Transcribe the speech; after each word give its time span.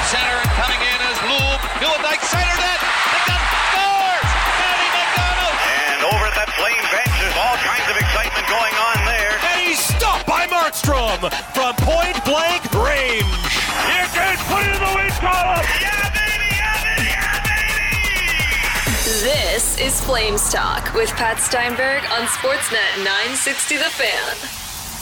to 0.00 0.06
center 0.08 0.36
and 0.40 0.52
coming 0.56 0.80
in 0.80 0.98
is 1.12 1.18
Lube. 1.28 1.60
Nieuwendyk 1.80 2.20
center 2.24 2.56
net. 2.56 2.80
McDonald 3.12 3.52
scores! 3.68 4.28
Matty 4.56 4.88
McDonald! 4.96 5.56
And 5.92 6.00
over 6.08 6.24
at 6.24 6.36
that 6.40 6.50
flame 6.56 6.84
bench, 6.88 7.12
there's 7.20 7.36
all 7.36 7.58
kinds 7.60 7.86
of 7.90 7.96
excitement 8.00 8.46
going 8.48 8.76
on 8.80 8.96
there. 9.04 9.34
And 9.52 9.60
he's 9.60 9.80
stopped 9.80 10.24
by 10.24 10.48
Markstrom 10.48 11.20
from 11.52 11.76
point 11.84 12.16
blank 12.24 12.64
range. 12.80 13.28
You 13.92 14.04
can 14.16 14.36
put 14.48 14.64
it 14.64 14.72
in 14.72 14.80
the 14.80 14.92
win 14.96 15.12
column. 15.20 15.68
Yeah, 15.80 16.08
baby! 16.16 16.48
Yeah, 16.48 16.80
baby! 16.80 17.08
Yeah, 17.12 17.44
baby! 17.44 18.40
This 19.20 19.76
is 19.76 20.00
Flames 20.00 20.48
Talk 20.48 20.94
with 20.94 21.10
Pat 21.12 21.40
Steinberg 21.40 22.04
on 22.16 22.24
Sportsnet 22.40 23.04
960 23.04 23.76
The 23.76 23.90
Fan. 23.92 24.59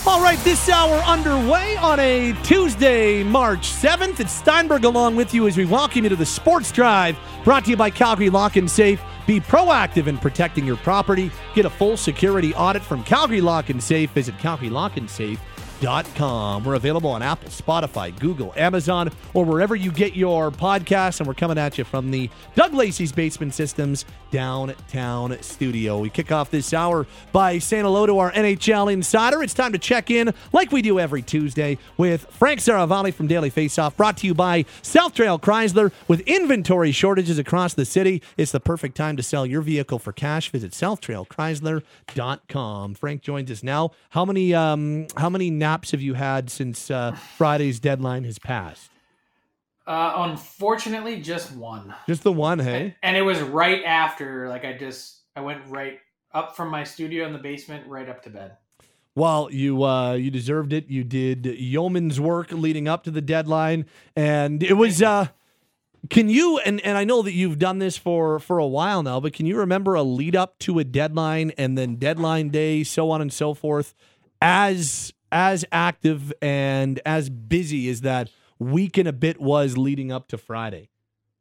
All 0.09 0.23
right, 0.23 0.39
this 0.39 0.71
hour 0.71 0.97
underway 1.01 1.77
on 1.77 2.01
a 2.01 2.33
Tuesday, 2.43 3.23
March 3.23 3.69
7th. 3.69 4.21
It's 4.21 4.33
Steinberg 4.33 4.85
along 4.85 5.17
with 5.17 5.35
you 5.35 5.47
as 5.47 5.59
we 5.59 5.67
welcome 5.67 6.05
you 6.05 6.09
to 6.09 6.17
the 6.17 6.25
Sports 6.25 6.73
Drive, 6.73 7.19
brought 7.45 7.67
to 7.67 7.71
you 7.71 7.77
by 7.77 7.91
Calgary 7.91 8.31
Lock 8.31 8.57
and 8.57 8.71
Safe. 8.71 9.03
Be 9.27 9.39
proactive 9.39 10.07
in 10.07 10.17
protecting 10.17 10.65
your 10.65 10.79
property. 10.79 11.31
Get 11.55 11.67
a 11.67 11.71
full 11.71 11.99
security 11.99 12.55
audit 12.55 12.83
from 12.83 13.05
Calgary 13.05 13.43
Lock 13.43 13.69
and 13.69 13.83
Safe. 13.83 14.11
Visit 14.13 14.39
calgarylockandsafe.com. 15.79 16.65
We're 16.65 16.75
available 16.75 17.11
on 17.11 17.23
Apple, 17.23 17.51
Spotify, 17.51 18.19
Google, 18.19 18.53
Amazon, 18.57 19.13
or 19.35 19.45
wherever 19.45 19.77
you 19.77 19.91
get 19.91 20.17
your 20.17 20.51
podcasts. 20.51 21.21
And 21.21 21.27
we're 21.27 21.35
coming 21.35 21.59
at 21.59 21.77
you 21.79 21.85
from 21.85 22.11
the 22.11 22.31
Doug 22.55 22.73
Lacey's 22.75 23.13
Basement 23.13 23.55
Systems 23.55 24.05
downtown 24.31 25.41
studio. 25.43 25.99
We 26.01 26.11
kick 26.11 26.31
off 26.31 26.51
this 26.51 26.75
hour 26.75 27.07
by 27.33 27.59
saying 27.59 27.85
hello 27.85 28.05
to 28.07 28.19
our 28.19 28.31
NHL 28.33 28.93
insider. 28.93 29.43
It's 29.43 29.55
time 29.55 29.73
to 29.73 29.79
check 29.79 30.11
in, 30.11 30.35
like 30.53 30.71
we 30.71 30.83
do 30.83 31.01
every 31.01 31.23
Tuesday, 31.23 31.79
with 31.97 32.27
Frank 32.27 32.61
Seravalli 32.61 33.15
from 33.15 33.27
Daily 33.27 33.51
Faceoff, 33.51 33.97
brought 33.97 34.19
to 34.19 34.27
you 34.27 34.35
by 34.35 34.67
South 34.83 35.15
Trail 35.15 35.39
Chrysler. 35.39 35.93
With 36.07 36.21
inventory 36.21 36.93
shortages 36.93 37.39
across 37.39 37.73
the 37.75 37.87
city, 37.87 38.23
it's 38.37 38.53
the 38.53 38.61
perfect 38.61 38.97
time 38.97 39.17
to 39.17 39.23
sell 39.23 39.47
your 39.47 39.63
vehicle 39.63 39.99
for 39.99 40.13
cash. 40.13 40.51
Visit 40.51 40.73
SouthTrailChrysler.com. 40.73 42.95
Frank 42.95 43.23
joins 43.23 43.51
us 43.51 43.63
now. 43.63 43.93
How 44.11 44.27
many 44.27 44.55
um, 44.55 45.07
how 45.17 45.31
many 45.31 45.51
naps 45.69 45.91
have 45.91 46.01
you 46.01 46.15
had 46.15 46.49
since 46.49 46.91
uh, 46.91 47.13
Friday's 47.37 47.79
deadline 47.79 48.25
has 48.25 48.39
passed? 48.39 48.91
Uh, 49.87 50.29
unfortunately, 50.31 51.21
just 51.21 51.53
one, 51.53 51.95
Just 52.07 52.23
the 52.23 52.33
one, 52.33 52.59
hey? 52.59 52.97
and 53.03 53.17
it 53.17 53.23
was 53.23 53.41
right 53.41 53.83
after. 53.85 54.49
Like 54.49 54.65
I 54.65 54.77
just, 54.77 55.21
I 55.37 55.41
went 55.41 55.63
right 55.67 55.99
up 56.33 56.57
from 56.57 56.71
my 56.71 56.85
studio 56.85 57.27
in 57.27 57.33
the 57.33 57.39
basement, 57.39 57.87
right 57.87 58.09
up 58.09 58.23
to 58.23 58.31
bed. 58.31 58.57
Well, 59.15 59.49
you 59.51 59.83
uh, 59.85 60.13
you 60.15 60.31
deserved 60.31 60.73
it. 60.73 60.89
You 60.89 61.05
did 61.05 61.45
yeoman's 61.47 62.21
work 62.21 62.53
leading 62.53 62.87
up 62.87 63.05
to 63.05 63.11
the 63.11 63.23
deadline, 63.23 63.87
and 64.17 64.63
it 64.63 64.75
was. 64.75 65.03
Uh, 65.03 65.29
can 66.09 66.29
you 66.29 66.59
and 66.59 66.81
and 66.85 66.97
I 66.97 67.05
know 67.05 67.23
that 67.23 67.33
you've 67.33 67.59
done 67.59 67.79
this 67.79 67.97
for 67.97 68.39
for 68.39 68.59
a 68.59 68.67
while 68.67 69.03
now, 69.03 69.21
but 69.21 69.33
can 69.33 69.47
you 69.47 69.57
remember 69.59 69.95
a 69.95 70.03
lead 70.03 70.37
up 70.37 70.59
to 70.61 70.79
a 70.79 70.85
deadline 70.85 71.51
and 71.59 71.77
then 71.77 71.97
deadline 71.97 72.51
day, 72.51 72.85
so 72.85 73.11
on 73.11 73.21
and 73.21 73.33
so 73.33 73.55
forth, 73.55 73.95
as 74.41 75.13
as 75.33 75.65
active 75.73 76.33
and 76.41 77.01
as 77.05 77.29
busy 77.31 77.89
as 77.89 78.01
that 78.03 78.31
week 78.59 78.99
and 78.99 79.09
a 79.09 79.13
bit 79.13 79.41
was 79.41 79.77
leading 79.79 80.11
up 80.13 80.29
to 80.29 80.39
Friday? 80.39 80.91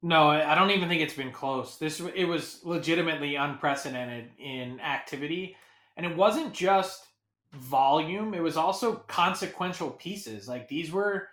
No, 0.02 0.30
I 0.30 0.54
don't 0.54 0.70
even 0.72 0.88
think 0.88 1.02
it's 1.02 1.14
been 1.16 1.32
close. 1.32 1.78
This 1.78 2.00
it 2.00 2.26
was 2.26 2.62
legitimately 2.64 3.36
unprecedented 3.36 4.30
in 4.38 4.80
activity, 4.80 5.56
and 5.96 6.06
it 6.06 6.16
wasn't 6.16 6.54
just 6.54 7.08
volume; 7.54 8.34
it 8.36 8.42
was 8.42 8.58
also 8.58 8.96
consequential 9.08 9.90
pieces. 9.92 10.48
Like 10.48 10.68
these 10.68 10.92
were 10.92 11.30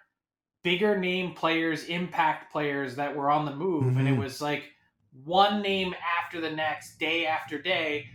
bigger 0.63 0.99
name 0.99 1.35
players, 1.35 1.85
impact 1.85 2.51
players 2.51 2.97
that 2.97 3.15
were 3.15 3.31
on 3.31 3.45
the 3.45 3.55
move, 3.55 3.99
and 3.99 4.09
it 4.09 4.15
Mhm. 4.15 4.19
was 4.19 4.41
like 4.41 4.73
one 5.25 5.61
name 5.61 5.95
after 6.19 6.41
the 6.41 6.51
next, 6.51 6.99
day 6.99 7.27
after 7.27 7.61
day. 7.61 8.09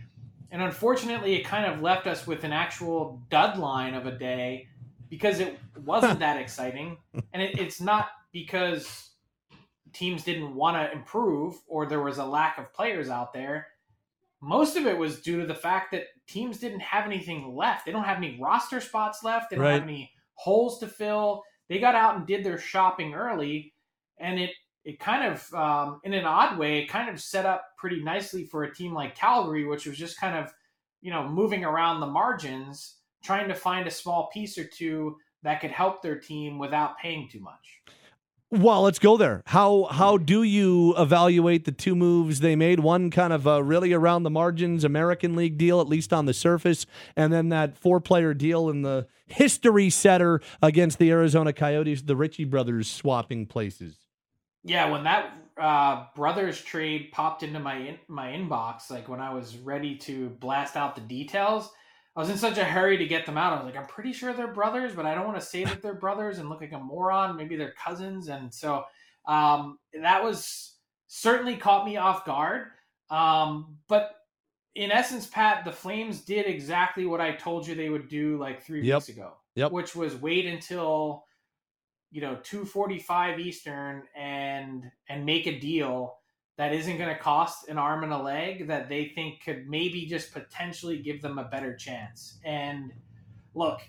And 0.50 0.62
unfortunately, 0.62 1.34
it 1.36 1.44
kind 1.44 1.72
of 1.72 1.80
left 1.80 2.06
us 2.06 2.26
with 2.26 2.44
an 2.44 2.52
actual 2.52 3.22
dud 3.30 3.58
line 3.58 3.94
of 3.94 4.06
a 4.06 4.18
day 4.18 4.68
because 5.08 5.40
it 5.40 5.58
wasn't 5.84 6.18
that 6.20 6.40
exciting. 6.40 6.98
And 7.32 7.42
it, 7.42 7.58
it's 7.58 7.80
not 7.80 8.08
because 8.32 9.10
teams 9.92 10.24
didn't 10.24 10.54
want 10.54 10.76
to 10.76 10.96
improve 10.96 11.56
or 11.66 11.86
there 11.86 12.02
was 12.02 12.18
a 12.18 12.24
lack 12.24 12.58
of 12.58 12.72
players 12.72 13.08
out 13.08 13.32
there. 13.32 13.68
Most 14.40 14.76
of 14.76 14.86
it 14.86 14.96
was 14.96 15.20
due 15.20 15.40
to 15.40 15.46
the 15.46 15.54
fact 15.54 15.92
that 15.92 16.04
teams 16.26 16.58
didn't 16.58 16.80
have 16.80 17.04
anything 17.04 17.54
left. 17.54 17.84
They 17.84 17.92
don't 17.92 18.04
have 18.04 18.16
any 18.16 18.38
roster 18.40 18.80
spots 18.80 19.22
left. 19.22 19.50
They 19.50 19.56
don't 19.56 19.66
have 19.66 19.82
any 19.82 20.10
holes 20.34 20.78
to 20.78 20.88
fill. 20.88 21.42
They 21.68 21.78
got 21.78 21.94
out 21.94 22.16
and 22.16 22.26
did 22.26 22.42
their 22.42 22.58
shopping 22.58 23.14
early, 23.14 23.74
and 24.18 24.40
it 24.40 24.50
it 24.84 24.98
kind 24.98 25.32
of, 25.32 25.54
um, 25.54 26.00
in 26.04 26.12
an 26.12 26.24
odd 26.24 26.58
way, 26.58 26.78
it 26.78 26.88
kind 26.88 27.08
of 27.08 27.20
set 27.20 27.46
up 27.46 27.64
pretty 27.76 28.02
nicely 28.02 28.44
for 28.44 28.64
a 28.64 28.74
team 28.74 28.94
like 28.94 29.14
Calgary, 29.14 29.64
which 29.66 29.86
was 29.86 29.96
just 29.96 30.18
kind 30.18 30.36
of, 30.36 30.52
you 31.02 31.10
know, 31.10 31.28
moving 31.28 31.64
around 31.64 32.00
the 32.00 32.06
margins, 32.06 32.96
trying 33.22 33.48
to 33.48 33.54
find 33.54 33.86
a 33.86 33.90
small 33.90 34.30
piece 34.32 34.56
or 34.56 34.64
two 34.64 35.16
that 35.42 35.60
could 35.60 35.70
help 35.70 36.02
their 36.02 36.18
team 36.18 36.58
without 36.58 36.98
paying 36.98 37.28
too 37.28 37.40
much. 37.40 37.80
Well, 38.52 38.82
let's 38.82 38.98
go 38.98 39.16
there. 39.16 39.44
How 39.46 39.84
how 39.92 40.16
do 40.16 40.42
you 40.42 40.92
evaluate 40.98 41.66
the 41.66 41.72
two 41.72 41.94
moves 41.94 42.40
they 42.40 42.56
made? 42.56 42.80
One 42.80 43.08
kind 43.10 43.32
of 43.32 43.46
uh, 43.46 43.62
really 43.62 43.92
around 43.92 44.24
the 44.24 44.30
margins 44.30 44.82
American 44.82 45.36
League 45.36 45.56
deal, 45.56 45.80
at 45.80 45.86
least 45.86 46.12
on 46.12 46.26
the 46.26 46.34
surface, 46.34 46.84
and 47.14 47.32
then 47.32 47.50
that 47.50 47.78
four 47.78 48.00
player 48.00 48.34
deal 48.34 48.68
in 48.68 48.82
the 48.82 49.06
history 49.26 49.88
setter 49.88 50.40
against 50.60 50.98
the 50.98 51.12
Arizona 51.12 51.52
Coyotes, 51.52 52.02
the 52.02 52.16
Ritchie 52.16 52.44
brothers 52.44 52.90
swapping 52.90 53.46
places. 53.46 53.96
Yeah, 54.64 54.90
when 54.90 55.04
that 55.04 55.32
uh, 55.58 56.06
brothers 56.14 56.60
trade 56.60 57.10
popped 57.12 57.42
into 57.42 57.60
my 57.60 57.76
in- 57.76 57.98
my 58.08 58.28
inbox, 58.32 58.90
like 58.90 59.08
when 59.08 59.20
I 59.20 59.32
was 59.32 59.56
ready 59.56 59.96
to 59.98 60.30
blast 60.30 60.76
out 60.76 60.94
the 60.94 61.00
details, 61.02 61.70
I 62.16 62.20
was 62.20 62.30
in 62.30 62.36
such 62.36 62.58
a 62.58 62.64
hurry 62.64 62.96
to 62.98 63.06
get 63.06 63.24
them 63.26 63.38
out. 63.38 63.52
I 63.52 63.56
was 63.56 63.64
like, 63.72 63.80
I'm 63.80 63.86
pretty 63.88 64.12
sure 64.12 64.32
they're 64.32 64.52
brothers, 64.52 64.94
but 64.94 65.06
I 65.06 65.14
don't 65.14 65.26
want 65.26 65.38
to 65.40 65.44
say 65.46 65.64
that 65.64 65.80
they're 65.80 65.94
brothers 65.94 66.38
and 66.38 66.48
look 66.48 66.60
like 66.60 66.72
a 66.72 66.78
moron. 66.78 67.36
Maybe 67.36 67.56
they're 67.56 67.74
cousins, 67.82 68.28
and 68.28 68.52
so 68.52 68.84
um, 69.26 69.78
that 69.94 70.22
was 70.22 70.74
certainly 71.06 71.56
caught 71.56 71.86
me 71.86 71.96
off 71.96 72.24
guard. 72.24 72.68
Um, 73.10 73.76
but 73.88 74.16
in 74.76 74.92
essence, 74.92 75.26
Pat, 75.26 75.64
the 75.64 75.72
Flames 75.72 76.20
did 76.20 76.46
exactly 76.46 77.06
what 77.06 77.20
I 77.20 77.32
told 77.32 77.66
you 77.66 77.74
they 77.74 77.90
would 77.90 78.08
do 78.08 78.38
like 78.38 78.62
three 78.62 78.82
Yep. 78.82 78.96
weeks 78.98 79.08
ago, 79.08 79.32
Yep. 79.56 79.72
which 79.72 79.96
was 79.96 80.14
wait 80.16 80.46
until 80.46 81.24
you 82.10 82.20
know 82.20 82.36
245 82.42 83.38
eastern 83.40 84.02
and 84.16 84.90
and 85.08 85.24
make 85.24 85.46
a 85.46 85.58
deal 85.58 86.16
that 86.56 86.74
isn't 86.74 86.98
going 86.98 87.08
to 87.08 87.18
cost 87.20 87.68
an 87.68 87.78
arm 87.78 88.04
and 88.04 88.12
a 88.12 88.18
leg 88.18 88.66
that 88.68 88.88
they 88.88 89.06
think 89.14 89.42
could 89.42 89.68
maybe 89.68 90.06
just 90.06 90.32
potentially 90.32 90.98
give 90.98 91.22
them 91.22 91.38
a 91.38 91.44
better 91.44 91.74
chance 91.74 92.38
and 92.44 92.92
look 93.54 93.80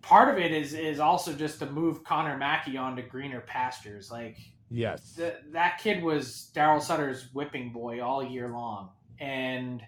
part 0.00 0.28
of 0.28 0.42
it 0.42 0.52
is 0.52 0.74
is 0.74 0.98
also 0.98 1.32
just 1.32 1.58
to 1.58 1.66
move 1.70 2.02
connor 2.04 2.36
mackey 2.36 2.76
onto 2.76 3.02
greener 3.06 3.40
pastures 3.40 4.10
like 4.10 4.36
Yes. 4.72 5.16
th- 5.16 5.34
that 5.52 5.78
kid 5.78 6.02
was 6.02 6.50
Daryl 6.54 6.80
Sutter's 6.80 7.28
whipping 7.34 7.72
boy 7.72 8.02
all 8.02 8.24
year 8.24 8.48
long, 8.48 8.88
and 9.20 9.82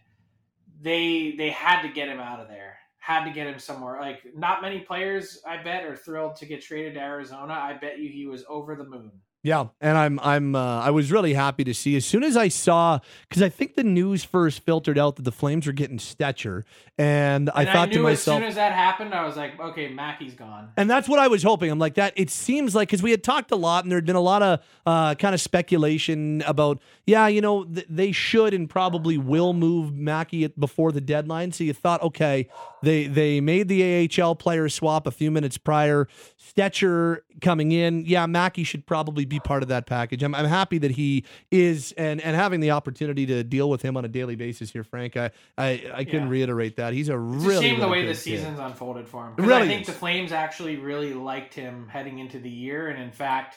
they 0.82 1.34
they 1.38 1.50
had 1.50 1.82
to 1.82 1.88
get 1.88 2.08
him 2.08 2.20
out 2.20 2.41
of 2.41 2.48
there. 2.48 2.76
Had 3.04 3.26
to 3.26 3.31
get 3.31 3.47
him 3.47 3.59
somewhere. 3.59 4.00
Like 4.00 4.22
not 4.34 4.62
many 4.62 4.81
players, 4.81 5.42
I 5.47 5.62
bet, 5.62 5.84
are 5.84 5.94
thrilled 5.94 6.37
to 6.37 6.47
get 6.47 6.62
traded 6.62 6.94
to 6.94 7.00
Arizona. 7.00 7.53
I 7.53 7.75
bet 7.75 7.98
you 7.98 8.09
he 8.09 8.25
was 8.25 8.47
over 8.48 8.75
the 8.75 8.84
moon. 8.84 9.12
Yeah, 9.44 9.66
and 9.78 9.99
I'm 9.99 10.19
I'm 10.21 10.56
uh, 10.56 10.81
I 10.81 10.91
was 10.91 11.12
really 11.12 11.34
happy 11.34 11.65
to 11.65 11.75
see 11.75 11.97
as 11.97 12.06
soon 12.06 12.25
as 12.25 12.34
I 12.34 12.49
saw 12.49 12.99
because 13.28 13.43
I 13.43 13.50
think 13.50 13.75
the 13.75 13.84
news 13.84 14.25
first 14.25 14.60
filtered 14.60 14.99
out 14.99 15.16
that 15.16 15.22
the 15.22 15.32
Flames 15.32 15.66
were 15.66 15.75
getting 15.75 15.99
Stecher, 15.99 16.62
and 16.97 17.50
I 17.54 17.65
And 17.65 17.69
thought 17.69 17.88
knew 17.91 17.97
to 17.99 18.03
myself, 18.04 18.37
as 18.37 18.41
soon 18.41 18.49
as 18.49 18.54
that 18.54 18.72
happened, 18.72 19.12
I 19.12 19.27
was 19.27 19.37
like, 19.37 19.60
okay, 19.60 19.93
Mackey's 19.93 20.33
gone. 20.33 20.71
And 20.78 20.88
that's 20.88 21.10
what 21.10 21.19
I 21.19 21.28
was 21.28 21.43
hoping. 21.43 21.71
I'm 21.71 21.78
like 21.78 21.97
that. 21.97 22.15
It 22.16 22.31
seems 22.31 22.75
like 22.75 22.88
because 22.88 23.03
we 23.03 23.10
had 23.10 23.22
talked 23.22 23.50
a 23.50 23.56
lot, 23.56 23.84
and 23.84 23.93
there 23.93 23.99
had 23.99 24.06
been 24.06 24.16
a 24.16 24.21
lot 24.21 24.43
of 24.43 24.60
uh, 24.86 25.15
kind 25.16 25.34
of 25.34 25.42
speculation 25.42 26.42
about, 26.47 26.80
yeah, 27.07 27.27
you 27.27 27.42
know, 27.42 27.65
th- 27.65 27.86
they 27.91 28.13
should 28.13 28.54
and 28.54 28.71
probably 28.71 29.18
will 29.18 29.53
move 29.53 29.95
Mackey 29.95 30.45
at, 30.45 30.59
before 30.59 30.91
the 30.91 31.03
deadline. 31.03 31.53
So 31.53 31.65
you 31.65 31.74
thought, 31.74 32.03
okay, 32.03 32.48
they 32.83 33.09
they 33.09 33.42
made 33.42 33.68
the 33.68 34.09
AHL 34.22 34.36
player 34.36 34.71
swap 34.71 35.07
a 35.07 35.10
few 35.10 35.30
minutes 35.30 35.59
prior. 35.59 36.09
Stecher 36.41 37.18
coming 37.42 37.72
in, 37.72 38.07
yeah, 38.07 38.24
Mackey 38.24 38.65
should 38.65 38.86
probably 38.86 39.24
be 39.24 39.34
part 39.41 39.63
of 39.63 39.69
that 39.69 39.86
package. 39.86 40.22
I'm, 40.22 40.34
I'm 40.34 40.45
happy 40.47 40.78
that 40.78 40.92
he 40.92 41.25
is, 41.51 41.92
and 41.97 42.21
and 42.21 42.36
having 42.36 42.60
the 42.60 42.71
opportunity 42.72 43.27
to 43.27 43.42
deal 43.45 43.69
with 43.71 43.83
him 43.83 43.97
on 43.97 44.04
a 44.04 44.09
daily 44.09 44.36
basis 44.36 44.71
here, 44.71 44.84
Frank. 44.84 45.16
I 45.16 45.31
I, 45.59 45.84
I 45.95 46.04
couldn't 46.04 46.25
Yeah. 46.25 46.31
reiterate 46.31 46.77
that. 46.77 46.92
He's 46.92 47.09
a 47.09 47.15
It's 47.15 47.45
really 47.45 47.57
a 47.66 47.71
shame 47.71 47.81
the 47.81 47.89
way 47.89 48.03
the 48.03 48.09
kid. 48.13 48.16
season's 48.19 48.59
unfolded 48.59 49.09
for 49.09 49.27
him. 49.28 49.34
Really 49.36 49.54
I 49.63 49.66
think 49.66 49.83
is. 49.83 49.86
the 49.89 49.92
Flames 49.92 50.33
actually 50.33 50.77
really 50.77 51.15
liked 51.15 51.54
him 51.54 51.89
heading 51.89 52.19
into 52.19 52.39
the 52.39 52.51
year, 52.51 52.89
and 52.89 53.03
in 53.03 53.10
fact, 53.13 53.57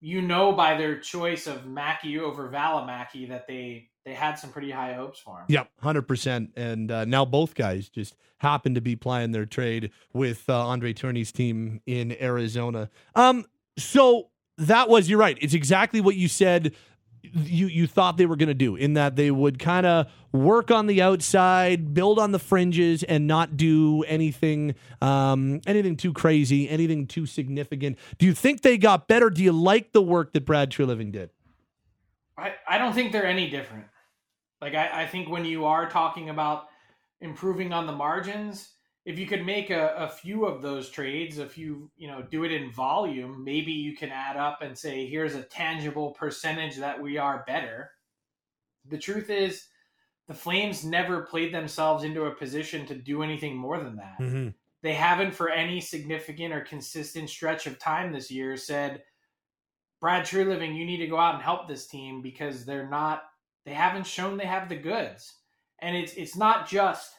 you 0.00 0.22
know 0.22 0.52
by 0.52 0.76
their 0.78 0.98
choice 0.98 1.46
of 1.46 1.66
Mackey 1.66 2.18
over 2.18 2.48
Valimaki 2.48 3.28
that 3.28 3.46
they 3.46 3.88
they 4.06 4.14
had 4.14 4.36
some 4.36 4.50
pretty 4.50 4.70
high 4.70 4.94
hopes 4.94 5.18
for 5.18 5.40
him. 5.40 5.44
Yep, 5.48 5.68
hundred 5.82 6.02
percent. 6.08 6.52
And 6.56 6.90
uh, 6.90 7.04
now 7.04 7.26
both 7.26 7.54
guys 7.54 7.90
just 7.90 8.16
happen 8.38 8.74
to 8.74 8.80
be 8.80 8.96
playing 8.96 9.32
their 9.32 9.44
trade 9.44 9.90
with 10.14 10.48
uh, 10.48 10.54
André 10.64 10.96
Tourigny's 10.96 11.30
team 11.32 11.82
in 11.84 12.16
Arizona. 12.22 12.88
Um, 13.14 13.44
so 13.76 14.30
that 14.60 14.88
was 14.88 15.08
you're 15.08 15.18
right. 15.18 15.38
It's 15.40 15.54
exactly 15.54 16.00
what 16.00 16.16
you 16.16 16.28
said 16.28 16.74
you 17.22 17.66
you 17.66 17.86
thought 17.86 18.16
they 18.16 18.26
were 18.26 18.36
going 18.36 18.48
to 18.48 18.54
do 18.54 18.76
in 18.76 18.94
that 18.94 19.16
they 19.16 19.30
would 19.30 19.58
kind 19.58 19.86
of 19.86 20.06
work 20.32 20.70
on 20.70 20.86
the 20.86 21.02
outside, 21.02 21.92
build 21.92 22.18
on 22.18 22.32
the 22.32 22.38
fringes, 22.38 23.02
and 23.02 23.26
not 23.26 23.56
do 23.56 24.02
anything 24.04 24.74
um, 25.00 25.60
anything 25.66 25.96
too 25.96 26.12
crazy, 26.12 26.68
anything 26.68 27.06
too 27.06 27.26
significant. 27.26 27.98
Do 28.18 28.26
you 28.26 28.34
think 28.34 28.62
they 28.62 28.78
got 28.78 29.08
better? 29.08 29.30
Do 29.30 29.42
you 29.42 29.52
like 29.52 29.92
the 29.92 30.02
work 30.02 30.32
that 30.32 30.44
Brad 30.44 30.70
Treliving 30.70 31.12
did? 31.12 31.30
I, 32.36 32.54
I 32.66 32.78
don't 32.78 32.94
think 32.94 33.12
they're 33.12 33.26
any 33.26 33.50
different. 33.50 33.84
Like 34.60 34.74
I, 34.74 35.02
I 35.02 35.06
think 35.06 35.28
when 35.28 35.44
you 35.44 35.66
are 35.66 35.88
talking 35.88 36.30
about 36.30 36.68
improving 37.20 37.72
on 37.72 37.86
the 37.86 37.92
margins, 37.92 38.68
if 39.04 39.18
you 39.18 39.26
could 39.26 39.46
make 39.46 39.70
a, 39.70 39.94
a 39.96 40.08
few 40.08 40.44
of 40.44 40.62
those 40.62 40.90
trades, 40.90 41.38
if 41.38 41.56
you 41.56 41.90
you 41.96 42.08
know 42.08 42.22
do 42.22 42.44
it 42.44 42.52
in 42.52 42.72
volume, 42.72 43.42
maybe 43.44 43.72
you 43.72 43.96
can 43.96 44.10
add 44.10 44.36
up 44.36 44.60
and 44.62 44.76
say, 44.76 45.06
here's 45.06 45.34
a 45.34 45.42
tangible 45.42 46.10
percentage 46.10 46.76
that 46.76 47.00
we 47.00 47.16
are 47.16 47.44
better. 47.46 47.90
The 48.88 48.98
truth 48.98 49.30
is, 49.30 49.66
the 50.28 50.34
Flames 50.34 50.84
never 50.84 51.22
played 51.22 51.52
themselves 51.52 52.04
into 52.04 52.24
a 52.24 52.34
position 52.34 52.86
to 52.86 52.94
do 52.94 53.22
anything 53.22 53.56
more 53.56 53.78
than 53.78 53.96
that. 53.96 54.18
Mm-hmm. 54.20 54.48
They 54.82 54.94
haven't, 54.94 55.34
for 55.34 55.50
any 55.50 55.80
significant 55.80 56.54
or 56.54 56.60
consistent 56.62 57.28
stretch 57.28 57.66
of 57.66 57.78
time 57.78 58.12
this 58.12 58.30
year, 58.30 58.56
said, 58.56 59.02
Brad 60.00 60.24
Treliving, 60.24 60.74
you 60.74 60.86
need 60.86 60.96
to 60.98 61.06
go 61.06 61.18
out 61.18 61.34
and 61.34 61.42
help 61.42 61.68
this 61.68 61.86
team 61.86 62.22
because 62.22 62.64
they're 62.64 62.88
not. 62.88 63.24
They 63.66 63.74
haven't 63.74 64.06
shown 64.06 64.38
they 64.38 64.46
have 64.46 64.70
the 64.70 64.76
goods, 64.76 65.34
and 65.80 65.94
it's 65.94 66.14
it's 66.14 66.36
not 66.36 66.66
just 66.66 67.12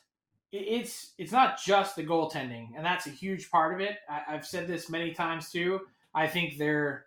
it's 0.51 1.13
it's 1.17 1.31
not 1.31 1.61
just 1.61 1.95
the 1.95 2.03
goaltending, 2.03 2.69
and 2.75 2.85
that's 2.85 3.07
a 3.07 3.11
huge 3.11 3.49
part 3.49 3.73
of 3.73 3.79
it. 3.79 3.97
I, 4.09 4.33
have 4.33 4.45
said 4.45 4.67
this 4.67 4.89
many 4.89 5.13
times 5.13 5.49
too. 5.49 5.81
I 6.13 6.27
think 6.27 6.57
they're 6.57 7.05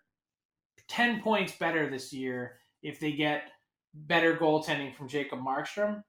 ten 0.88 1.20
points 1.20 1.52
better 1.52 1.88
this 1.88 2.12
year 2.12 2.58
if 2.82 3.00
they 3.00 3.12
get 3.12 3.44
better 3.92 4.36
goaltending 4.36 4.94
from 4.94 5.08
Jacob 5.08 5.40
Markstrom. 5.40 6.02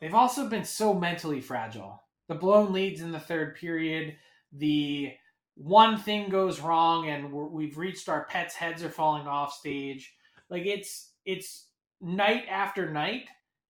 They've 0.00 0.14
also 0.14 0.48
been 0.48 0.64
so 0.64 0.94
mentally 0.94 1.40
fragile. 1.40 2.02
The 2.28 2.34
blown 2.34 2.72
leads 2.72 3.00
in 3.00 3.10
the 3.10 3.18
third 3.18 3.56
period, 3.56 4.16
the 4.52 5.12
one 5.54 5.98
thing 5.98 6.28
goes 6.28 6.60
wrong, 6.60 7.08
and 7.08 7.32
we've 7.32 7.78
reached 7.78 8.08
our 8.08 8.26
pets' 8.26 8.54
heads 8.54 8.82
are 8.82 8.90
falling 8.90 9.26
off 9.26 9.54
stage. 9.54 10.14
Like 10.50 10.66
it's 10.66 11.12
it's 11.24 11.66
night 12.00 12.44
after 12.48 12.90
night 12.90 13.22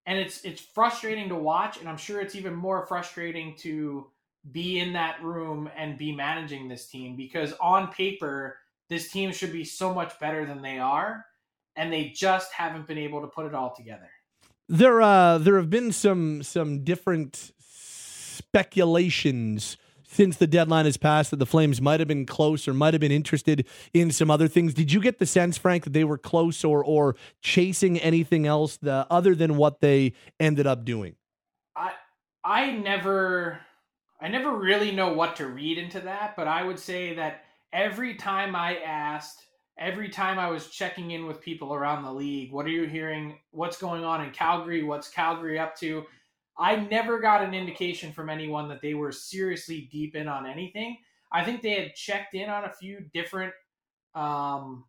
and 0.09 0.19
it's 0.19 0.43
it's 0.43 0.61
frustrating 0.61 1.29
to 1.29 1.37
watch 1.37 1.79
and 1.79 1.89
i'm 1.89 1.97
sure 1.97 2.21
it's 2.21 2.35
even 2.35 2.55
more 2.55 2.85
frustrating 2.87 3.55
to 3.55 4.07
be 4.51 4.81
in 4.81 4.95
that 4.95 5.23
room 5.23 5.71
and 5.77 5.99
be 5.99 6.11
managing 6.11 6.67
this 6.67 6.87
team 6.87 7.15
because 7.15 7.53
on 7.61 7.93
paper 7.93 8.57
this 8.89 9.13
team 9.13 9.31
should 9.31 9.53
be 9.53 9.65
so 9.65 9.95
much 9.95 10.19
better 10.19 10.47
than 10.47 10.63
they 10.63 10.79
are 10.79 11.27
and 11.79 11.93
they 11.93 12.09
just 12.09 12.53
haven't 12.53 12.87
been 12.87 12.99
able 12.99 13.21
to 13.21 13.29
put 13.29 13.47
it 13.47 13.55
all 13.55 13.73
together. 13.75 14.11
There 14.69 15.01
uh 15.01 15.39
there 15.39 15.57
have 15.57 15.71
been 15.71 15.93
some 15.93 16.43
some 16.43 16.85
different 16.85 17.53
speculations 17.61 19.79
since 20.09 20.39
the 20.39 20.47
deadline 20.47 20.87
has 20.87 20.97
passed 20.97 21.31
that 21.31 21.37
the 21.37 21.47
Flames 21.47 21.81
might 21.81 22.01
have 22.01 22.09
been 22.09 22.27
close 22.27 22.67
or 22.67 22.75
might 22.75 22.95
have 22.95 23.01
been 23.01 23.13
interested 23.13 23.67
in 23.93 24.11
some 24.11 24.31
other 24.31 24.49
things. 24.49 24.75
Did 24.75 24.91
you 24.91 25.01
get 25.01 25.19
the 25.19 25.27
sense, 25.27 25.59
Frank, 25.59 25.85
that 25.85 25.93
they 25.93 26.05
were 26.05 26.19
close 26.19 26.65
or 26.65 26.83
or 26.83 27.15
chasing 27.43 27.99
anything 27.99 28.47
else 28.47 28.79
the, 28.79 29.07
other 29.11 29.35
than 29.35 29.57
what 29.57 29.81
they 29.81 30.15
ended 30.41 30.67
up 30.67 30.85
doing? 30.85 31.15
I 31.77 31.93
I 32.43 32.73
never 32.73 33.61
I 34.21 34.29
never 34.29 34.57
really 34.57 34.91
know 34.91 35.13
what 35.13 35.37
to 35.37 35.47
read 35.47 35.79
into 35.79 36.01
that, 36.01 36.35
but 36.37 36.49
I 36.49 36.65
would 36.65 36.79
say 36.79 37.15
that 37.15 37.45
every 37.73 38.15
time 38.15 38.57
I 38.57 38.79
asked, 38.79 39.45
every 39.79 40.09
time 40.09 40.39
I 40.39 40.49
was 40.51 40.69
checking 40.69 41.11
in 41.13 41.27
with 41.27 41.41
people 41.41 41.75
around 41.75 42.03
the 42.03 42.13
league, 42.13 42.51
what 42.51 42.67
are 42.67 42.71
you 42.71 42.87
hearing? 42.87 43.39
What's 43.51 43.79
going 43.79 44.05
on 44.05 44.25
in 44.25 44.31
Calgary? 44.31 44.83
What's 44.83 45.09
Calgary 45.09 45.59
up 45.59 45.77
to? 45.77 46.05
I 46.59 46.77
never 46.77 47.21
got 47.21 47.43
an 47.43 47.55
indication 47.55 48.13
from 48.13 48.29
anyone 48.29 48.69
that 48.69 48.83
they 48.83 48.95
were 48.95 49.13
seriously 49.13 49.89
deep 49.93 50.17
in 50.17 50.27
on 50.29 50.47
anything. 50.47 50.97
I 51.31 51.45
think 51.45 51.63
they 51.63 51.75
had 51.81 51.95
checked 51.95 52.35
in 52.35 52.49
on 52.49 52.65
a 52.65 52.73
few 52.73 53.01
different 53.15 53.53
um, 54.15 54.85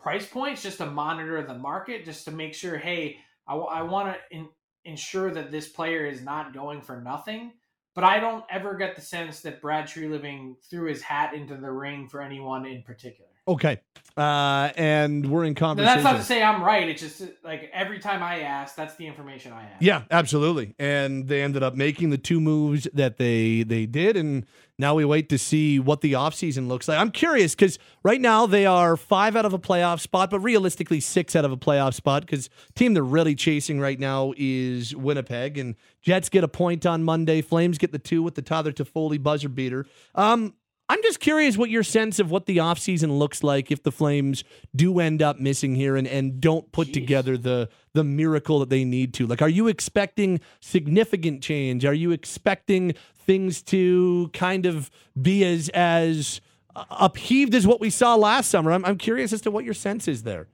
price 0.00 0.26
points 0.26 0.62
just 0.62 0.78
to 0.78 0.86
monitor 0.86 1.42
the 1.42 1.58
market, 1.58 2.04
just 2.04 2.24
to 2.26 2.30
make 2.30 2.54
sure, 2.54 2.78
hey, 2.78 3.18
I, 3.46 3.52
w- 3.52 3.68
I 3.70 3.82
want 3.82 4.16
to 4.32 4.48
ensure 4.84 5.30
that 5.30 5.50
this 5.50 5.68
player 5.68 6.06
is 6.06 6.22
not 6.22 6.54
going 6.54 6.80
for 6.80 7.00
nothing. 7.00 7.52
But 7.94 8.04
I 8.04 8.18
don't 8.18 8.44
ever 8.50 8.74
get 8.74 8.96
the 8.96 9.02
sense 9.02 9.40
that 9.42 9.60
Brad 9.60 9.86
Treliving 9.86 10.56
threw 10.68 10.88
his 10.88 11.00
hat 11.00 11.32
into 11.32 11.56
the 11.56 11.70
ring 11.70 12.08
for 12.08 12.20
anyone 12.22 12.66
in 12.66 12.82
particular. 12.82 13.30
Okay. 13.46 13.80
Uh, 14.16 14.70
and 14.76 15.28
we're 15.28 15.44
in 15.44 15.56
conversation. 15.56 15.92
That's 15.92 16.04
not 16.04 16.18
to 16.18 16.22
say 16.22 16.40
I'm 16.40 16.62
right. 16.62 16.88
It's 16.88 17.02
just 17.02 17.22
like 17.42 17.68
every 17.72 17.98
time 17.98 18.22
I 18.22 18.42
ask, 18.42 18.76
that's 18.76 18.94
the 18.94 19.08
information 19.08 19.52
I 19.52 19.62
have. 19.62 19.82
Yeah, 19.82 20.02
absolutely. 20.08 20.76
And 20.78 21.26
they 21.26 21.42
ended 21.42 21.64
up 21.64 21.74
making 21.74 22.10
the 22.10 22.18
two 22.18 22.40
moves 22.40 22.86
that 22.94 23.16
they 23.16 23.64
they 23.64 23.86
did, 23.86 24.16
and 24.16 24.46
now 24.78 24.94
we 24.94 25.04
wait 25.04 25.28
to 25.30 25.38
see 25.38 25.80
what 25.80 26.00
the 26.00 26.12
offseason 26.12 26.68
looks 26.68 26.86
like. 26.86 26.96
I'm 26.96 27.10
curious 27.10 27.56
because 27.56 27.80
right 28.04 28.20
now 28.20 28.46
they 28.46 28.66
are 28.66 28.96
five 28.96 29.34
out 29.34 29.46
of 29.46 29.52
a 29.52 29.58
playoff 29.58 29.98
spot, 29.98 30.30
but 30.30 30.38
realistically 30.38 31.00
six 31.00 31.34
out 31.34 31.44
of 31.44 31.50
a 31.50 31.56
playoff 31.56 31.94
spot 31.94 32.22
because 32.22 32.48
team 32.76 32.94
they're 32.94 33.02
really 33.02 33.34
chasing 33.34 33.80
right 33.80 33.98
now 33.98 34.32
is 34.36 34.94
Winnipeg, 34.94 35.58
and 35.58 35.74
Jets 36.02 36.28
get 36.28 36.44
a 36.44 36.48
point 36.48 36.86
on 36.86 37.02
Monday. 37.02 37.42
Flames 37.42 37.78
get 37.78 37.90
the 37.90 37.98
two 37.98 38.22
with 38.22 38.36
the 38.36 38.42
Tyler 38.42 38.70
Toffoli 38.70 39.20
buzzer 39.20 39.48
beater. 39.48 39.86
Um, 40.14 40.54
I'm 40.88 41.02
just 41.02 41.18
curious 41.18 41.56
what 41.56 41.70
your 41.70 41.82
sense 41.82 42.18
of 42.18 42.30
what 42.30 42.44
the 42.44 42.58
offseason 42.58 43.18
looks 43.18 43.42
like 43.42 43.70
if 43.70 43.82
the 43.82 43.92
Flames 43.92 44.44
do 44.76 45.00
end 45.00 45.22
up 45.22 45.38
missing 45.38 45.74
here 45.74 45.96
and, 45.96 46.06
and 46.06 46.40
don't 46.40 46.70
put 46.72 46.88
Jeez. 46.88 46.94
together 46.94 47.38
the 47.38 47.70
the 47.94 48.04
miracle 48.04 48.58
that 48.58 48.68
they 48.68 48.84
need 48.84 49.14
to. 49.14 49.26
Like, 49.26 49.40
are 49.40 49.48
you 49.48 49.68
expecting 49.68 50.40
significant 50.60 51.42
change? 51.42 51.84
Are 51.84 51.94
you 51.94 52.10
expecting 52.10 52.94
things 53.14 53.62
to 53.62 54.30
kind 54.34 54.66
of 54.66 54.90
be 55.20 55.44
as 55.44 55.70
as 55.70 56.42
upheaved 56.90 57.54
as 57.54 57.66
what 57.66 57.80
we 57.80 57.88
saw 57.88 58.14
last 58.14 58.50
summer? 58.50 58.70
I'm, 58.70 58.84
I'm 58.84 58.98
curious 58.98 59.32
as 59.32 59.40
to 59.42 59.50
what 59.50 59.64
your 59.64 59.74
sense 59.74 60.06
is 60.06 60.22
there. 60.22 60.48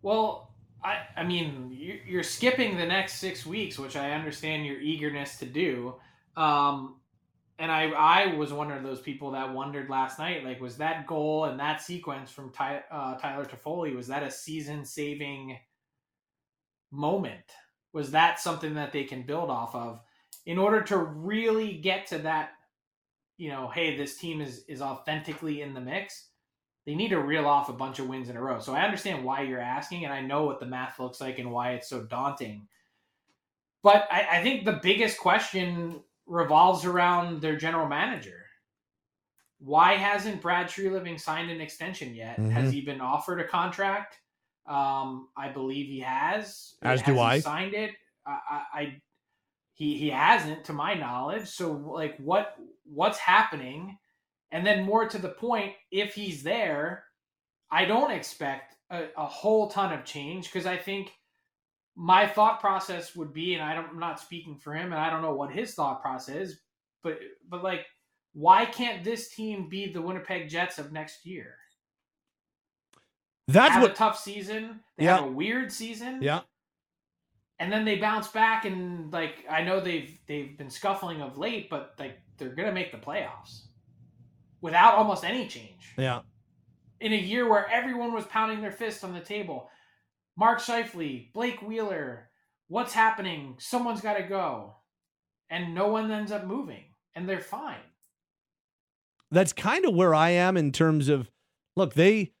Well, 0.00 0.54
I 0.82 0.98
I 1.14 1.24
mean, 1.24 1.76
you're 2.06 2.22
skipping 2.22 2.78
the 2.78 2.86
next 2.86 3.14
six 3.16 3.44
weeks, 3.44 3.78
which 3.78 3.96
I 3.96 4.12
understand 4.12 4.64
your 4.64 4.80
eagerness 4.80 5.38
to 5.40 5.46
do. 5.46 5.96
Um, 6.38 6.96
and 7.58 7.70
I 7.72 7.90
I 7.90 8.34
was 8.34 8.52
one 8.52 8.70
of 8.70 8.82
those 8.82 9.00
people 9.00 9.30
that 9.32 9.52
wondered 9.52 9.88
last 9.88 10.18
night, 10.18 10.44
like, 10.44 10.60
was 10.60 10.76
that 10.76 11.06
goal 11.06 11.46
and 11.46 11.58
that 11.58 11.80
sequence 11.80 12.30
from 12.30 12.50
Ty, 12.50 12.82
uh, 12.90 13.16
Tyler 13.16 13.44
Toffoli 13.44 13.94
was 13.94 14.08
that 14.08 14.22
a 14.22 14.30
season 14.30 14.84
saving 14.84 15.58
moment? 16.90 17.52
Was 17.92 18.10
that 18.10 18.38
something 18.38 18.74
that 18.74 18.92
they 18.92 19.04
can 19.04 19.22
build 19.22 19.50
off 19.50 19.74
of 19.74 20.00
in 20.44 20.58
order 20.58 20.82
to 20.82 20.98
really 20.98 21.74
get 21.78 22.06
to 22.08 22.18
that? 22.18 22.50
You 23.38 23.50
know, 23.50 23.68
hey, 23.68 23.96
this 23.96 24.18
team 24.18 24.40
is 24.40 24.64
is 24.68 24.82
authentically 24.82 25.62
in 25.62 25.74
the 25.74 25.80
mix. 25.80 26.28
They 26.84 26.94
need 26.94 27.08
to 27.08 27.20
reel 27.20 27.46
off 27.46 27.68
a 27.68 27.72
bunch 27.72 27.98
of 27.98 28.06
wins 28.06 28.28
in 28.28 28.36
a 28.36 28.42
row. 28.42 28.60
So 28.60 28.72
I 28.72 28.82
understand 28.82 29.24
why 29.24 29.42
you're 29.42 29.60
asking, 29.60 30.04
and 30.04 30.14
I 30.14 30.20
know 30.20 30.44
what 30.44 30.60
the 30.60 30.66
math 30.66 31.00
looks 31.00 31.20
like 31.20 31.38
and 31.38 31.50
why 31.50 31.72
it's 31.72 31.88
so 31.88 32.02
daunting. 32.02 32.68
But 33.82 34.06
I, 34.10 34.38
I 34.38 34.42
think 34.42 34.64
the 34.64 34.78
biggest 34.82 35.18
question 35.18 36.00
revolves 36.26 36.84
around 36.84 37.40
their 37.40 37.56
general 37.56 37.88
manager. 37.88 38.44
Why 39.58 39.94
hasn't 39.94 40.42
Brad 40.42 40.66
Treliving 40.66 41.18
signed 41.18 41.50
an 41.50 41.60
extension 41.60 42.14
yet? 42.14 42.38
Mm-hmm. 42.38 42.50
Has 42.50 42.72
he 42.72 42.82
been 42.82 43.00
offered 43.00 43.40
a 43.40 43.48
contract? 43.48 44.16
Um, 44.66 45.28
I 45.36 45.48
believe 45.48 45.86
he 45.86 46.00
has. 46.00 46.74
As 46.82 47.00
has 47.00 47.02
do 47.02 47.20
I. 47.20 47.40
Signed 47.40 47.74
it. 47.74 47.92
I, 48.26 48.38
I, 48.50 48.80
I, 48.80 49.02
he 49.72 49.96
he 49.96 50.10
hasn't, 50.10 50.64
to 50.64 50.72
my 50.72 50.94
knowledge. 50.94 51.48
So 51.48 51.72
like, 51.72 52.16
what 52.18 52.56
what's 52.84 53.18
happening? 53.18 53.98
And 54.50 54.66
then 54.66 54.84
more 54.84 55.08
to 55.08 55.18
the 55.18 55.28
point, 55.28 55.72
if 55.90 56.14
he's 56.14 56.42
there, 56.42 57.04
I 57.70 57.84
don't 57.84 58.10
expect 58.10 58.76
a, 58.90 59.06
a 59.16 59.26
whole 59.26 59.68
ton 59.68 59.92
of 59.92 60.04
change 60.04 60.46
because 60.46 60.66
I 60.66 60.76
think 60.76 61.10
my 61.96 62.26
thought 62.26 62.60
process 62.60 63.16
would 63.16 63.32
be, 63.32 63.54
and 63.54 63.62
I 63.62 63.74
don't, 63.74 63.88
I'm 63.88 63.98
not 63.98 64.20
speaking 64.20 64.56
for 64.56 64.74
him, 64.74 64.92
and 64.92 65.00
I 65.00 65.08
don't 65.08 65.22
know 65.22 65.34
what 65.34 65.50
his 65.50 65.74
thought 65.74 66.02
process 66.02 66.36
is, 66.36 66.60
but 67.02 67.18
but 67.48 67.64
like, 67.64 67.86
why 68.34 68.66
can't 68.66 69.02
this 69.02 69.34
team 69.34 69.68
be 69.68 69.90
the 69.90 70.02
Winnipeg 70.02 70.48
Jets 70.48 70.78
of 70.78 70.92
next 70.92 71.24
year? 71.24 71.54
That's 73.48 73.72
have 73.72 73.82
what 73.82 73.92
a 73.92 73.94
tough 73.94 74.18
season. 74.18 74.80
They 74.98 75.04
yeah. 75.04 75.16
have 75.16 75.26
a 75.26 75.32
weird 75.32 75.72
season. 75.72 76.20
Yeah. 76.20 76.40
And 77.58 77.72
then 77.72 77.86
they 77.86 77.96
bounce 77.96 78.28
back, 78.28 78.66
and 78.66 79.10
like 79.10 79.46
I 79.48 79.62
know 79.62 79.80
they've 79.80 80.18
they've 80.26 80.58
been 80.58 80.68
scuffling 80.68 81.22
of 81.22 81.38
late, 81.38 81.70
but 81.70 81.94
like 81.98 82.20
they're 82.36 82.50
gonna 82.50 82.72
make 82.72 82.92
the 82.92 82.98
playoffs 82.98 83.62
without 84.60 84.96
almost 84.96 85.24
any 85.24 85.48
change. 85.48 85.94
Yeah. 85.96 86.20
In 87.00 87.14
a 87.14 87.16
year 87.16 87.48
where 87.48 87.70
everyone 87.70 88.12
was 88.12 88.26
pounding 88.26 88.60
their 88.60 88.72
fist 88.72 89.04
on 89.04 89.14
the 89.14 89.20
table, 89.20 89.70
Mark 90.36 90.60
Scheifele, 90.60 91.32
Blake 91.32 91.62
Wheeler, 91.62 92.28
what's 92.68 92.92
happening? 92.92 93.56
Someone's 93.58 94.00
got 94.00 94.14
to 94.14 94.22
go. 94.22 94.74
And 95.48 95.74
no 95.74 95.88
one 95.88 96.10
ends 96.10 96.32
up 96.32 96.44
moving, 96.44 96.84
and 97.14 97.28
they're 97.28 97.40
fine. 97.40 97.78
That's 99.30 99.52
kind 99.52 99.84
of 99.84 99.94
where 99.94 100.14
I 100.14 100.30
am 100.30 100.56
in 100.56 100.72
terms 100.72 101.08
of 101.08 101.30
look, 101.76 101.94
they 101.94 102.32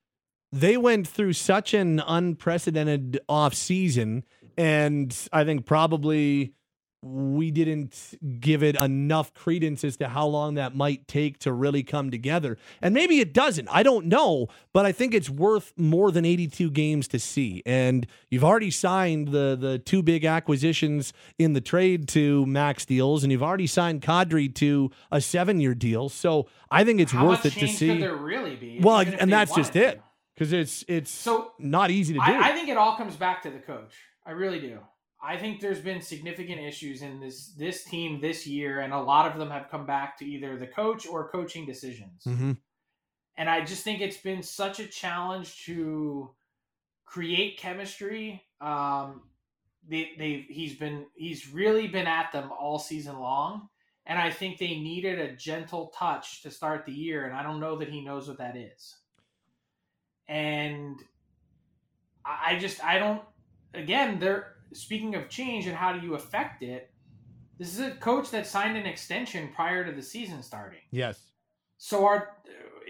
they 0.52 0.76
went 0.76 1.06
through 1.06 1.34
such 1.34 1.74
an 1.74 2.00
unprecedented 2.00 3.20
off 3.28 3.54
season, 3.54 4.24
and 4.56 5.16
I 5.32 5.44
think 5.44 5.66
probably 5.66 6.54
we 7.02 7.50
didn't 7.50 8.14
give 8.40 8.62
it 8.62 8.74
enough 8.76 9.32
credence 9.32 9.84
as 9.84 9.96
to 9.98 10.08
how 10.08 10.26
long 10.26 10.54
that 10.54 10.74
might 10.74 11.06
take 11.06 11.38
to 11.40 11.52
really 11.52 11.82
come 11.82 12.10
together. 12.10 12.56
And 12.82 12.94
maybe 12.94 13.20
it 13.20 13.32
doesn't. 13.32 13.68
I 13.70 13.82
don't 13.82 14.06
know, 14.06 14.48
but 14.72 14.86
I 14.86 14.92
think 14.92 15.14
it's 15.14 15.30
worth 15.30 15.72
more 15.76 16.10
than 16.10 16.24
82 16.24 16.70
games 16.70 17.06
to 17.08 17.18
see. 17.18 17.62
And 17.64 18.06
you've 18.30 18.42
already 18.44 18.70
signed 18.70 19.28
the 19.28 19.56
the 19.60 19.78
two 19.78 20.02
big 20.02 20.24
acquisitions 20.24 21.12
in 21.38 21.52
the 21.52 21.60
trade 21.60 22.08
to 22.08 22.44
max 22.46 22.84
deals 22.84 23.22
and 23.22 23.30
you've 23.30 23.42
already 23.42 23.66
signed 23.66 24.02
Kadri 24.02 24.52
to 24.56 24.90
a 25.12 25.18
7-year 25.18 25.74
deal. 25.74 26.08
So, 26.08 26.48
I 26.70 26.82
think 26.82 27.00
it's 27.00 27.12
How 27.12 27.28
worth 27.28 27.46
it 27.46 27.52
to 27.54 27.68
see. 27.68 27.88
could 27.88 28.02
there 28.02 28.16
really 28.16 28.56
be? 28.56 28.80
well, 28.82 28.98
and 28.98 29.30
that's 29.32 29.54
just 29.54 29.76
it. 29.76 30.02
Cuz 30.36 30.52
it's 30.52 30.84
it's 30.88 31.10
So 31.10 31.52
not 31.58 31.90
easy 31.90 32.14
to 32.14 32.18
do. 32.20 32.24
I, 32.32 32.48
I 32.50 32.52
think 32.52 32.68
it 32.68 32.76
all 32.76 32.96
comes 32.96 33.16
back 33.16 33.42
to 33.44 33.50
the 33.50 33.58
coach. 33.58 33.94
I 34.26 34.32
really 34.32 34.58
do. 34.60 34.80
I 35.22 35.36
think 35.36 35.60
there's 35.60 35.80
been 35.80 36.02
significant 36.02 36.60
issues 36.60 37.02
in 37.02 37.20
this 37.20 37.48
this 37.54 37.84
team 37.84 38.20
this 38.20 38.46
year, 38.46 38.80
and 38.80 38.92
a 38.92 39.00
lot 39.00 39.30
of 39.30 39.38
them 39.38 39.50
have 39.50 39.70
come 39.70 39.86
back 39.86 40.18
to 40.18 40.24
either 40.24 40.56
the 40.56 40.66
coach 40.66 41.06
or 41.06 41.30
coaching 41.30 41.66
decisions. 41.66 42.24
Mhm. 42.24 42.58
And 43.36 43.50
I 43.50 43.64
just 43.64 43.82
think 43.82 44.00
it's 44.00 44.16
been 44.16 44.42
such 44.42 44.80
a 44.80 44.86
challenge 44.86 45.64
to 45.64 46.34
create 47.04 47.58
chemistry. 47.58 48.42
Um, 48.60 49.30
they, 49.88 50.12
they 50.18 50.46
he's 50.48 50.74
been 50.74 51.06
he's 51.14 51.48
really 51.48 51.86
been 51.86 52.06
at 52.06 52.32
them 52.32 52.50
all 52.52 52.78
season 52.78 53.18
long, 53.18 53.68
and 54.04 54.18
I 54.18 54.30
think 54.30 54.58
they 54.58 54.78
needed 54.78 55.18
a 55.18 55.34
gentle 55.34 55.88
touch 55.88 56.42
to 56.42 56.50
start 56.50 56.84
the 56.84 56.92
year, 56.92 57.26
and 57.26 57.34
I 57.34 57.42
don't 57.42 57.60
know 57.60 57.76
that 57.76 57.88
he 57.88 58.00
knows 58.00 58.28
what 58.28 58.38
that 58.38 58.56
is. 58.56 58.96
And 60.28 60.98
I 62.24 62.54
I 62.54 62.58
just 62.58 62.84
I 62.84 62.98
don't. 62.98 63.22
Again, 63.74 64.18
they're 64.18 64.55
speaking 64.72 65.14
of 65.14 65.28
change 65.28 65.66
and 65.66 65.76
how 65.76 65.92
do 65.92 66.04
you 66.04 66.14
affect 66.14 66.62
it. 66.62 66.90
This 67.58 67.72
is 67.72 67.80
a 67.80 67.92
coach 67.92 68.30
that 68.30 68.46
signed 68.46 68.76
an 68.76 68.86
extension 68.86 69.50
prior 69.54 69.84
to 69.84 69.92
the 69.92 70.02
season 70.02 70.42
starting. 70.42 70.80
Yes. 70.90 71.20
So 71.78 72.06
are 72.06 72.36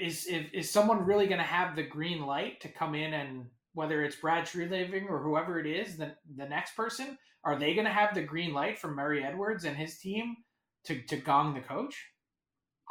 is 0.00 0.26
is, 0.26 0.46
is 0.52 0.70
someone 0.70 1.04
really 1.04 1.26
going 1.26 1.38
to 1.38 1.44
have 1.44 1.76
the 1.76 1.82
green 1.82 2.26
light 2.26 2.60
to 2.60 2.68
come 2.68 2.94
in 2.94 3.14
and 3.14 3.46
whether 3.74 4.02
it's 4.02 4.16
Brad 4.16 4.46
Treliving 4.46 5.08
or 5.08 5.22
whoever 5.22 5.60
it 5.60 5.66
is, 5.66 5.96
the 5.96 6.14
the 6.36 6.48
next 6.48 6.74
person, 6.74 7.18
are 7.44 7.58
they 7.58 7.74
going 7.74 7.86
to 7.86 7.92
have 7.92 8.14
the 8.14 8.22
green 8.22 8.52
light 8.52 8.78
from 8.78 8.94
Murray 8.94 9.22
Edwards 9.22 9.64
and 9.64 9.76
his 9.76 9.98
team 9.98 10.36
to 10.84 11.00
to 11.02 11.16
gong 11.16 11.54
the 11.54 11.60
coach? 11.60 11.94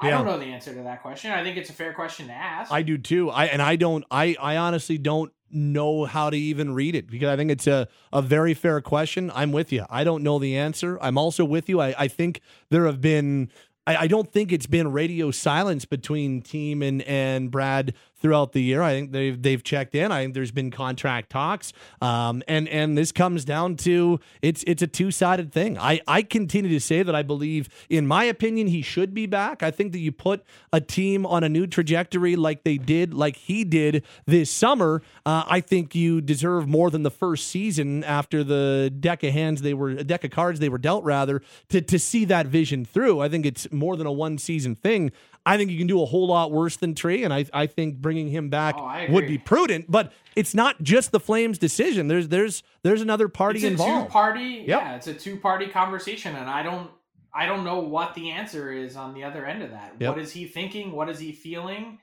I 0.02 0.08
Yeah. 0.10 0.18
don't 0.18 0.25
know 0.25 0.38
the 0.38 0.46
answer 0.46 0.74
to 0.74 0.84
that 0.84 1.02
question. 1.02 1.32
I 1.32 1.44
think 1.44 1.58
it's 1.58 1.70
a 1.70 1.74
fair 1.74 1.94
question 1.94 2.28
to 2.28 2.34
ask. 2.34 2.72
I 2.72 2.82
do 2.82 2.98
too. 2.98 3.30
I 3.30 3.46
and 3.46 3.62
I 3.62 3.75
don't 3.75 4.04
I 4.12 4.36
I 4.42 4.58
honestly 4.58 4.98
don't 4.98 5.32
know 5.52 6.04
how 6.06 6.30
to 6.30 6.36
even 6.38 6.74
read 6.74 6.96
it 6.96 7.08
because 7.10 7.30
I 7.30 7.38
think 7.38 7.50
it's 7.52 7.68
a, 7.68 7.88
a 8.12 8.22
very 8.22 8.54
fair 8.54 8.82
question. 8.82 9.32
I'm 9.34 9.52
with 9.54 9.72
you. 9.72 9.86
I 9.90 10.04
don't 10.04 10.22
know 10.24 10.38
the 10.38 10.58
answer. 10.58 10.98
I'm 11.02 11.18
also 11.18 11.46
with 11.46 11.70
you. 11.70 11.80
I, 11.80 11.96
I 11.98 12.08
think 12.10 12.42
there 12.72 12.86
have 12.88 13.00
been 13.00 13.50
I, 13.88 13.96
I 13.98 14.08
don't 14.08 14.30
think 14.30 14.52
it's 14.52 14.66
been 14.66 14.92
radio 14.92 15.32
silence 15.32 15.86
between 15.86 16.42
team 16.42 16.82
and, 16.82 17.04
and 17.04 17.52
Brad 17.52 17.94
throughout 18.25 18.53
the 18.53 18.63
year. 18.63 18.82
I 18.82 18.94
think 18.94 19.12
they've 19.12 19.39
they've 19.39 19.63
checked 19.63 19.94
in. 19.94 20.12
I 20.12 20.24
think 20.24 20.34
there's 20.34 20.50
been 20.50 20.72
contract 20.72 21.29
talks. 21.29 21.74
Um, 22.01 22.41
and 22.48 22.67
and 22.70 22.98
this 22.98 23.12
comes 23.12 23.46
down 23.46 23.75
to 23.77 24.20
it's 24.41 24.63
it's 24.65 24.82
a 24.82 24.88
two 24.88 25.12
sided 25.12 25.53
thing. 25.53 25.77
I 25.77 26.01
I 26.08 26.24
continue 26.24 26.72
to 26.72 26.79
say 26.79 27.03
that 27.03 27.13
I 27.13 27.22
believe, 27.22 27.70
in 27.88 28.08
my 28.08 28.24
opinion, 28.24 28.65
he 28.65 28.82
should 28.82 29.13
be 29.13 29.27
back. 29.27 29.62
I 29.62 29.70
think 29.70 29.91
that 29.91 30.00
you 30.00 30.12
put 30.12 30.44
a 30.74 30.82
team 30.82 31.24
on 31.27 31.44
a 31.44 31.50
new 31.50 31.67
trajectory 31.67 32.36
like 32.36 32.63
they 32.63 32.79
did, 32.79 33.13
like 33.13 33.36
he 33.36 33.63
did 33.63 34.03
this 34.25 34.50
summer. 34.50 35.03
Uh, 35.24 35.44
I 35.46 35.60
think 35.60 35.94
you 35.94 36.20
deserve 36.20 36.67
more 36.67 36.89
than 36.89 37.03
the 37.03 37.12
first 37.12 37.48
season 37.50 38.03
after 38.03 38.44
the 38.44 38.91
deck 39.00 39.22
of 39.22 39.34
hands 39.34 39.62
they 39.62 39.75
were 39.75 39.89
a 39.89 40.03
deck 40.03 40.24
of 40.24 40.32
cards 40.32 40.60
they 40.60 40.70
were 40.70 40.79
dealt 40.79 41.03
rather 41.03 41.44
to 41.70 41.79
to 41.79 42.00
see 42.00 42.25
that 42.25 42.48
vision 42.48 42.86
through. 42.86 43.22
I 43.22 43.29
think 43.29 43.46
it's 43.46 43.72
more 43.72 43.96
than 43.96 44.08
a 44.08 44.12
one 44.12 44.39
season 44.39 44.74
thing. 44.74 45.12
I 45.46 45.58
think 45.58 45.70
you 45.70 45.78
can 45.78 45.88
do 45.88 46.02
a 46.02 46.06
whole 46.06 46.28
lot 46.28 46.52
worse 46.52 46.75
than 46.78 46.96
Tree, 46.96 47.24
and 47.24 47.32
I, 47.34 47.46
I 47.54 47.68
think 47.68 47.98
bringing 47.98 48.30
him 48.30 48.50
back 48.50 48.75
Oh, 48.78 49.06
would 49.10 49.28
be 49.28 49.38
prudent. 49.38 49.90
But 49.92 50.12
it's 50.36 50.56
not 50.56 50.82
just 50.82 51.12
the 51.12 51.20
Flames' 51.20 51.58
decision. 51.60 52.08
There's 52.08 52.30
there's 52.30 52.64
there's 52.84 53.02
another 53.02 53.28
party 53.28 53.60
it's 53.60 53.66
a 53.66 53.68
involved. 53.68 54.08
two 54.08 54.12
party 54.12 54.44
Yep. 54.68 54.68
yeah 54.68 54.96
it's 54.96 55.08
a 55.08 55.14
two 55.14 55.38
party 55.38 55.68
conversation 55.68 56.36
and 56.36 56.50
i 56.50 56.62
don't 56.64 56.90
i 57.34 57.46
don't 57.46 57.64
know 57.64 57.80
what 57.80 58.14
the 58.16 58.30
answer 58.32 58.72
is 58.72 58.96
on 58.96 59.14
the 59.14 59.24
other 59.24 59.46
end 59.46 59.62
of 59.64 59.72
that 59.72 59.94
Yep. 60.00 60.10
what 60.16 60.20
is 60.24 60.32
he 60.32 60.46
thinking 60.46 60.92
what 60.92 61.10
is 61.10 61.20
he 61.20 61.32
feeling 61.32 61.98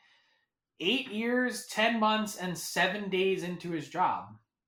eight 0.80 1.08
years 1.10 1.66
ten 1.66 2.00
months 2.00 2.36
and 2.36 2.56
seven 2.56 3.08
days 3.10 3.42
into 3.44 3.70
his 3.70 3.88
job 3.88 4.24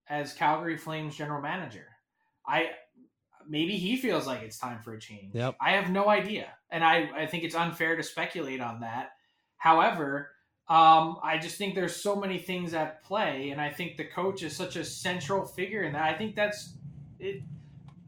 as 0.09 0.33
calgary 0.35 0.77
flames 0.77 1.17
general 1.17 1.41
manager 1.43 1.87
i 2.47 2.71
maybe 3.49 3.77
he 3.77 3.97
feels 3.97 4.27
like 4.27 4.43
it's 4.43 4.59
time 4.59 4.81
for 4.83 4.95
a 4.95 4.99
change 5.01 5.35
Yep. 5.35 5.57
i 5.61 5.73
have 5.73 5.91
no 5.91 6.09
idea 6.09 6.49
and 6.71 6.83
i 6.85 7.09
i 7.17 7.27
think 7.27 7.45
it's 7.45 7.55
unfair 7.55 7.97
to 7.97 8.03
speculate 8.03 8.61
on 8.61 8.81
that 8.81 9.11
however 9.57 10.31
um, 10.67 11.19
I 11.23 11.37
just 11.37 11.59
think 11.59 11.75
there's 11.75 11.95
so 11.95 12.17
many 12.17 12.39
things 12.39 12.73
at 12.73 13.05
play, 13.05 13.51
and 13.51 13.61
I 13.61 13.69
think 13.69 13.99
the 13.99 14.05
coach 14.07 14.43
is 14.43 14.57
such 14.57 14.77
a 14.77 14.85
central 14.85 15.45
figure 15.45 15.83
in 15.83 15.93
that. 15.93 16.05
I 16.05 16.15
think 16.17 16.35
that's 16.35 16.73
it. 17.19 17.43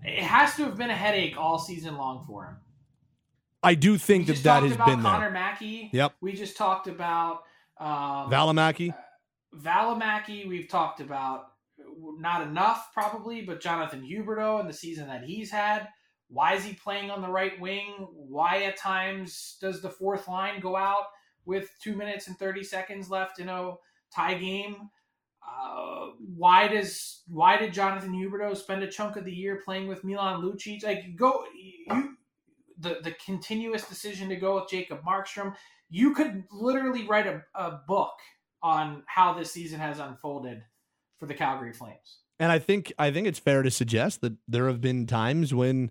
It 0.02 0.22
has 0.22 0.56
to 0.56 0.64
have 0.64 0.74
been 0.78 0.88
a 0.88 0.96
headache 0.96 1.36
all 1.36 1.58
season 1.58 1.98
long 1.98 2.24
for 2.26 2.46
him. 2.46 2.56
I 3.62 3.74
do 3.74 3.92
We 3.92 3.98
think 3.98 4.26
that 4.28 4.42
that 4.44 4.62
has 4.62 4.74
been 4.74 5.02
Connor 5.02 5.26
there. 5.26 5.30
Mackey. 5.32 5.90
Yep. 5.92 6.14
We 6.22 6.32
just 6.32 6.56
talked 6.56 6.86
about 6.86 7.42
um, 7.78 8.30
Valimaki. 8.30 8.94
Valimaki. 9.54 10.48
We've 10.48 10.68
talked 10.68 11.00
about 11.00 11.48
not 12.18 12.46
enough 12.46 12.90
probably, 12.92 13.42
but 13.42 13.60
Jonathan 13.60 14.02
Huberdeau 14.02 14.60
and 14.60 14.68
the 14.68 14.74
season 14.74 15.08
that 15.08 15.24
he's 15.24 15.50
had. 15.50 15.88
Why 16.28 16.54
is 16.54 16.64
he 16.64 16.72
playing 16.72 17.10
on 17.10 17.22
the 17.22 17.28
right 17.28 17.58
wing? 17.60 18.08
Why 18.12 18.64
at 18.64 18.76
times 18.76 19.56
does 19.60 19.80
the 19.80 19.90
fourth 19.90 20.26
line 20.26 20.60
go 20.60 20.76
out 20.76 21.04
with 21.44 21.70
two 21.82 21.94
minutes 21.94 22.26
and 22.26 22.38
thirty 22.38 22.64
seconds 22.64 23.10
left 23.10 23.38
in 23.38 23.48
a 23.48 23.74
tie 24.14 24.34
game? 24.34 24.90
Uh, 25.46 26.08
why 26.36 26.66
does 26.66 27.22
why 27.28 27.56
did 27.56 27.72
Jonathan 27.72 28.12
Huberdeau 28.12 28.56
spend 28.56 28.82
a 28.82 28.90
chunk 28.90 29.16
of 29.16 29.24
the 29.24 29.32
year 29.32 29.60
playing 29.64 29.86
with 29.86 30.02
Milan 30.02 30.42
Lucic? 30.42 30.82
Like 30.82 31.16
go 31.16 31.44
you 31.54 32.16
the 32.78 32.98
the 33.02 33.14
continuous 33.24 33.88
decision 33.88 34.28
to 34.28 34.36
go 34.36 34.56
with 34.56 34.68
Jacob 34.68 35.02
Markstrom. 35.04 35.54
You 35.88 36.14
could 36.14 36.44
literally 36.50 37.06
write 37.06 37.28
a, 37.28 37.42
a 37.54 37.80
book 37.86 38.14
on 38.62 39.04
how 39.06 39.34
this 39.34 39.52
season 39.52 39.78
has 39.78 40.00
unfolded 40.00 40.62
for 41.18 41.26
the 41.26 41.34
Calgary 41.34 41.72
Flames. 41.72 42.18
And 42.38 42.52
I 42.52 42.58
think 42.58 42.92
I 42.98 43.10
think 43.10 43.26
it's 43.26 43.38
fair 43.38 43.62
to 43.62 43.70
suggest 43.70 44.20
that 44.20 44.34
there 44.46 44.66
have 44.66 44.80
been 44.80 45.06
times 45.06 45.54
when 45.54 45.90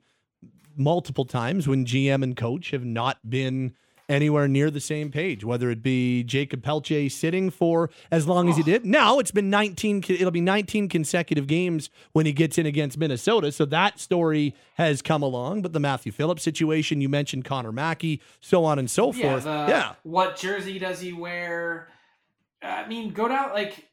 multiple 0.75 1.25
times 1.25 1.67
when 1.67 1.85
GM 1.85 2.21
and 2.23 2.35
coach 2.35 2.71
have 2.71 2.85
not 2.85 3.17
been 3.29 3.73
anywhere 4.07 4.47
near 4.47 4.69
the 4.69 4.79
same 4.79 5.09
page, 5.09 5.43
whether 5.43 5.71
it 5.71 5.81
be 5.81 6.23
Jakob 6.23 6.61
Pelletier 6.61 7.09
sitting 7.09 7.49
for 7.49 7.89
as 8.11 8.27
long 8.27 8.47
as 8.47 8.55
he 8.57 8.61
did. 8.61 8.85
Now 8.85 9.17
it's 9.17 9.31
been 9.31 9.49
19 9.49 10.03
it'll 10.07 10.29
be 10.29 10.41
19 10.41 10.87
consecutive 10.89 11.47
games 11.47 11.89
when 12.13 12.27
he 12.27 12.31
gets 12.31 12.59
in 12.59 12.67
against 12.67 12.99
Minnesota. 12.99 13.51
So 13.51 13.65
that 13.65 13.99
story 13.99 14.53
has 14.75 15.01
come 15.01 15.23
along, 15.23 15.63
but 15.63 15.73
the 15.73 15.79
Matthew 15.79 16.11
Phillips 16.11 16.43
situation, 16.43 17.01
you 17.01 17.09
mentioned 17.09 17.45
Connor 17.45 17.71
Mackey, 17.71 18.21
so 18.39 18.63
on 18.63 18.77
and 18.77 18.91
so 18.91 19.11
Yeah, 19.11 19.31
forth. 19.31 19.43
the, 19.45 19.49
yeah. 19.69 19.93
What 20.03 20.35
jersey 20.37 20.77
does 20.77 20.99
he 21.01 21.11
wear? 21.11 21.87
I 22.61 22.87
mean, 22.87 23.09
go 23.11 23.27
down 23.27 23.53
like 23.53 23.87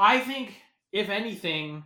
I 0.00 0.18
think 0.20 0.54
if 0.92 1.10
anything, 1.10 1.84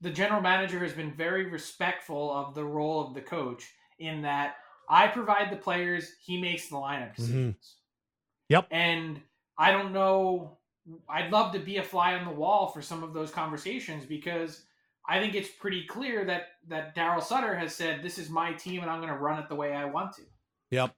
the 0.00 0.10
general 0.10 0.40
manager 0.40 0.78
has 0.78 0.92
been 0.92 1.12
very 1.12 1.46
respectful 1.46 2.32
of 2.32 2.54
the 2.54 2.64
role 2.64 3.04
of 3.04 3.12
the 3.12 3.20
coach 3.20 3.68
in 3.98 4.22
that 4.22 4.54
I 4.88 5.08
provide 5.08 5.50
the 5.50 5.56
players, 5.56 6.12
he 6.24 6.40
makes 6.40 6.68
the 6.68 6.76
lineup 6.76 7.12
mm-hmm. 7.12 7.22
decisions. 7.22 7.74
Yep. 8.48 8.68
And 8.70 9.20
I 9.58 9.72
don't 9.72 9.92
know. 9.92 10.58
I'd 11.08 11.32
love 11.32 11.52
to 11.54 11.58
be 11.58 11.78
a 11.78 11.82
fly 11.82 12.14
on 12.14 12.24
the 12.24 12.32
wall 12.32 12.68
for 12.68 12.80
some 12.80 13.02
of 13.02 13.12
those 13.12 13.30
conversations 13.32 14.06
because 14.06 14.62
I 15.08 15.20
think 15.20 15.34
it's 15.34 15.48
pretty 15.48 15.84
clear 15.86 16.24
that 16.26 16.48
that 16.68 16.96
Daryl 16.96 17.22
Sutter 17.22 17.56
has 17.56 17.74
said 17.74 18.02
this 18.02 18.18
is 18.18 18.30
my 18.30 18.52
team 18.52 18.82
and 18.82 18.90
I'm 18.90 19.00
going 19.00 19.12
to 19.12 19.18
run 19.18 19.40
it 19.42 19.48
the 19.48 19.56
way 19.56 19.72
I 19.72 19.84
want 19.86 20.14
to. 20.16 20.22
Yep. 20.70 20.94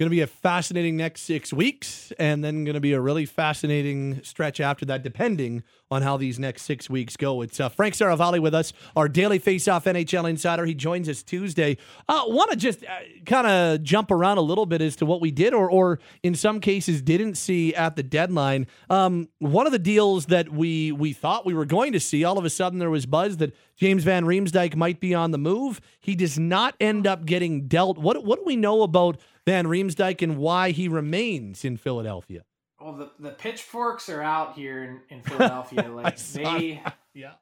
Going 0.00 0.08
to 0.08 0.16
be 0.16 0.22
a 0.22 0.26
fascinating 0.26 0.96
next 0.96 1.24
six 1.24 1.52
weeks, 1.52 2.10
and 2.18 2.42
then 2.42 2.64
going 2.64 2.72
to 2.72 2.80
be 2.80 2.94
a 2.94 3.00
really 3.02 3.26
fascinating 3.26 4.22
stretch 4.24 4.58
after 4.58 4.86
that, 4.86 5.02
depending 5.02 5.62
on 5.90 6.00
how 6.00 6.16
these 6.16 6.38
next 6.38 6.62
six 6.62 6.88
weeks 6.88 7.18
go. 7.18 7.42
It's 7.42 7.60
uh, 7.60 7.68
Frank 7.68 7.92
Seravalli 7.92 8.40
with 8.40 8.54
us, 8.54 8.72
our 8.96 9.08
daily 9.08 9.38
face-off 9.38 9.84
NHL 9.84 10.30
insider. 10.30 10.64
He 10.64 10.72
joins 10.72 11.06
us 11.06 11.22
Tuesday. 11.22 11.76
Uh, 12.08 12.22
Want 12.28 12.50
to 12.50 12.56
just 12.56 12.82
uh, 12.82 12.88
kind 13.26 13.46
of 13.46 13.82
jump 13.82 14.10
around 14.10 14.38
a 14.38 14.40
little 14.40 14.64
bit 14.64 14.80
as 14.80 14.96
to 14.96 15.04
what 15.04 15.20
we 15.20 15.30
did, 15.30 15.52
or, 15.52 15.70
or 15.70 15.98
in 16.22 16.34
some 16.34 16.60
cases 16.60 17.02
didn't 17.02 17.34
see 17.34 17.74
at 17.74 17.96
the 17.96 18.02
deadline. 18.02 18.68
Um, 18.88 19.28
one 19.38 19.66
of 19.66 19.72
the 19.72 19.78
deals 19.78 20.26
that 20.26 20.48
we 20.48 20.92
we 20.92 21.12
thought 21.12 21.44
we 21.44 21.52
were 21.52 21.66
going 21.66 21.92
to 21.92 22.00
see, 22.00 22.24
all 22.24 22.38
of 22.38 22.46
a 22.46 22.50
sudden 22.50 22.78
there 22.78 22.88
was 22.88 23.04
buzz 23.04 23.36
that 23.36 23.54
James 23.76 24.04
Van 24.04 24.24
Riemsdyk 24.24 24.76
might 24.76 24.98
be 24.98 25.14
on 25.14 25.30
the 25.30 25.38
move. 25.38 25.80
He 26.00 26.14
does 26.14 26.38
not 26.38 26.74
end 26.80 27.06
up 27.06 27.26
getting 27.26 27.66
dealt. 27.66 27.98
What 27.98 28.24
what 28.24 28.38
do 28.38 28.44
we 28.46 28.56
know 28.56 28.80
about 28.82 29.18
Van 29.46 29.66
Riemsdyk 29.66 30.22
and 30.22 30.36
why 30.36 30.70
he 30.70 30.88
remains 30.88 31.64
in 31.64 31.76
Philadelphia? 31.76 32.44
Well, 32.80 32.94
the, 32.94 33.10
the 33.18 33.30
pitchforks 33.30 34.08
are 34.08 34.22
out 34.22 34.54
here 34.54 34.84
in, 34.84 35.00
in 35.16 35.22
Philadelphia. 35.24 35.88
Like 35.88 36.18
they, 36.18 36.82
Yeah. 37.14 37.32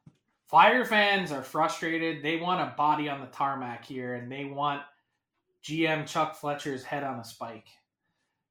Flyer 0.47 0.85
fans 0.85 1.31
are 1.31 1.43
frustrated. 1.43 2.23
They 2.23 2.37
want 2.37 2.61
a 2.61 2.75
body 2.77 3.09
on 3.09 3.21
the 3.21 3.27
tarmac 3.27 3.85
here, 3.85 4.15
and 4.15 4.33
they 4.33 4.47
want 4.47 4.83
GM 5.63 6.07
Chuck 6.07 6.37
Fletcher's 6.37 6.83
head 6.85 7.05
on 7.05 7.21
a 7.21 7.25
spike. 7.25 7.67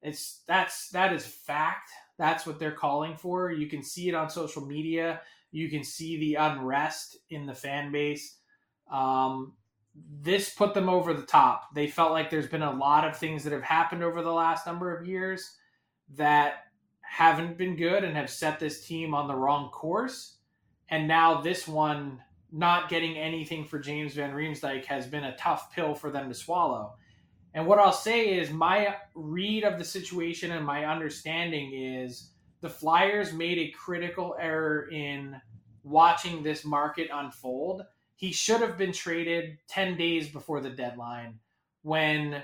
It's 0.00 0.42
that's 0.46 0.90
that 0.90 1.12
is 1.12 1.26
fact. 1.26 1.90
That's 2.16 2.46
what 2.46 2.60
they're 2.60 2.70
calling 2.72 3.16
for. 3.16 3.50
You 3.50 3.66
can 3.66 3.82
see 3.82 4.08
it 4.08 4.14
on 4.14 4.30
social 4.30 4.64
media. 4.64 5.20
You 5.50 5.68
can 5.68 5.82
see 5.82 6.18
the 6.18 6.36
unrest 6.36 7.16
in 7.30 7.46
the 7.46 7.54
fan 7.54 7.90
base. 7.90 8.36
Um, 8.92 9.54
this 10.20 10.50
put 10.50 10.74
them 10.74 10.88
over 10.88 11.14
the 11.14 11.26
top. 11.26 11.74
They 11.74 11.86
felt 11.86 12.12
like 12.12 12.30
there's 12.30 12.48
been 12.48 12.62
a 12.62 12.72
lot 12.72 13.06
of 13.06 13.16
things 13.16 13.44
that 13.44 13.52
have 13.52 13.62
happened 13.62 14.02
over 14.02 14.22
the 14.22 14.32
last 14.32 14.66
number 14.66 14.96
of 14.96 15.06
years 15.06 15.56
that 16.14 16.64
haven't 17.00 17.56
been 17.56 17.76
good 17.76 18.04
and 18.04 18.16
have 18.16 18.30
set 18.30 18.60
this 18.60 18.86
team 18.86 19.14
on 19.14 19.28
the 19.28 19.34
wrong 19.34 19.70
course. 19.70 20.36
And 20.88 21.08
now 21.08 21.40
this 21.40 21.66
one, 21.66 22.22
not 22.52 22.88
getting 22.88 23.16
anything 23.16 23.64
for 23.64 23.78
James 23.78 24.14
Van 24.14 24.32
Riemsdyk 24.32 24.84
has 24.86 25.06
been 25.06 25.24
a 25.24 25.36
tough 25.36 25.72
pill 25.72 25.94
for 25.94 26.10
them 26.10 26.28
to 26.28 26.34
swallow. 26.34 26.94
And 27.54 27.66
what 27.66 27.78
I'll 27.78 27.92
say 27.92 28.38
is 28.38 28.50
my 28.50 28.96
read 29.14 29.64
of 29.64 29.78
the 29.78 29.84
situation 29.84 30.52
and 30.52 30.64
my 30.64 30.84
understanding 30.84 31.72
is 31.72 32.30
the 32.60 32.68
Flyers 32.68 33.32
made 33.32 33.58
a 33.58 33.70
critical 33.70 34.36
error 34.38 34.88
in 34.90 35.40
watching 35.82 36.42
this 36.42 36.64
market 36.64 37.08
unfold. 37.12 37.82
He 38.18 38.32
should 38.32 38.60
have 38.60 38.76
been 38.76 38.92
traded 38.92 39.58
10 39.68 39.96
days 39.96 40.28
before 40.28 40.60
the 40.60 40.70
deadline 40.70 41.38
when 41.82 42.42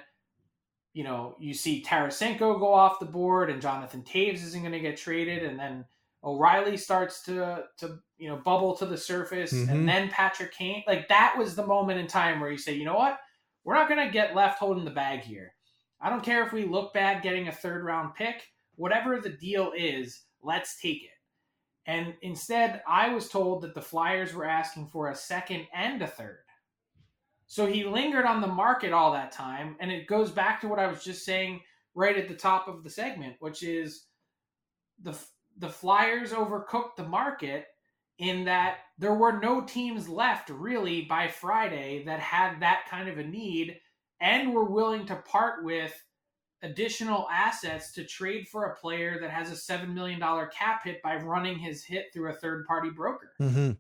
you 0.93 1.03
know, 1.03 1.35
you 1.41 1.53
see 1.53 1.83
Tarasenko 1.83 2.61
go 2.61 2.73
off 2.73 3.01
the 3.01 3.05
board 3.05 3.51
and 3.51 3.61
Jonathan 3.61 4.05
Toews 4.05 4.35
isn't 4.35 4.61
going 4.61 4.71
to 4.73 4.79
get 4.79 4.97
traded 4.97 5.43
and 5.43 5.59
then 5.59 5.85
O'Reilly 6.23 6.77
starts 6.77 7.23
to 7.25 7.65
to 7.79 7.99
you 8.17 8.29
know 8.29 8.37
bubble 8.37 8.77
to 8.77 8.87
the 8.87 8.97
surface 8.97 9.53
Mhm. 9.53 9.69
and 9.69 9.89
then 9.89 10.09
Patrick 10.09 10.53
Kane 10.55 10.85
like 10.87 11.09
that 11.09 11.37
was 11.37 11.57
the 11.57 11.67
moment 11.67 11.99
in 11.99 12.07
time 12.07 12.39
where 12.41 12.51
you 12.53 12.57
say, 12.57 12.73
"You 12.75 12.85
know 12.85 12.95
what? 12.95 13.19
We're 13.65 13.75
not 13.75 13.89
going 13.89 14.07
to 14.07 14.13
get 14.13 14.37
left 14.37 14.61
holding 14.61 14.85
the 14.85 14.91
bag 14.93 15.21
here. 15.21 15.53
I 16.01 16.09
don't 16.09 16.23
care 16.25 16.47
if 16.47 16.53
we 16.53 16.65
look 16.65 16.95
bad 16.95 17.23
getting 17.23 17.49
a 17.49 17.53
third 17.53 17.83
round 17.85 18.15
pick, 18.15 18.47
whatever 18.77 19.21
the 19.21 19.31
deal 19.31 19.73
is, 19.77 20.23
let's 20.43 20.81
take 20.81 21.03
it." 21.03 21.14
And 21.87 22.15
instead, 22.23 22.83
I 22.89 23.13
was 23.13 23.29
told 23.29 23.63
that 23.63 23.75
the 23.75 23.83
Flyers 23.83 24.33
were 24.33 24.47
asking 24.47 24.89
for 24.89 25.11
a 25.11 25.15
second 25.15 25.67
and 25.75 26.01
a 26.01 26.07
third. 26.07 26.39
So 27.47 27.67
he 27.67 27.85
lingered 27.85 28.25
on 28.25 28.41
the 28.41 28.47
market 28.47 28.93
all 28.93 29.13
that 29.13 29.33
time. 29.33 29.77
And 29.81 29.93
it 29.93 30.07
goes 30.07 30.31
back 30.31 30.61
to 30.61 30.69
what 30.69 30.79
I 30.79 30.87
was 30.87 31.05
just 31.05 31.25
saying 31.25 31.61
right 31.95 32.17
at 32.17 32.29
the 32.29 32.35
top 32.35 32.69
of 32.69 32.83
the 32.83 32.91
segment, 32.91 33.37
which 33.41 33.63
is 33.63 34.07
the 35.03 35.17
the 35.59 35.69
Flyers 35.69 36.33
overcooked 36.33 36.97
the 36.97 37.07
market 37.07 37.67
in 38.19 38.45
that 38.45 38.79
there 38.99 39.15
were 39.15 39.39
no 39.41 39.61
teams 39.61 40.09
left 40.09 40.51
really 40.51 41.03
by 41.03 41.29
Friday 41.29 42.05
that 42.05 42.21
had 42.21 42.61
that 42.61 42.87
kind 42.89 43.09
of 43.09 43.19
a 43.19 43.25
need 43.25 43.79
and 44.21 44.53
were 44.53 44.65
willing 44.65 45.07
to 45.07 45.17
part 45.17 45.65
with 45.65 45.93
additional 46.65 47.29
assets 47.33 47.93
to 47.93 48.05
trade 48.05 48.49
for 48.49 48.65
a 48.65 48.77
player 48.77 49.19
that 49.21 49.31
has 49.31 49.51
a 49.51 49.55
$7 49.73 49.93
million 49.93 50.21
cap 50.57 50.83
hit 50.85 51.03
by 51.03 51.17
running 51.17 51.59
his 51.59 51.85
hit 51.85 52.07
through 52.13 52.31
a 52.31 52.35
third 52.35 52.67
party 52.67 52.91
broker 52.91 53.33
Mm-hmm. 53.41 53.73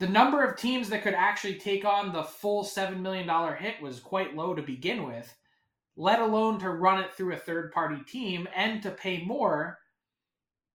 the 0.00 0.08
number 0.08 0.44
of 0.44 0.56
teams 0.56 0.88
that 0.90 1.02
could 1.02 1.14
actually 1.14 1.54
take 1.54 1.84
on 1.84 2.12
the 2.12 2.22
full 2.22 2.64
$7 2.64 3.00
million 3.00 3.28
hit 3.56 3.80
was 3.82 4.00
quite 4.00 4.36
low 4.36 4.54
to 4.54 4.62
begin 4.62 5.04
with, 5.06 5.34
let 5.96 6.20
alone 6.20 6.58
to 6.60 6.70
run 6.70 7.00
it 7.02 7.12
through 7.14 7.34
a 7.34 7.38
third 7.38 7.72
party 7.72 8.00
team 8.06 8.48
and 8.54 8.82
to 8.82 8.90
pay 8.90 9.22
more. 9.24 9.78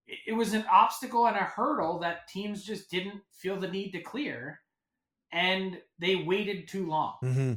It 0.07 0.19
it 0.27 0.33
was 0.33 0.53
an 0.53 0.65
obstacle 0.71 1.27
and 1.27 1.37
a 1.37 1.43
hurdle 1.43 1.99
that 1.99 2.27
teams 2.27 2.63
just 2.65 2.91
didn't 2.91 3.21
feel 3.31 3.57
the 3.59 3.69
need 3.69 3.91
to 3.91 4.01
clear, 4.01 4.59
and 5.31 5.79
they 5.99 6.15
waited 6.15 6.67
too 6.67 6.85
long. 6.87 7.15
Mm-hmm. 7.23 7.53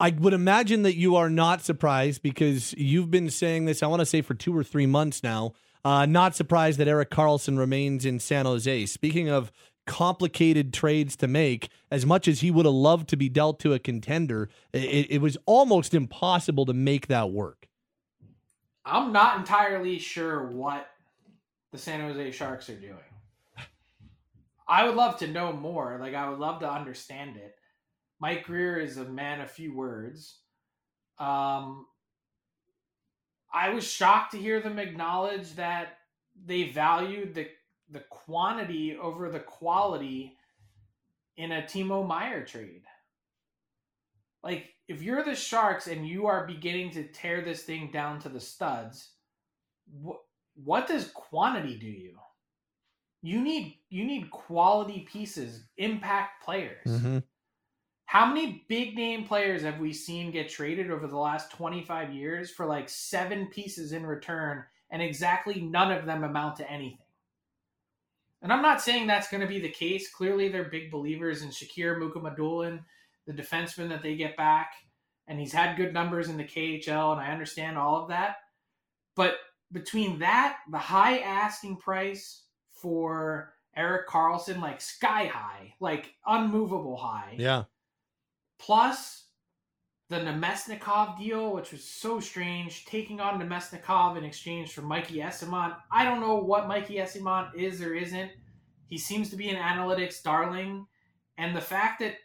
I 0.00 0.10
would 0.18 0.32
imagine 0.32 0.82
that 0.82 0.96
you 0.96 1.16
are 1.16 1.28
not 1.28 1.62
surprised 1.62 2.22
because 2.22 2.72
you've 2.78 3.10
been 3.10 3.28
saying 3.28 3.66
this, 3.66 3.82
I 3.82 3.86
want 3.86 4.00
to 4.00 4.06
say, 4.06 4.22
for 4.22 4.32
two 4.32 4.56
or 4.56 4.64
three 4.64 4.86
months 4.86 5.22
now. 5.22 5.52
Uh, 5.84 6.06
not 6.06 6.34
surprised 6.34 6.78
that 6.78 6.88
Erik 6.88 7.10
Karlsson 7.10 7.58
remains 7.58 8.06
in 8.06 8.18
San 8.18 8.46
Jose. 8.46 8.86
Speaking 8.86 9.28
of 9.28 9.52
complicated 9.86 10.72
trades 10.72 11.16
to 11.16 11.28
make, 11.28 11.68
as 11.90 12.06
much 12.06 12.28
as 12.28 12.40
he 12.40 12.50
would 12.50 12.64
have 12.64 12.74
loved 12.74 13.08
to 13.10 13.16
be 13.16 13.28
dealt 13.28 13.60
to 13.60 13.74
a 13.74 13.78
contender, 13.78 14.48
it, 14.72 15.10
it 15.10 15.20
was 15.20 15.36
almost 15.46 15.92
impossible 15.94 16.64
to 16.66 16.72
make 16.72 17.06
that 17.08 17.30
work. 17.30 17.68
I'm 18.84 19.12
not 19.12 19.38
entirely 19.38 19.98
sure 19.98 20.46
what 20.46 20.88
the 21.72 21.78
San 21.78 22.00
Jose 22.00 22.30
Sharks 22.32 22.70
are 22.70 22.74
doing. 22.74 22.96
I 24.66 24.86
would 24.86 24.96
love 24.96 25.18
to 25.18 25.26
know 25.26 25.52
more. 25.52 25.98
Like, 26.00 26.14
I 26.14 26.28
would 26.28 26.38
love 26.38 26.60
to 26.60 26.70
understand 26.70 27.36
it. 27.36 27.54
Mike 28.20 28.44
Grier 28.44 28.78
is 28.78 28.98
a 28.98 29.04
man 29.04 29.40
of 29.40 29.50
few 29.50 29.74
words. 29.74 30.38
Um, 31.18 31.86
I 33.52 33.70
was 33.70 33.84
shocked 33.84 34.32
to 34.32 34.38
hear 34.38 34.60
them 34.60 34.78
acknowledge 34.78 35.54
that 35.54 35.98
they 36.46 36.70
valued 36.70 37.34
the 37.34 37.48
the 37.92 38.00
quantity 38.08 38.96
over 38.96 39.28
the 39.30 39.40
quality 39.40 40.36
in 41.36 41.50
a 41.50 41.62
Timo 41.62 42.06
Meier 42.06 42.44
trade. 42.44 42.84
Like, 44.44 44.74
if 44.86 45.02
you're 45.02 45.24
the 45.24 45.34
Sharks 45.34 45.88
and 45.88 46.06
you 46.06 46.26
are 46.26 46.46
beginning 46.46 46.92
to 46.92 47.02
tear 47.08 47.42
this 47.42 47.62
thing 47.64 47.90
down 47.92 48.20
to 48.20 48.28
the 48.28 48.38
studs, 48.40 49.10
wh- 50.06 50.22
what 50.54 50.86
does 50.86 51.10
quantity 51.12 51.76
do 51.76 51.86
you? 51.86 52.16
You 53.22 53.40
need 53.40 53.78
you 53.90 54.04
need 54.04 54.30
quality 54.30 55.00
pieces, 55.10 55.64
impact 55.76 56.44
players. 56.44 56.86
How 58.10 58.26
many 58.26 58.64
big 58.66 58.96
name 58.96 59.22
players 59.22 59.62
have 59.62 59.78
we 59.78 59.92
seen 59.92 60.32
get 60.32 60.48
traded 60.48 60.90
over 60.90 61.06
the 61.06 61.16
last 61.16 61.52
25 61.52 62.12
years 62.12 62.50
for 62.50 62.66
like 62.66 62.88
seven 62.88 63.46
pieces 63.46 63.92
in 63.92 64.04
return 64.04 64.64
and 64.90 65.00
exactly 65.00 65.60
none 65.60 65.92
of 65.92 66.06
them 66.06 66.24
amount 66.24 66.56
to 66.56 66.68
anything? 66.68 67.06
And 68.42 68.52
I'm 68.52 68.62
not 68.62 68.80
saying 68.82 69.06
that's 69.06 69.30
going 69.30 69.42
to 69.42 69.46
be 69.46 69.60
the 69.60 69.68
case. 69.68 70.12
Clearly, 70.12 70.48
they're 70.48 70.64
big 70.64 70.90
believers 70.90 71.42
in 71.42 71.50
Shakir 71.50 72.00
Mukhamadullin, 72.00 72.80
the 73.28 73.32
defenseman 73.32 73.88
that 73.90 74.02
they 74.02 74.16
get 74.16 74.36
back, 74.36 74.72
and 75.28 75.38
he's 75.38 75.52
had 75.52 75.76
good 75.76 75.94
numbers 75.94 76.28
in 76.28 76.36
the 76.36 76.42
KHL, 76.42 77.12
and 77.12 77.20
I 77.20 77.30
understand 77.30 77.78
all 77.78 78.02
of 78.02 78.08
that. 78.08 78.38
But 79.14 79.36
between 79.70 80.18
that, 80.18 80.56
the 80.68 80.78
high 80.78 81.18
asking 81.18 81.76
price 81.76 82.42
for 82.72 83.54
Erik 83.76 84.08
Karlsson, 84.08 84.60
like 84.60 84.80
sky 84.80 85.26
high, 85.26 85.74
like 85.78 86.14
unmovable 86.26 86.96
high, 86.96 87.36
Yeah. 87.38 87.64
Plus 88.60 89.24
the 90.10 90.16
Namestnikov 90.16 91.18
deal, 91.18 91.52
which 91.52 91.72
was 91.72 91.84
so 91.84 92.20
strange, 92.20 92.84
taking 92.84 93.20
on 93.20 93.40
Namestnikov 93.40 94.18
in 94.18 94.24
exchange 94.24 94.72
for 94.72 94.82
Mikey 94.82 95.18
Eyssimont. 95.18 95.76
I 95.90 96.04
don't 96.04 96.20
know 96.20 96.36
what 96.36 96.68
Mikey 96.68 96.96
Eyssimont 96.96 97.54
is 97.54 97.80
or 97.80 97.94
isn't. 97.94 98.30
He 98.86 98.98
seems 98.98 99.30
to 99.30 99.36
be 99.36 99.48
an 99.50 99.56
analytics 99.56 100.22
darling. 100.22 100.84
And 101.38 101.56
the 101.56 101.60
fact 101.60 102.00
that 102.00 102.16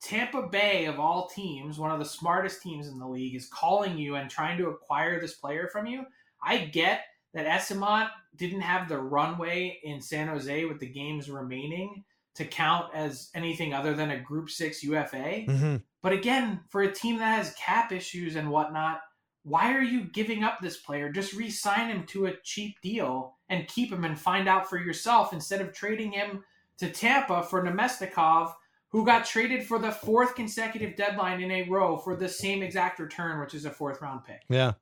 Tampa 0.00 0.48
Bay, 0.48 0.86
of 0.86 1.00
all 1.00 1.28
teams, 1.28 1.78
one 1.78 1.90
of 1.90 1.98
the 1.98 2.04
smartest 2.04 2.62
teams 2.62 2.88
in 2.88 2.98
the 2.98 3.08
league, 3.08 3.34
is 3.34 3.48
calling 3.48 3.98
you 3.98 4.14
and 4.14 4.30
trying 4.30 4.56
to 4.58 4.68
acquire 4.68 5.20
this 5.20 5.34
player 5.34 5.68
from 5.72 5.86
you, 5.86 6.04
I 6.44 6.58
get 6.58 7.02
that 7.34 7.46
Eyssimont 7.46 8.08
didn't 8.36 8.60
have 8.60 8.88
the 8.88 8.98
runway 8.98 9.80
in 9.82 10.00
San 10.00 10.28
Jose 10.28 10.64
with 10.64 10.78
the 10.78 10.86
games 10.86 11.28
remaining 11.28 12.04
to 12.34 12.44
count 12.44 12.86
as 12.94 13.30
anything 13.34 13.74
other 13.74 13.94
than 13.94 14.10
a 14.10 14.20
Group 14.20 14.50
6 14.50 14.82
UFA. 14.82 15.44
Mm-hmm. 15.46 15.76
But 16.02 16.12
again, 16.12 16.60
for 16.68 16.82
a 16.82 16.92
team 16.92 17.18
that 17.18 17.36
has 17.36 17.54
cap 17.54 17.92
issues 17.92 18.36
and 18.36 18.50
whatnot, 18.50 19.00
why 19.44 19.74
are 19.74 19.82
you 19.82 20.04
giving 20.04 20.44
up 20.44 20.60
this 20.60 20.78
player? 20.78 21.10
Just 21.10 21.32
re 21.32 21.50
sign 21.50 21.88
him 21.88 22.04
to 22.06 22.26
a 22.26 22.36
cheap 22.42 22.80
deal 22.80 23.36
and 23.48 23.68
keep 23.68 23.92
him 23.92 24.04
and 24.04 24.18
find 24.18 24.48
out 24.48 24.68
for 24.68 24.78
yourself 24.78 25.32
instead 25.32 25.60
of 25.60 25.72
trading 25.72 26.12
him 26.12 26.44
to 26.78 26.90
Tampa 26.90 27.42
for 27.42 27.62
Namestnikov, 27.62 28.52
who 28.88 29.04
got 29.04 29.24
traded 29.24 29.64
for 29.64 29.78
the 29.78 29.90
fourth 29.90 30.34
consecutive 30.34 30.96
deadline 30.96 31.42
in 31.42 31.50
a 31.50 31.68
row 31.68 31.96
for 31.96 32.16
the 32.16 32.28
same 32.28 32.62
exact 32.62 32.98
return, 32.98 33.40
which 33.40 33.54
is 33.54 33.64
a 33.64 33.70
fourth 33.70 34.00
round 34.00 34.24
pick. 34.24 34.42
Yeah. 34.48 34.72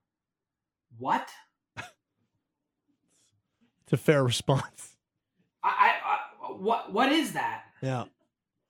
What? 0.99 1.29
It's 3.85 4.01
a 4.01 4.05
fair 4.05 4.23
response. 4.23 4.95
I, 5.65 5.95
I 6.05 6.10
what 6.59 6.93
what 6.93 7.13
is 7.13 7.33
that? 7.35 7.65
Yeah. 7.83 8.05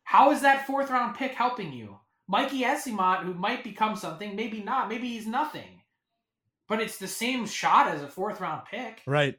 How 0.04 0.32
is 0.32 0.42
that 0.42 0.66
fourth 0.66 0.90
round 0.90 1.16
pick 1.16 1.32
helping 1.32 1.72
you? 1.72 1.98
Mikey 2.28 2.62
Eyssimont, 2.62 3.24
who 3.24 3.34
might 3.34 3.64
become 3.64 3.96
something, 3.96 4.36
maybe 4.36 4.62
not, 4.62 4.88
maybe 4.88 5.08
he's 5.08 5.26
nothing. 5.26 5.82
But 6.68 6.80
it's 6.80 6.98
the 6.98 7.08
same 7.08 7.46
shot 7.46 7.88
as 7.88 8.02
a 8.02 8.08
fourth 8.08 8.40
round 8.40 8.62
pick. 8.70 9.02
Right. 9.06 9.38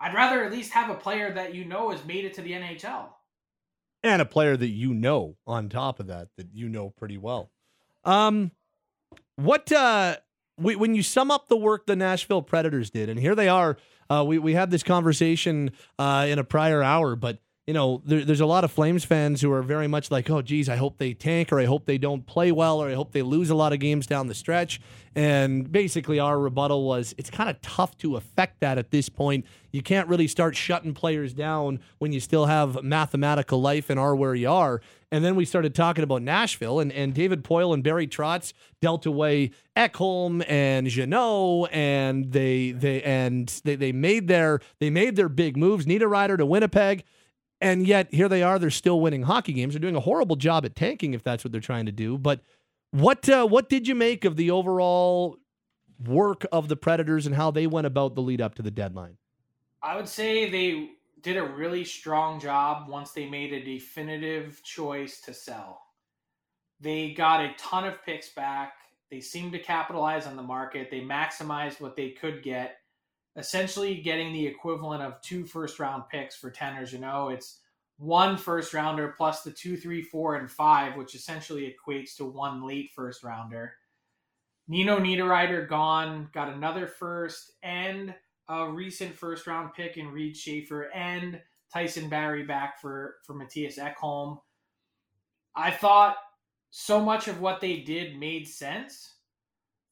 I'd 0.00 0.14
rather 0.14 0.44
at 0.44 0.52
least 0.52 0.72
have 0.72 0.90
a 0.90 0.94
player 0.94 1.32
that 1.34 1.54
you 1.54 1.64
know 1.64 1.90
has 1.90 2.04
made 2.04 2.24
it 2.24 2.34
to 2.34 2.42
the 2.42 2.52
NHL. 2.52 3.08
and 4.02 4.22
a 4.22 4.24
player 4.24 4.56
that 4.56 4.68
you 4.68 4.94
know 4.94 5.36
on 5.46 5.68
top 5.68 5.98
of 6.00 6.06
that 6.06 6.28
that 6.36 6.48
you 6.52 6.68
know 6.68 6.90
pretty 6.90 7.18
well. 7.18 7.50
Um 8.04 8.52
what 9.36 9.70
uh 9.72 10.16
when 10.56 10.94
you 10.94 11.02
sum 11.02 11.30
up 11.30 11.48
the 11.48 11.56
work 11.56 11.86
the 11.86 11.94
Nashville 11.96 12.42
Predators 12.42 12.90
did, 12.90 13.08
and 13.08 13.18
here 13.20 13.36
they 13.36 13.48
are, 13.48 13.76
uh, 14.10 14.24
we 14.26 14.38
we 14.38 14.54
had 14.54 14.70
this 14.72 14.82
conversation 14.82 15.70
uh, 16.00 16.26
in 16.28 16.38
a 16.40 16.44
prior 16.44 16.82
hour, 16.82 17.14
but 17.14 17.38
you 17.68 17.74
know, 17.74 18.00
there, 18.06 18.24
there's 18.24 18.40
a 18.40 18.46
lot 18.46 18.64
of 18.64 18.72
Flames 18.72 19.04
fans 19.04 19.42
who 19.42 19.52
are 19.52 19.60
very 19.60 19.86
much 19.86 20.10
like, 20.10 20.30
oh, 20.30 20.40
geez, 20.40 20.70
I 20.70 20.76
hope 20.76 20.96
they 20.96 21.12
tank, 21.12 21.52
or 21.52 21.60
I 21.60 21.66
hope 21.66 21.84
they 21.84 21.98
don't 21.98 22.24
play 22.24 22.50
well, 22.50 22.82
or 22.82 22.88
I 22.88 22.94
hope 22.94 23.12
they 23.12 23.20
lose 23.20 23.50
a 23.50 23.54
lot 23.54 23.74
of 23.74 23.78
games 23.78 24.06
down 24.06 24.26
the 24.26 24.34
stretch. 24.34 24.80
And 25.14 25.70
basically, 25.70 26.18
our 26.18 26.38
rebuttal 26.38 26.84
was 26.84 27.14
it's 27.18 27.28
kind 27.28 27.50
of 27.50 27.60
tough 27.60 27.94
to 27.98 28.16
affect 28.16 28.60
that 28.60 28.78
at 28.78 28.90
this 28.90 29.10
point. 29.10 29.44
You 29.70 29.82
can't 29.82 30.08
really 30.08 30.28
start 30.28 30.56
shutting 30.56 30.94
players 30.94 31.34
down 31.34 31.80
when 31.98 32.10
you 32.10 32.20
still 32.20 32.46
have 32.46 32.82
mathematical 32.82 33.60
life 33.60 33.90
and 33.90 34.00
are 34.00 34.16
where 34.16 34.34
you 34.34 34.48
are. 34.48 34.80
And 35.12 35.22
then 35.22 35.36
we 35.36 35.44
started 35.44 35.74
talking 35.74 36.02
about 36.02 36.22
Nashville, 36.22 36.80
and, 36.80 36.90
and 36.90 37.12
David 37.12 37.44
Poile 37.44 37.74
and 37.74 37.84
Barry 37.84 38.06
Trotz 38.06 38.54
dealt 38.80 39.04
away 39.04 39.50
Ekholm 39.76 40.42
and 40.48 40.86
Jeannot, 40.86 41.68
and 41.70 42.32
they 42.32 42.70
they 42.72 43.02
and 43.02 43.48
they, 43.64 43.76
they 43.76 43.92
made 43.92 44.26
their 44.26 44.60
they 44.78 44.88
made 44.88 45.16
their 45.16 45.28
big 45.28 45.58
moves. 45.58 45.84
Niederreiter 45.84 46.38
to 46.38 46.46
Winnipeg. 46.46 47.04
And 47.60 47.86
yet 47.86 48.12
here 48.12 48.28
they 48.28 48.42
are. 48.42 48.58
They're 48.58 48.70
still 48.70 49.00
winning 49.00 49.22
hockey 49.22 49.52
games. 49.52 49.74
They're 49.74 49.80
doing 49.80 49.96
a 49.96 50.00
horrible 50.00 50.36
job 50.36 50.64
at 50.64 50.76
tanking 50.76 51.14
if 51.14 51.24
that's 51.24 51.44
what 51.44 51.52
they're 51.52 51.60
trying 51.60 51.86
to 51.86 51.92
do. 51.92 52.16
But 52.16 52.40
what 52.90 53.28
uh, 53.28 53.46
what 53.46 53.68
did 53.68 53.88
you 53.88 53.94
make 53.94 54.24
of 54.24 54.36
the 54.36 54.50
overall 54.50 55.36
work 56.04 56.46
of 56.52 56.68
the 56.68 56.76
Predators 56.76 57.26
and 57.26 57.34
how 57.34 57.50
they 57.50 57.66
went 57.66 57.86
about 57.86 58.14
the 58.14 58.22
lead 58.22 58.40
up 58.40 58.54
to 58.56 58.62
the 58.62 58.70
deadline? 58.70 59.16
I 59.82 59.96
would 59.96 60.08
say 60.08 60.48
they 60.50 60.90
did 61.22 61.36
a 61.36 61.44
really 61.44 61.84
strong 61.84 62.40
job 62.40 62.88
once 62.88 63.10
they 63.10 63.28
made 63.28 63.52
a 63.52 63.64
definitive 63.64 64.62
choice 64.62 65.20
to 65.22 65.34
sell. 65.34 65.80
They 66.80 67.12
got 67.12 67.44
a 67.44 67.54
ton 67.58 67.84
of 67.84 68.02
picks 68.04 68.30
back. 68.30 68.74
They 69.10 69.20
seemed 69.20 69.52
to 69.52 69.58
capitalize 69.58 70.26
on 70.26 70.36
the 70.36 70.42
market. 70.42 70.90
They 70.90 71.00
maximized 71.00 71.80
what 71.80 71.96
they 71.96 72.10
could 72.10 72.42
get 72.42 72.76
essentially 73.38 74.02
getting 74.02 74.32
the 74.32 74.46
equivalent 74.46 75.02
of 75.02 75.20
two 75.22 75.46
first 75.46 75.78
round 75.78 76.04
picks 76.10 76.36
for 76.36 76.50
tenors. 76.50 76.92
You 76.92 76.98
know, 76.98 77.28
it's 77.28 77.60
one 77.98 78.36
first 78.36 78.74
rounder 78.74 79.14
plus 79.16 79.42
the 79.42 79.50
two, 79.50 79.76
three, 79.76 80.02
four, 80.02 80.36
and 80.36 80.50
five, 80.50 80.96
which 80.96 81.14
essentially 81.14 81.74
equates 81.74 82.16
to 82.16 82.24
one 82.24 82.66
late 82.66 82.90
first 82.94 83.22
rounder. 83.22 83.74
Nino 84.66 84.98
Niederreiter 84.98 85.66
gone, 85.66 86.28
got 86.34 86.52
another 86.52 86.86
first 86.86 87.52
and 87.62 88.14
a 88.48 88.68
recent 88.68 89.14
first 89.14 89.46
round 89.46 89.72
pick 89.74 89.96
in 89.96 90.08
Reid 90.08 90.36
Schaefer 90.36 90.90
and 90.94 91.40
Tyson 91.72 92.08
Barrie 92.08 92.44
back 92.44 92.80
for 92.80 93.16
for 93.24 93.34
Mattias 93.34 93.78
Ekholm. 93.78 94.38
I 95.54 95.70
thought 95.70 96.16
so 96.70 97.00
much 97.00 97.28
of 97.28 97.40
what 97.40 97.60
they 97.60 97.78
did 97.80 98.18
made 98.18 98.46
sense. 98.46 99.14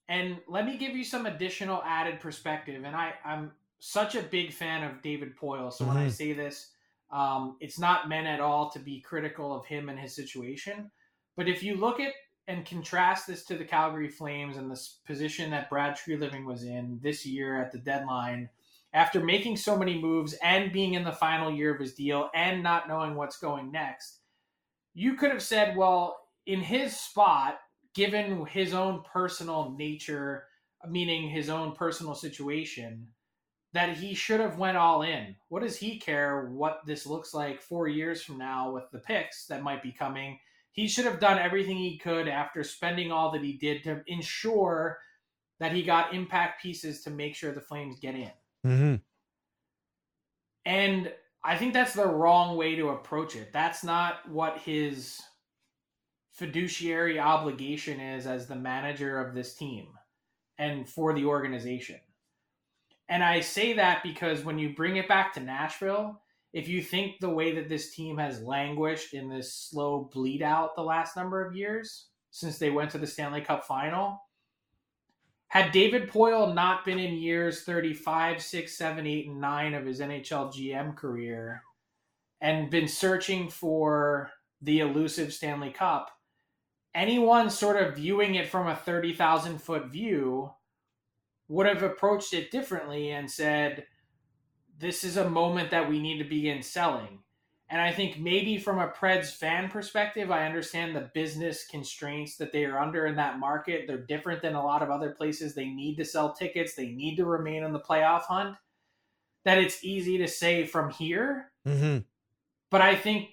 And 0.09 0.39
let 0.49 0.67
me 0.67 0.77
give 0.77 0.97
you 0.97 1.05
some 1.05 1.27
additional 1.27 1.83
added 1.85 2.21
perspective. 2.21 2.85
And 2.85 2.95
I, 2.95 3.15
I'm 3.25 3.53
such 3.79 4.15
a 4.15 4.23
big 4.23 4.53
fan 4.53 4.85
of 4.85 5.03
David 5.03 5.37
Poile. 5.37 5.73
So 5.73 5.85
mm-hmm. 5.85 5.95
when 5.95 6.03
I 6.03 6.07
mm-hmm. 6.07 6.15
say 6.15 6.33
this, 6.33 6.71
um, 7.11 7.57
it's 7.61 7.79
not 7.79 8.09
meant 8.09 8.27
at 8.27 8.41
all 8.41 8.71
to 8.71 8.79
be 8.79 9.01
critical 9.01 9.55
of 9.55 9.65
him 9.67 9.89
and 9.89 9.99
his 9.99 10.15
situation. 10.15 10.91
But 11.37 11.49
if 11.49 11.63
you 11.63 11.77
look 11.77 12.01
at 12.01 12.13
and 12.49 12.65
contrast 12.65 13.27
this 13.27 13.45
to 13.45 13.57
the 13.57 13.65
Calgary 13.65 14.09
Flames 14.09 14.57
and 14.57 14.71
the 14.71 14.81
position 15.05 15.51
that 15.51 15.69
Brad 15.69 15.97
Treliving 15.97 16.45
was 16.45 16.63
in 16.63 17.01
this 17.03 17.27
year 17.27 17.61
at 17.61 17.73
the 17.73 17.79
deadline, 17.79 18.49
after 18.93 19.23
making 19.23 19.57
so 19.57 19.77
many 19.77 20.01
moves 20.01 20.35
and 20.43 20.73
being 20.73 20.95
in 20.95 21.05
the 21.05 21.13
final 21.13 21.51
year 21.51 21.75
of 21.75 21.81
his 21.81 21.95
deal 21.95 22.31
and 22.35 22.63
not 22.63 22.89
knowing 22.89 23.15
what's 23.15 23.37
going 23.37 23.73
next, 23.73 24.21
you 24.95 25.15
could 25.15 25.31
have 25.31 25.43
said, 25.43 25.77
well, 25.77 26.17
in 26.47 26.61
his 26.61 26.97
spot, 26.97 27.59
given 27.97 28.47
his 28.47 28.75
own 28.75 29.03
personal 29.11 29.75
nature, 29.77 30.45
meaning 30.89 31.29
his 31.29 31.49
own 31.49 31.73
personal 31.73 32.15
situation, 32.15 33.09
that 33.73 33.97
he 33.97 34.15
should 34.15 34.39
have 34.39 34.59
went 34.59 34.77
all 34.77 35.03
in. 35.03 35.35
What 35.49 35.63
does 35.63 35.77
he 35.77 35.99
care 35.99 36.51
what 36.53 36.83
this 36.87 37.07
looks 37.07 37.35
like 37.35 37.61
4 37.61 37.89
years 37.89 38.23
from 38.23 38.39
now 38.39 38.71
with 38.71 38.85
the 38.93 38.99
picks 38.99 39.47
that 39.47 39.63
might 39.63 39.83
be 39.83 39.93
coming? 39.93 40.39
He 40.73 40.87
should 40.89 41.07
have 41.07 41.21
done 41.21 41.39
everything 41.39 41.79
he 41.79 41.99
could 41.99 42.29
after 42.29 42.63
spending 42.63 43.11
all 43.11 43.33
that 43.33 43.43
he 43.43 43.55
did 43.55 43.83
to 43.85 44.03
ensure 44.07 44.99
that 45.59 45.73
he 45.73 45.83
got 45.83 46.15
impact 46.15 46.63
pieces 46.63 47.03
to 47.03 47.11
make 47.11 47.35
sure 47.35 47.53
the 47.53 47.61
Flames 47.63 47.99
get 47.99 48.15
in. 48.15 48.31
Mm-hmm. 48.67 48.95
And 50.67 51.13
I 51.43 51.57
think 51.57 51.73
that's 51.73 51.95
the 51.95 52.07
wrong 52.07 52.57
way 52.57 52.77
to 52.77 52.91
approach 52.91 53.37
it. 53.37 53.53
That's 53.53 53.83
not 53.83 54.29
what 54.29 54.59
his 54.59 55.21
fiduciary 56.37 57.19
obligation 57.19 57.99
is 57.99 58.27
as 58.27 58.47
the 58.47 58.55
manager 58.55 59.19
of 59.19 59.35
this 59.35 59.55
team 59.55 59.89
and 60.59 60.89
for 60.89 61.15
the 61.15 61.25
organization. 61.25 61.99
And 63.09 63.25
I 63.25 63.41
say 63.41 63.73
that 63.75 64.03
because 64.03 64.45
when 64.45 64.59
you 64.59 64.75
bring 64.75 64.97
it 64.97 65.09
back 65.09 65.33
to 65.35 65.41
Nashville, 65.41 66.21
if 66.53 66.69
you 66.69 66.83
think 66.83 67.21
the 67.21 67.31
way 67.31 67.55
that 67.55 67.69
this 67.69 67.95
team 67.95 68.19
has 68.19 68.43
languished 68.43 69.15
in 69.15 69.29
this 69.29 69.55
slow 69.55 70.11
bleed 70.13 70.43
out 70.43 70.77
the 70.77 70.83
last 70.83 71.17
number 71.17 71.45
of 71.45 71.57
years 71.57 72.07
since 72.31 72.59
they 72.59 72.71
went 72.71 72.91
to 72.91 72.99
the 72.99 73.07
Stanley 73.07 73.41
Cup 73.41 73.65
final, 73.65 74.21
had 75.49 75.73
David 75.73 76.11
Poile 76.11 76.55
not 76.55 76.85
been 76.85 76.99
in 76.99 77.15
years 77.15 77.63
35, 77.63 78.43
6, 78.43 78.77
7, 78.77 79.07
8, 79.07 79.29
and 79.29 79.41
9 79.41 79.75
of 79.75 79.87
his 79.87 80.01
NHL 80.01 80.53
GM 80.53 80.97
career 80.97 81.63
and 82.43 82.71
been 82.71 82.89
searching 82.89 83.49
for 83.49 84.31
the 84.61 84.81
elusive 84.81 85.33
Stanley 85.33 85.71
Cup, 85.71 86.11
anyone 86.97 87.51
sort 87.51 87.77
of 87.77 87.95
viewing 87.95 88.35
it 88.35 88.49
from 88.49 88.67
a 88.67 88.75
30,000 88.75 89.61
foot 89.61 89.87
view 89.87 90.51
would 91.47 91.67
have 91.67 91.83
approached 91.83 92.33
it 92.33 92.51
differently 92.51 93.11
and 93.11 93.31
said, 93.31 93.85
this 94.79 95.05
is 95.05 95.17
a 95.17 95.29
moment 95.29 95.71
that 95.71 95.89
we 95.89 96.01
need 96.01 96.19
to 96.19 96.29
begin 96.29 96.63
selling. 96.63 97.21
And 97.69 97.81
I 97.81 97.93
think 97.93 98.19
maybe 98.19 98.59
from 98.59 98.79
a 98.79 98.89
Preds 98.89 99.31
fan 99.31 99.69
perspective, 99.69 100.31
I 100.31 100.47
understand 100.47 100.95
the 100.95 101.11
business 101.15 101.67
constraints 101.67 102.37
that 102.37 102.53
they 102.53 102.65
are 102.65 102.79
under 102.79 103.07
in 103.07 103.17
that 103.17 103.39
market. 103.39 103.87
They're 103.87 103.99
different 103.99 104.41
than 104.41 104.55
a 104.55 104.65
lot 104.65 104.83
of 104.83 104.91
other 104.91 105.11
places. 105.11 105.55
They 105.55 105.67
need 105.67 105.97
to 105.97 106.05
sell 106.05 106.33
tickets, 106.33 106.75
they 106.75 106.89
need 106.89 107.17
to 107.17 107.25
remain 107.25 107.63
in 107.63 107.73
the 107.73 107.81
playoff 107.81 108.23
hunt. 108.23 108.57
That 109.45 109.59
it's 109.59 109.85
easy 109.85 110.19
to 110.19 110.29
say 110.29 110.65
from 110.65 110.91
here. 110.91 111.53
Mm-hmm. 111.67 111.99
But 112.71 112.81
I 112.81 112.97
think 112.97 113.31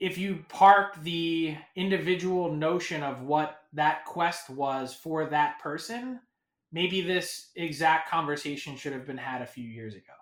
if 0.00 0.16
you 0.16 0.42
park 0.48 1.00
the 1.02 1.56
individual 1.76 2.52
notion 2.52 3.02
of 3.02 3.22
what 3.22 3.60
that 3.74 4.06
quest 4.06 4.48
was 4.48 4.94
for 4.94 5.26
that 5.26 5.60
person, 5.60 6.18
maybe 6.72 7.02
this 7.02 7.50
exact 7.54 8.10
conversation 8.10 8.76
should 8.76 8.94
have 8.94 9.06
been 9.06 9.18
had 9.18 9.42
a 9.42 9.46
few 9.46 9.68
years 9.68 9.94
ago. 9.94 10.12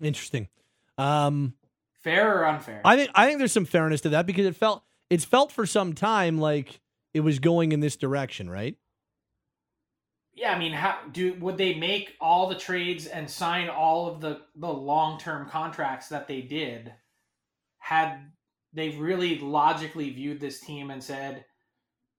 Interesting. 0.00 0.48
Um, 0.96 1.54
Fair 2.00 2.38
or 2.38 2.46
unfair? 2.46 2.80
I 2.84 2.96
think 2.96 3.10
I 3.14 3.26
think 3.26 3.38
there's 3.38 3.52
some 3.52 3.64
fairness 3.64 4.00
to 4.02 4.10
that 4.10 4.24
because 4.24 4.46
it 4.46 4.56
felt 4.56 4.84
it's 5.10 5.24
felt 5.24 5.52
for 5.52 5.66
some 5.66 5.92
time 5.92 6.38
like 6.38 6.80
it 7.12 7.20
was 7.20 7.40
going 7.40 7.72
in 7.72 7.80
this 7.80 7.96
direction, 7.96 8.48
right? 8.48 8.76
Yeah, 10.32 10.52
I 10.52 10.58
mean, 10.58 10.72
how 10.72 10.98
do 11.10 11.34
would 11.40 11.58
they 11.58 11.74
make 11.74 12.14
all 12.20 12.48
the 12.48 12.54
trades 12.54 13.06
and 13.06 13.28
sign 13.28 13.68
all 13.68 14.06
of 14.06 14.20
the 14.20 14.40
the 14.54 14.72
long 14.72 15.18
term 15.18 15.48
contracts 15.48 16.08
that 16.08 16.28
they 16.28 16.40
did 16.40 16.94
had 17.78 18.20
they've 18.72 18.98
really 18.98 19.38
logically 19.38 20.10
viewed 20.10 20.40
this 20.40 20.60
team 20.60 20.90
and 20.90 21.02
said, 21.02 21.44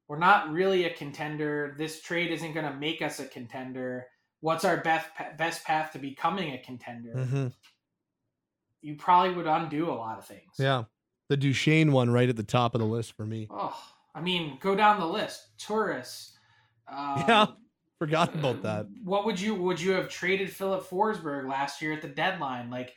we're 0.07 0.17
not 0.17 0.51
really 0.51 0.85
a 0.85 0.89
contender. 0.89 1.75
This 1.77 2.01
trade 2.01 2.31
isn't 2.31 2.53
going 2.53 2.65
to 2.65 2.73
make 2.73 3.01
us 3.01 3.19
a 3.19 3.25
contender. 3.25 4.07
What's 4.41 4.65
our 4.65 4.77
best 4.77 5.07
best 5.37 5.63
path 5.65 5.91
to 5.91 5.99
becoming 5.99 6.53
a 6.53 6.57
contender? 6.57 7.13
Mm-hmm. 7.15 7.47
You 8.81 8.95
probably 8.95 9.35
would 9.35 9.47
undo 9.47 9.89
a 9.89 9.93
lot 9.93 10.17
of 10.17 10.25
things. 10.25 10.53
Yeah, 10.57 10.85
the 11.27 11.37
Duchene 11.37 11.91
one 11.91 12.09
right 12.09 12.29
at 12.29 12.37
the 12.37 12.43
top 12.43 12.73
of 12.73 12.79
the 12.79 12.87
list 12.87 13.13
for 13.17 13.25
me. 13.25 13.47
Oh, 13.51 13.77
I 14.15 14.21
mean, 14.21 14.57
go 14.61 14.75
down 14.75 14.99
the 14.99 15.05
list. 15.05 15.49
Tourists. 15.59 16.37
Um, 16.87 17.25
yeah, 17.27 17.45
forgot 17.99 18.33
about 18.33 18.63
that. 18.63 18.87
What 19.03 19.25
would 19.25 19.39
you 19.39 19.53
would 19.55 19.79
you 19.79 19.91
have 19.91 20.09
traded 20.09 20.49
Filip 20.49 20.89
Forsberg 20.89 21.47
last 21.47 21.81
year 21.81 21.93
at 21.93 22.01
the 22.01 22.07
deadline? 22.07 22.71
Like 22.71 22.95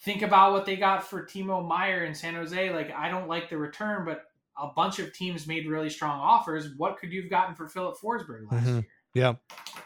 think 0.00 0.22
about 0.22 0.52
what 0.52 0.66
they 0.66 0.76
got 0.76 1.08
for 1.08 1.24
Timo 1.24 1.66
Meier 1.66 2.04
in 2.04 2.14
San 2.14 2.34
Jose. 2.34 2.70
Like, 2.72 2.92
I 2.92 3.08
don't 3.08 3.28
like 3.28 3.48
the 3.48 3.58
return, 3.58 4.04
but 4.04 4.24
a 4.56 4.68
bunch 4.74 4.98
of 4.98 5.12
teams 5.12 5.46
made 5.46 5.68
really 5.68 5.90
strong 5.90 6.18
offers. 6.20 6.68
What 6.76 6.98
could 6.98 7.12
you 7.12 7.22
have 7.22 7.30
gotten 7.30 7.54
for 7.54 7.68
Filip 7.68 7.96
Forsberg 8.02 8.50
last 8.50 8.64
mm-hmm. 8.64 8.74
year? 8.74 8.86
Yeah. 9.14 9.34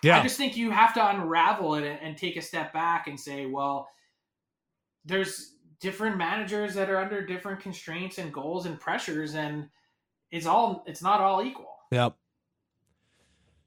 Yeah. 0.02 0.18
I 0.18 0.22
just 0.22 0.36
think 0.36 0.56
you 0.56 0.70
have 0.70 0.94
to 0.94 1.10
unravel 1.10 1.76
it 1.76 1.84
and, 1.84 1.98
and 2.00 2.16
take 2.16 2.36
a 2.36 2.42
step 2.42 2.72
back 2.72 3.06
and 3.06 3.18
say, 3.18 3.46
well, 3.46 3.88
there's 5.04 5.56
different 5.80 6.16
managers 6.16 6.74
that 6.74 6.90
are 6.90 6.98
under 6.98 7.24
different 7.24 7.60
constraints 7.60 8.18
and 8.18 8.32
goals 8.32 8.66
and 8.66 8.78
pressures, 8.78 9.34
and 9.34 9.68
it's 10.30 10.46
all 10.46 10.84
it's 10.86 11.02
not 11.02 11.20
all 11.20 11.42
equal. 11.42 11.76
Yep. 11.90 12.14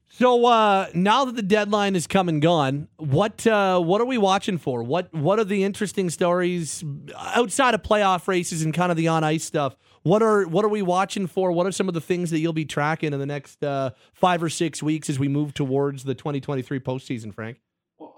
So 0.08 0.46
uh, 0.46 0.88
now 0.94 1.24
that 1.26 1.36
the 1.36 1.42
deadline 1.42 1.94
is 1.94 2.06
come 2.06 2.28
and 2.28 2.40
gone, 2.40 2.88
what 2.96 3.46
uh, 3.46 3.80
what 3.80 4.00
are 4.00 4.06
we 4.06 4.18
watching 4.18 4.56
for? 4.56 4.82
What 4.82 5.12
what 5.12 5.38
are 5.38 5.44
the 5.44 5.64
interesting 5.64 6.10
stories 6.10 6.84
outside 7.18 7.74
of 7.74 7.82
playoff 7.82 8.26
races 8.28 8.62
and 8.62 8.72
kind 8.72 8.90
of 8.90 8.96
the 8.96 9.08
on 9.08 9.24
ice 9.24 9.44
stuff? 9.44 9.76
What 10.04 10.22
are 10.22 10.46
what 10.46 10.64
are 10.64 10.68
we 10.68 10.82
watching 10.82 11.26
for? 11.26 11.50
What 11.52 11.66
are 11.66 11.72
some 11.72 11.88
of 11.88 11.94
the 11.94 12.00
things 12.00 12.30
that 12.30 12.38
you'll 12.38 12.52
be 12.52 12.64
tracking 12.64 13.12
in 13.12 13.18
the 13.18 13.26
next 13.26 13.62
uh, 13.64 13.90
five 14.14 14.42
or 14.42 14.48
six 14.48 14.82
weeks 14.82 15.10
as 15.10 15.18
we 15.18 15.28
move 15.28 15.52
towards 15.52 16.04
the 16.04 16.14
2023 16.14 16.80
postseason, 16.80 17.34
Frank? 17.34 17.58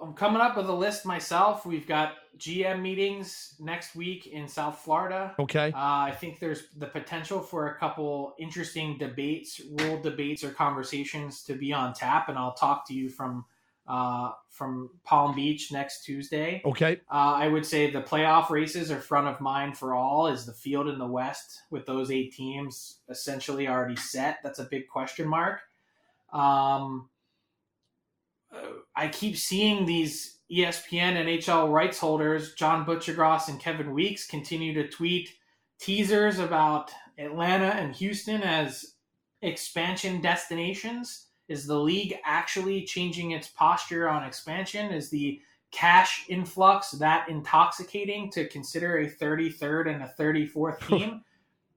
I'm 0.03 0.15
coming 0.15 0.41
up 0.41 0.57
with 0.57 0.69
a 0.69 0.73
list 0.73 1.05
myself. 1.05 1.67
We've 1.67 1.87
got 1.87 2.13
GM 2.39 2.81
meetings 2.81 3.55
next 3.59 3.97
week 3.97 4.27
in 4.27 4.49
South 4.49 4.79
Florida. 4.79 5.35
Okay. 5.39 5.73
Uh, 5.75 6.07
I 6.09 6.17
think 6.19 6.39
there's 6.39 6.69
the 6.77 6.87
potential 6.87 7.41
for 7.41 7.69
a 7.69 7.79
couple 7.79 8.35
interesting 8.39 8.97
debates, 8.99 9.61
rule 9.79 10.01
debates, 10.01 10.45
or 10.45 10.51
conversations 10.51 11.43
to 11.45 11.55
be 11.55 11.73
on 11.73 11.95
tap, 11.95 12.29
and 12.29 12.39
I'll 12.39 12.55
talk 12.55 12.87
to 12.89 12.95
you 12.95 13.09
from 13.09 13.45
uh, 13.89 14.33
from 14.51 14.91
Palm 15.03 15.35
Beach 15.35 15.73
next 15.73 16.05
Tuesday. 16.05 16.61
Okay. 16.65 17.01
Uh, 17.11 17.35
I 17.37 17.49
would 17.49 17.65
say 17.65 17.91
the 17.91 18.03
playoff 18.03 18.51
races 18.51 18.91
are 18.91 19.01
front 19.01 19.27
of 19.27 19.41
mind 19.41 19.79
for 19.79 19.95
all. 19.95 20.27
Is 20.27 20.45
the 20.45 20.53
field 20.53 20.89
in 20.89 20.99
the 20.99 21.07
West 21.07 21.63
with 21.71 21.87
those 21.87 22.11
eight 22.11 22.35
teams 22.35 22.99
essentially 23.09 23.67
already 23.67 23.97
set? 23.97 24.39
That's 24.45 24.59
a 24.59 24.65
big 24.65 24.89
question 24.89 25.27
mark. 25.27 25.61
Um, 26.33 27.09
I 28.95 29.09
keep 29.09 29.37
seeing 29.37 29.87
these 29.87 30.39
ESPN 30.51 31.17
NHL 31.17 31.71
rights 31.71 31.99
holders, 31.99 32.55
John 32.55 32.85
Buccigross 32.85 33.49
and 33.49 33.61
Kevin 33.61 33.93
Weekes, 33.93 34.27
continue 34.27 34.75
to 34.75 34.89
tweet 34.89 35.31
teasers 35.79 36.39
about 36.39 36.91
Atlanta 37.19 37.67
and 37.67 37.95
Houston 37.95 38.43
as 38.43 38.95
expansion 39.43 40.21
destinations. 40.21 41.27
Is 41.49 41.67
the 41.67 41.79
league 41.79 42.17
actually 42.25 42.85
changing 42.85 43.33
its 43.33 43.49
posture 43.49 44.09
on 44.09 44.25
expansion? 44.25 44.93
Is 44.93 45.11
the 45.11 45.41
cash 45.71 46.25
influx 46.29 46.93
that 46.93 47.29
intoxicating 47.29 48.31
to 48.33 48.49
consider 48.49 48.99
a 48.99 49.11
33rd 49.11 49.95
and 49.95 50.03
a 50.03 50.15
34th 50.19 50.81
team? 50.89 51.23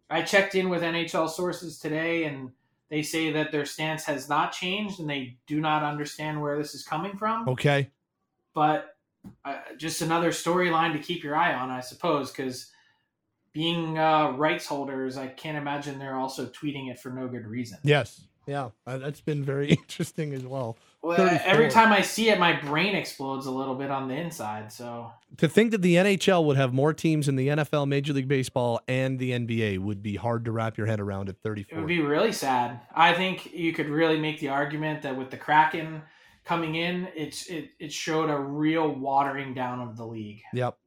I 0.10 0.22
checked 0.22 0.56
in 0.56 0.70
with 0.70 0.82
NHL 0.82 1.30
sources 1.30 1.78
today 1.78 2.26
and 2.26 2.52
they 2.92 3.02
say 3.02 3.32
that 3.32 3.54
their 3.54 3.66
stance 3.66 4.04
has 4.04 4.28
not 4.28 4.52
changed 4.52 5.00
and 5.00 5.10
they 5.10 5.38
do 5.48 5.62
not 5.62 5.82
understand 5.82 6.40
where 6.40 6.58
this 6.58 6.76
is 6.76 6.84
coming 6.84 7.18
from. 7.18 7.48
Okay. 7.48 7.90
But 8.54 8.98
uh, 9.46 9.60
just 9.78 10.02
another 10.02 10.32
storyline 10.32 10.92
to 10.92 11.00
keep 11.00 11.24
your 11.24 11.36
eye 11.36 11.54
on, 11.54 11.70
I 11.70 11.80
suppose, 11.80 12.32
because 12.32 12.70
being 13.54 13.98
uh, 13.98 14.32
rights 14.32 14.68
holders, 14.68 15.16
I 15.16 15.28
can't 15.28 15.58
imagine 15.58 16.00
they're 16.00 16.18
also 16.18 16.48
tweeting 16.48 16.92
it 16.92 17.00
for 17.00 17.10
no 17.12 17.30
good 17.30 17.48
reason. 17.48 17.78
Yes. 17.84 18.28
Yeah. 18.46 18.72
Uh, 18.86 18.98
that's 18.98 19.22
been 19.22 19.42
very 19.42 19.70
interesting 19.70 20.34
as 20.34 20.46
well. 20.46 20.76
Well, 21.04 21.18
34. 21.18 21.48
every 21.48 21.70
time 21.70 21.92
I 21.92 22.02
see 22.02 22.30
it, 22.30 22.40
my 22.40 22.54
brain 22.54 22.96
explodes 22.96 23.48
a 23.48 23.52
little 23.52 23.74
bit 23.74 23.90
on 23.90 24.08
the 24.08 24.14
inside. 24.14 24.72
So 24.72 25.12
To 25.38 25.48
think 25.48 25.72
that 25.72 25.82
the 25.82 25.96
NHL 25.96 26.46
would 26.46 26.58
have 26.58 26.74
more 26.74 26.94
teams 26.94 27.28
in 27.28 27.36
the 27.36 27.48
NFL, 27.48 27.88
Major 27.88 28.14
League 28.14 28.28
Baseball, 28.28 28.82
and 28.88 29.18
the 29.18 29.32
NBA 29.32 29.80
would 29.80 30.04
be 30.04 30.16
hard 30.16 30.46
to 30.46 30.52
wrap 30.52 30.78
your 30.78 30.86
head 30.86 31.00
around 31.00 31.28
at 31.30 31.40
34. 31.42 31.76
it 31.76 31.82
would 31.82 31.88
be 31.88 32.02
really 32.02 32.32
sad. 32.32 32.82
I 32.96 33.14
think 33.14 33.52
you 33.52 33.74
could 33.74 33.90
really 33.90 34.20
make 34.20 34.40
the 34.40 34.50
argument 34.50 35.02
that 35.02 35.18
with 35.18 35.32
the 35.32 35.38
Kraken 35.38 36.04
coming 36.46 36.76
in, 36.76 37.08
it's 37.16 37.48
it, 37.48 37.72
it 37.80 37.92
showed 37.92 38.30
a 38.30 38.38
real 38.38 38.88
watering 38.88 39.56
down 39.56 39.80
of 39.82 39.98
the 39.98 40.06
league. 40.06 40.42
Yep. 40.54 40.78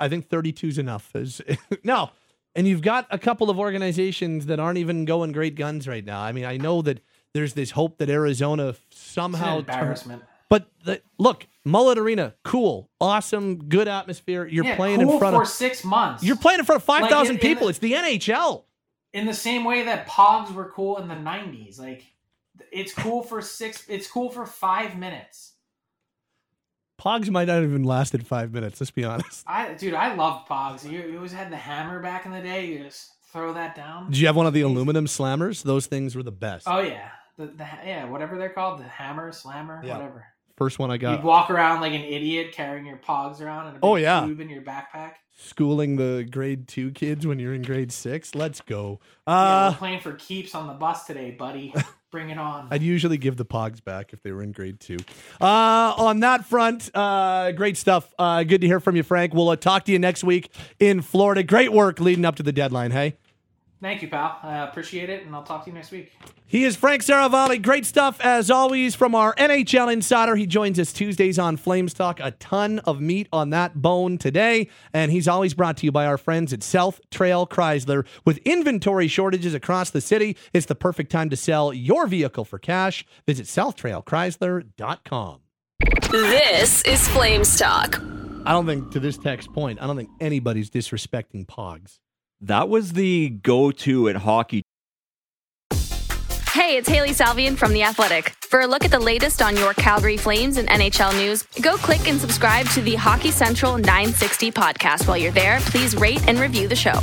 I 0.00 0.08
think 0.08 0.28
32 0.28 0.68
is 0.68 0.78
enough. 0.78 1.14
Is 1.14 1.42
no, 1.84 2.10
and 2.54 2.66
you've 2.66 2.82
got 2.82 3.06
a 3.10 3.18
couple 3.18 3.50
of 3.50 3.58
organizations 3.58 4.46
that 4.46 4.58
aren't 4.58 4.78
even 4.78 5.04
going 5.04 5.32
great 5.32 5.54
guns 5.54 5.86
right 5.86 6.04
now. 6.04 6.20
I 6.20 6.32
mean, 6.32 6.44
I 6.44 6.56
know 6.56 6.82
that 6.82 7.00
there's 7.34 7.52
this 7.54 7.72
hope 7.72 7.98
that 7.98 8.08
Arizona 8.08 8.68
It's 8.68 8.80
somehow 8.90 9.54
an 9.54 9.58
embarrassment. 9.60 10.22
but 10.48 10.66
the, 10.84 11.02
look, 11.18 11.46
Mullet 11.64 11.98
Arena, 11.98 12.34
cool, 12.44 12.88
awesome, 13.00 13.68
good 13.68 13.88
atmosphere. 13.88 14.46
You're 14.46 14.64
Yeah, 14.64 14.76
playing 14.76 15.00
cool 15.00 15.14
in 15.14 15.18
front 15.18 15.34
of 15.34 15.38
for 15.40 15.42
of 15.42 15.48
six 15.48 15.84
months. 15.84 16.22
you're 16.22 16.36
playing 16.36 16.60
in 16.60 16.64
front 16.64 16.80
of 16.80 16.84
5,000 16.84 17.10
Like, 17.12 17.28
in- 17.28 17.34
in 17.34 17.38
people. 17.40 17.66
the- 17.66 17.70
it's 17.70 17.78
the 17.80 17.92
NHL. 17.94 18.64
in 19.12 19.26
the 19.26 19.34
same 19.34 19.64
way 19.64 19.82
that 19.84 20.06
Pogs 20.08 20.52
were 20.52 20.70
cool 20.70 20.98
in 20.98 21.06
the 21.08 21.14
'90s. 21.14 21.78
Like 21.78 22.04
it's 22.72 22.92
cool 22.92 23.22
for 23.22 23.40
six. 23.42 23.84
It's 23.88 24.08
cool 24.10 24.28
for 24.30 24.44
five 24.46 24.96
minutes. 24.98 25.52
Pogs 27.00 27.28
might 27.30 27.46
not 27.48 27.54
have 27.56 27.64
even 27.64 27.84
lasted 27.84 28.26
five 28.26 28.52
minutes. 28.52 28.80
Let's 28.80 28.90
be 28.90 29.04
honest. 29.04 29.44
I 29.46 29.74
dude, 29.74 29.94
I 29.94 30.14
loved 30.14 30.48
Pogs. 30.48 30.84
You, 30.88 31.00
you 31.00 31.16
always 31.16 31.32
had 31.32 31.50
the 31.50 31.56
hammer 31.56 32.00
back 32.00 32.24
in 32.26 32.32
the 32.32 32.40
day. 32.40 32.66
You 32.66 32.84
just 32.84 33.12
throw 33.32 33.52
that 33.54 33.74
down. 33.74 34.10
Did 34.10 34.18
you 34.18 34.26
have 34.26 34.36
one 34.36 34.46
of 34.46 34.52
the 34.52 34.60
aluminum 34.62 35.06
slammers? 35.06 35.62
Those 35.62 35.86
things 35.86 36.14
were 36.16 36.22
the 36.22 36.32
best. 36.32 36.66
Oh 36.68 36.80
yeah, 36.80 37.08
the, 37.36 37.46
the 37.46 37.66
yeah 37.84 38.04
whatever 38.06 38.38
they're 38.38 38.48
called, 38.50 38.80
the 38.80 38.84
hammer, 38.84 39.32
slammer, 39.32 39.82
Yeah. 39.84 39.96
whatever. 39.98 40.26
First 40.56 40.78
one 40.78 40.90
I 40.92 40.98
got. 40.98 41.16
You'd 41.16 41.24
walk 41.24 41.50
around 41.50 41.80
like 41.80 41.92
an 41.94 42.02
idiot 42.04 42.52
carrying 42.52 42.86
your 42.86 42.96
Pogs 42.98 43.40
around 43.40 43.66
and 43.66 43.70
a 43.70 43.72
big 43.80 43.80
Oh, 43.82 43.96
yeah. 43.96 44.24
tube 44.24 44.38
in 44.40 44.48
your 44.48 44.62
backpack. 44.62 45.14
schooling 45.36 45.96
the 45.96 46.24
grade 46.30 46.68
two 46.68 46.92
kids 46.92 47.26
when 47.26 47.40
you're 47.40 47.54
in 47.54 47.62
grade 47.62 47.90
six. 47.90 48.36
Let's 48.36 48.60
go. 48.60 49.00
yeah, 49.26 49.34
Uh, 49.66 49.70
we're 49.72 49.78
playing 49.78 49.98
for 50.00 50.12
keeps 50.12 50.54
on 50.54 50.68
the 50.68 50.74
bus 50.74 51.06
today, 51.06 51.32
buddy. 51.32 51.74
Bring 52.12 52.30
it 52.30 52.38
on. 52.38 52.68
I'd 52.70 52.82
usually 52.82 53.18
give 53.18 53.36
the 53.36 53.44
Pogs 53.44 53.82
back 53.82 54.12
if 54.12 54.22
they 54.22 54.30
were 54.30 54.44
in 54.44 54.52
grade 54.52 54.78
two. 54.78 54.98
Uh, 55.40 55.92
on 55.98 56.20
that 56.20 56.44
front, 56.46 56.88
uh, 56.94 57.50
great 57.50 57.76
stuff. 57.76 58.14
Uh, 58.16 58.44
good 58.44 58.60
to 58.60 58.68
hear 58.68 58.78
from 58.78 58.94
you, 58.94 59.02
Frank. 59.02 59.34
We'll 59.34 59.48
uh, 59.48 59.56
talk 59.56 59.86
to 59.86 59.92
you 59.92 59.98
next 59.98 60.22
week 60.22 60.50
in 60.78 61.02
Florida. 61.02 61.42
Great 61.42 61.72
work 61.72 61.98
leading 61.98 62.24
up 62.24 62.36
to 62.36 62.44
the 62.44 62.52
deadline. 62.52 62.92
Hey, 62.92 63.16
Thank 63.84 64.00
you, 64.00 64.08
pal. 64.08 64.38
I 64.42 64.60
appreciate 64.60 65.10
it, 65.10 65.26
and 65.26 65.34
I'll 65.34 65.42
talk 65.42 65.64
to 65.64 65.70
you 65.70 65.74
next 65.74 65.90
week. 65.90 66.10
he 66.46 66.64
is 66.64 66.74
Frank 66.74 67.02
Seravalli. 67.02 67.60
Great 67.60 67.84
stuff 67.84 68.18
as 68.22 68.50
always 68.50 68.94
from 68.94 69.14
our 69.14 69.34
NHL 69.34 69.92
insider. 69.92 70.36
He 70.36 70.46
joins 70.46 70.80
us 70.80 70.90
Tuesdays 70.90 71.38
on 71.38 71.58
Flames 71.58 71.92
Talk. 71.92 72.18
A 72.18 72.30
ton 72.30 72.78
of 72.86 73.02
meat 73.02 73.28
on 73.30 73.50
that 73.50 73.82
bone 73.82 74.16
today, 74.16 74.70
and 74.94 75.12
he's 75.12 75.28
always 75.28 75.52
brought 75.52 75.76
to 75.76 75.84
you 75.84 75.92
by 75.92 76.06
our 76.06 76.16
friends 76.16 76.54
at 76.54 76.62
South 76.62 76.98
Trail 77.10 77.46
Chrysler. 77.46 78.06
With 78.24 78.38
inventory 78.38 79.06
shortages 79.06 79.52
across 79.52 79.90
the 79.90 80.00
city, 80.00 80.38
it's 80.54 80.64
the 80.64 80.74
perfect 80.74 81.12
time 81.12 81.28
to 81.28 81.36
sell 81.36 81.74
your 81.74 82.06
vehicle 82.06 82.46
for 82.46 82.58
cash. 82.58 83.04
Visit 83.26 83.44
SouthTrailChrysler.com. 83.44 85.40
This 86.10 86.80
is 86.84 87.06
Flames 87.08 87.58
Talk. 87.58 88.00
I 88.46 88.52
don't 88.52 88.64
think, 88.64 88.92
to 88.92 89.00
this 89.00 89.18
text 89.18 89.52
point, 89.52 89.82
I 89.82 89.86
don't 89.86 89.98
think 89.98 90.08
anybody's 90.20 90.70
disrespecting 90.70 91.44
Pogs. 91.44 91.98
That 92.44 92.68
was 92.68 92.92
the 92.92 93.30
go 93.30 93.70
to 93.70 94.08
at 94.10 94.16
hockey 94.16 94.62
Hey, 96.52 96.76
it's 96.76 96.88
Hailey 96.88 97.10
Salvian 97.10 97.56
from 97.56 97.72
The 97.72 97.82
Athletic. 97.82 98.34
For 98.48 98.60
a 98.60 98.66
look 98.66 98.84
at 98.84 98.90
the 98.90 98.98
latest 98.98 99.42
on 99.42 99.56
your 99.56 99.74
Calgary 99.74 100.16
Flames 100.16 100.56
and 100.56 100.68
NHL 100.68 101.16
news, 101.16 101.42
go 101.62 101.76
click 101.76 102.06
and 102.06 102.20
subscribe 102.20 102.66
to 102.68 102.82
the 102.82 102.94
Hockey 102.94 103.30
Central 103.30 103.76
960 103.76 104.52
podcast. 104.52 105.08
While 105.08 105.16
you're 105.16 105.32
there, 105.32 105.58
please 105.60 105.96
rate 105.96 106.26
and 106.28 106.38
review 106.38 106.68
the 106.68 106.76
show. 106.76 107.00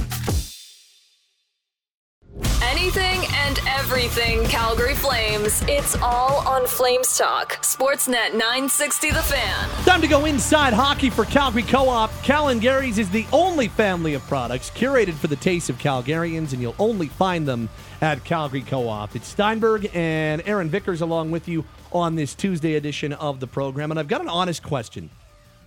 Anything 2.82 3.28
and 3.36 3.60
everything 3.68 4.44
Calgary 4.46 4.96
Flames. 4.96 5.62
It's 5.68 5.96
all 5.98 6.40
on 6.48 6.66
Flames 6.66 7.16
Talk. 7.16 7.62
Sportsnet 7.62 8.32
960 8.32 9.12
The 9.12 9.22
Fan. 9.22 9.70
Time 9.86 10.02
to 10.02 10.08
go 10.08 10.26
inside 10.26 10.74
hockey 10.74 11.12
for 11.12 11.26
Calgary 11.26 11.62
Co-op. 11.62 12.12
Cal 12.24 12.48
and 12.48 12.60
Gary's 12.60 12.98
is 12.98 13.08
the 13.12 13.28
only 13.32 13.68
family 13.68 14.16
of 14.16 14.24
products 14.24 14.72
curated 14.72 15.14
for 15.14 15.28
the 15.28 15.36
taste 15.36 15.70
of 15.70 15.78
Calgarians, 15.78 16.54
and 16.54 16.62
you'll 16.62 16.76
only 16.80 17.06
find 17.06 17.48
them 17.48 17.70
at 18.02 18.24
Calgary 18.24 18.62
Co-op. 18.64 19.16
It's 19.16 19.28
Steinberg 19.28 19.88
and 19.94 20.42
Aaron 20.48 20.68
Vickers 20.68 21.02
along 21.02 21.30
with 21.30 21.48
you 21.48 21.64
on 21.92 22.16
this 22.16 22.34
Tuesday 22.34 22.74
edition 22.78 23.14
of 23.14 23.40
the 23.40 23.48
program, 23.48 23.92
and 23.92 24.00
I've 24.00 24.08
got 24.08 24.22
an 24.22 24.28
honest 24.28 24.64
question 24.64 25.12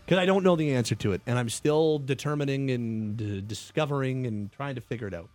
because 0.04 0.18
I 0.18 0.26
don't 0.26 0.42
know 0.42 0.56
the 0.56 0.74
answer 0.74 0.96
to 0.96 1.12
it, 1.12 1.20
and 1.28 1.38
I'm 1.38 1.48
still 1.48 2.00
determining 2.00 2.72
and 2.72 3.22
uh, 3.22 3.40
discovering 3.46 4.26
and 4.26 4.50
trying 4.50 4.74
to 4.74 4.80
figure 4.80 5.06
it 5.06 5.14
out. 5.14 5.28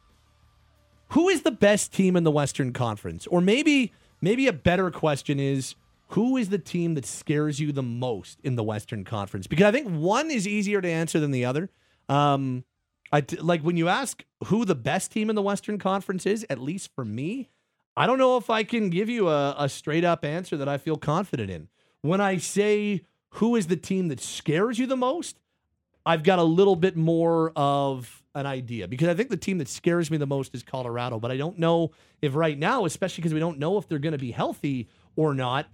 Who 1.10 1.30
is 1.30 1.42
the 1.42 1.52
best 1.52 1.94
team 1.94 2.16
in 2.16 2.24
the 2.24 2.32
Western 2.32 2.74
Conference? 2.74 3.28
Or 3.28 3.42
maybe 3.42 3.92
maybe 4.22 4.48
a 4.48 4.54
better 4.54 4.92
question 4.92 5.40
is 5.40 5.76
who 6.10 6.38
is 6.38 6.50
the 6.50 6.58
team 6.58 6.96
that 6.96 7.06
scares 7.06 7.60
you 7.60 7.72
the 7.72 7.84
most 7.84 8.40
in 8.44 8.56
the 8.56 8.64
Western 8.64 9.04
Conference? 9.04 9.48
Because 9.48 9.66
I 9.66 9.72
think 9.72 9.88
one 9.88 10.32
is 10.32 10.48
easier 10.48 10.82
to 10.82 10.88
answer 10.88 11.20
than 11.20 11.32
the 11.32 11.46
other. 11.46 11.70
Um, 12.08 12.64
like 13.12 13.62
when 13.62 13.78
you 13.78 13.88
ask 13.88 14.24
who 14.46 14.66
the 14.66 14.76
best 14.76 15.12
team 15.12 15.30
in 15.30 15.36
the 15.36 15.42
Western 15.42 15.78
Conference 15.78 16.26
is, 16.26 16.46
at 16.50 16.60
least 16.60 16.92
for 16.94 17.06
me, 17.06 17.50
I 17.98 18.08
don't 18.08 18.18
know 18.18 18.38
if 18.38 18.50
I 18.50 18.64
can 18.64 18.90
give 18.90 19.10
you 19.10 19.30
a, 19.30 19.56
a 19.58 19.70
straight 19.70 20.06
up 20.06 20.24
answer 20.24 20.58
that 20.58 20.70
I 20.70 20.78
feel 20.78 20.96
confident 20.96 21.50
in. 21.50 21.68
When 22.02 22.22
I 22.22 22.38
say 22.38 23.02
who 23.32 23.56
is 23.56 23.68
the 23.68 23.76
team 23.76 24.08
that 24.08 24.20
scares 24.20 24.80
you 24.80 24.86
the 24.88 24.98
most, 24.98 25.40
I've 26.06 26.24
got 26.24 26.40
a 26.40 26.44
little 26.44 26.76
bit 26.76 26.96
more 26.96 27.52
of 27.56 28.24
an 28.40 28.46
idea 28.46 28.88
because 28.88 29.08
I 29.08 29.14
think 29.14 29.30
the 29.30 29.38
team 29.38 29.58
that 29.60 29.68
scares 29.68 30.10
me 30.10 30.18
the 30.18 30.26
most 30.28 30.56
is 30.56 30.64
Colorado, 30.64 31.20
but 31.20 31.32
I 31.32 31.38
don't 31.38 31.60
know 31.60 31.92
if 32.22 32.36
right 32.36 32.58
now, 32.58 32.86
especially 32.86 33.22
because 33.22 33.34
we 33.34 33.40
don't 33.40 33.60
know 33.60 33.78
if 33.78 33.88
they're 33.88 34.00
going 34.00 34.14
to 34.14 34.18
be 34.18 34.32
healthy 34.32 34.88
or 35.16 35.34
not. 35.34 35.68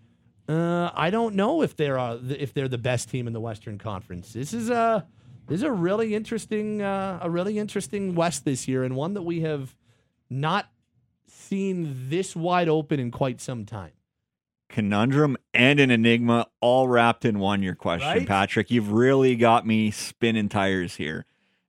Uh, 0.48 0.92
I 0.94 1.10
don't 1.10 1.36
know 1.36 1.62
if 1.62 1.76
they're 1.76 1.98
uh, 1.98 2.20
if 2.30 2.54
they're 2.54 2.68
the 2.68 2.78
best 2.78 3.10
team 3.10 3.28
in 3.28 3.34
the 3.34 3.40
Western 3.40 3.78
Conference. 3.78 4.34
This 4.34 4.54
is 4.54 4.70
a 4.70 5.08
this 5.48 5.58
is 5.58 5.64
a 5.64 5.72
really 5.72 6.14
interesting 6.14 6.82
uh, 6.82 7.20
a 7.22 7.30
really 7.30 7.58
interesting 7.58 8.14
West 8.16 8.46
this 8.46 8.68
year, 8.68 8.84
and 8.84 8.96
one 8.96 9.14
that 9.16 9.24
we 9.24 9.42
have 9.42 9.76
not 10.30 10.70
seen 11.28 12.10
this 12.10 12.36
wide 12.36 12.70
open 12.70 13.00
in 13.00 13.12
quite 13.12 13.42
some 13.42 13.66
time. 13.66 13.92
Conundrum 14.70 15.38
and 15.54 15.80
an 15.80 15.92
enigma 15.92 16.48
all 16.60 16.88
wrapped 16.88 17.24
in 17.26 17.40
one. 17.40 17.64
Your 17.64 17.76
question, 17.76 18.10
Right? 18.10 18.28
Patrick. 18.28 18.70
You've 18.72 18.92
really 18.92 19.36
got 19.36 19.66
me 19.66 19.92
spinning 19.92 20.50
tires 20.50 20.96
here 20.96 21.26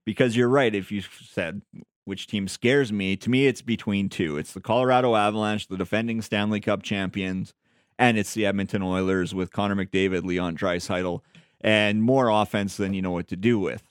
because 0.07 0.37
you're 0.37 0.47
right. 0.47 0.73
If 0.73 0.89
you 0.89 1.01
said 1.01 1.63
which 2.05 2.27
team 2.27 2.47
scares 2.47 2.93
me, 2.93 3.17
to 3.17 3.29
me 3.29 3.45
it's 3.45 3.61
between 3.61 4.07
two. 4.07 4.37
It's 4.37 4.53
the 4.53 4.61
Colorado 4.61 5.17
Avalanche, 5.17 5.67
the 5.67 5.75
defending 5.75 6.21
Stanley 6.21 6.61
Cup 6.61 6.81
champions, 6.81 7.53
and 7.99 8.17
it's 8.17 8.33
the 8.33 8.45
Edmonton 8.45 8.81
Oilers 8.81 9.35
with 9.35 9.51
Connor 9.51 9.75
McDavid, 9.75 10.23
Leon 10.23 10.55
Draisaitl, 10.55 11.19
and 11.59 12.01
more 12.01 12.29
offense 12.29 12.77
than 12.77 12.93
you 12.93 13.01
know 13.01 13.11
what 13.11 13.27
to 13.27 13.35
do 13.35 13.59
with. 13.59 13.83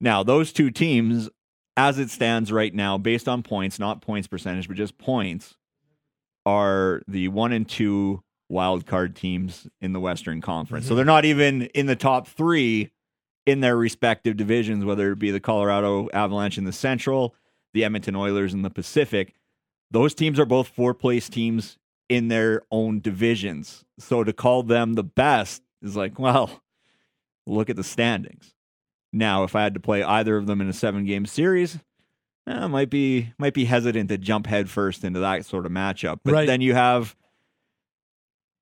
Now, 0.00 0.24
those 0.24 0.52
two 0.52 0.72
teams, 0.72 1.30
as 1.76 2.00
it 2.00 2.10
stands 2.10 2.50
right 2.50 2.74
now, 2.74 2.98
based 2.98 3.28
on 3.28 3.44
points, 3.44 3.78
not 3.78 4.02
points 4.02 4.26
percentage, 4.26 4.66
but 4.66 4.76
just 4.76 4.98
points, 4.98 5.54
are 6.44 7.00
the 7.06 7.28
one 7.28 7.52
and 7.52 7.68
two 7.68 8.24
wild 8.48 8.86
card 8.86 9.14
teams 9.14 9.68
in 9.80 9.92
the 9.92 10.00
Western 10.00 10.40
Conference. 10.40 10.86
So 10.86 10.90
mm-hmm. 10.90 10.96
they're 10.96 11.04
not 11.04 11.24
even 11.24 11.62
in 11.66 11.86
the 11.86 11.94
top 11.94 12.26
three 12.26 12.90
in 13.46 13.60
their 13.60 13.76
respective 13.76 14.36
divisions, 14.36 14.84
whether 14.84 15.12
it 15.12 15.18
be 15.18 15.30
the 15.30 15.40
Colorado 15.40 16.08
Avalanche 16.12 16.58
in 16.58 16.64
the 16.64 16.72
Central, 16.72 17.34
the 17.72 17.84
Edmonton 17.84 18.16
Oilers 18.16 18.54
in 18.54 18.62
the 18.62 18.70
Pacific. 18.70 19.34
Those 19.90 20.14
teams 20.14 20.38
are 20.40 20.46
both 20.46 20.68
four 20.68 20.94
place 20.94 21.28
teams 21.28 21.78
in 22.08 22.28
their 22.28 22.62
own 22.70 23.00
divisions. 23.00 23.84
So 23.98 24.24
to 24.24 24.32
call 24.32 24.62
them 24.62 24.94
the 24.94 25.04
best 25.04 25.62
is 25.82 25.94
like, 25.96 26.18
well, 26.18 26.62
look 27.46 27.68
at 27.70 27.76
the 27.76 27.84
standings. 27.84 28.54
Now, 29.12 29.44
if 29.44 29.54
I 29.54 29.62
had 29.62 29.74
to 29.74 29.80
play 29.80 30.02
either 30.02 30.36
of 30.36 30.46
them 30.46 30.60
in 30.60 30.68
a 30.68 30.72
seven 30.72 31.04
game 31.04 31.26
series, 31.26 31.76
eh, 32.48 32.52
I 32.52 32.66
might 32.66 32.90
be 32.90 33.32
might 33.38 33.54
be 33.54 33.66
hesitant 33.66 34.08
to 34.08 34.18
jump 34.18 34.46
headfirst 34.46 35.04
into 35.04 35.20
that 35.20 35.44
sort 35.46 35.66
of 35.66 35.72
matchup. 35.72 36.20
But 36.24 36.32
Right. 36.34 36.46
then 36.46 36.60
you 36.60 36.74
have 36.74 37.14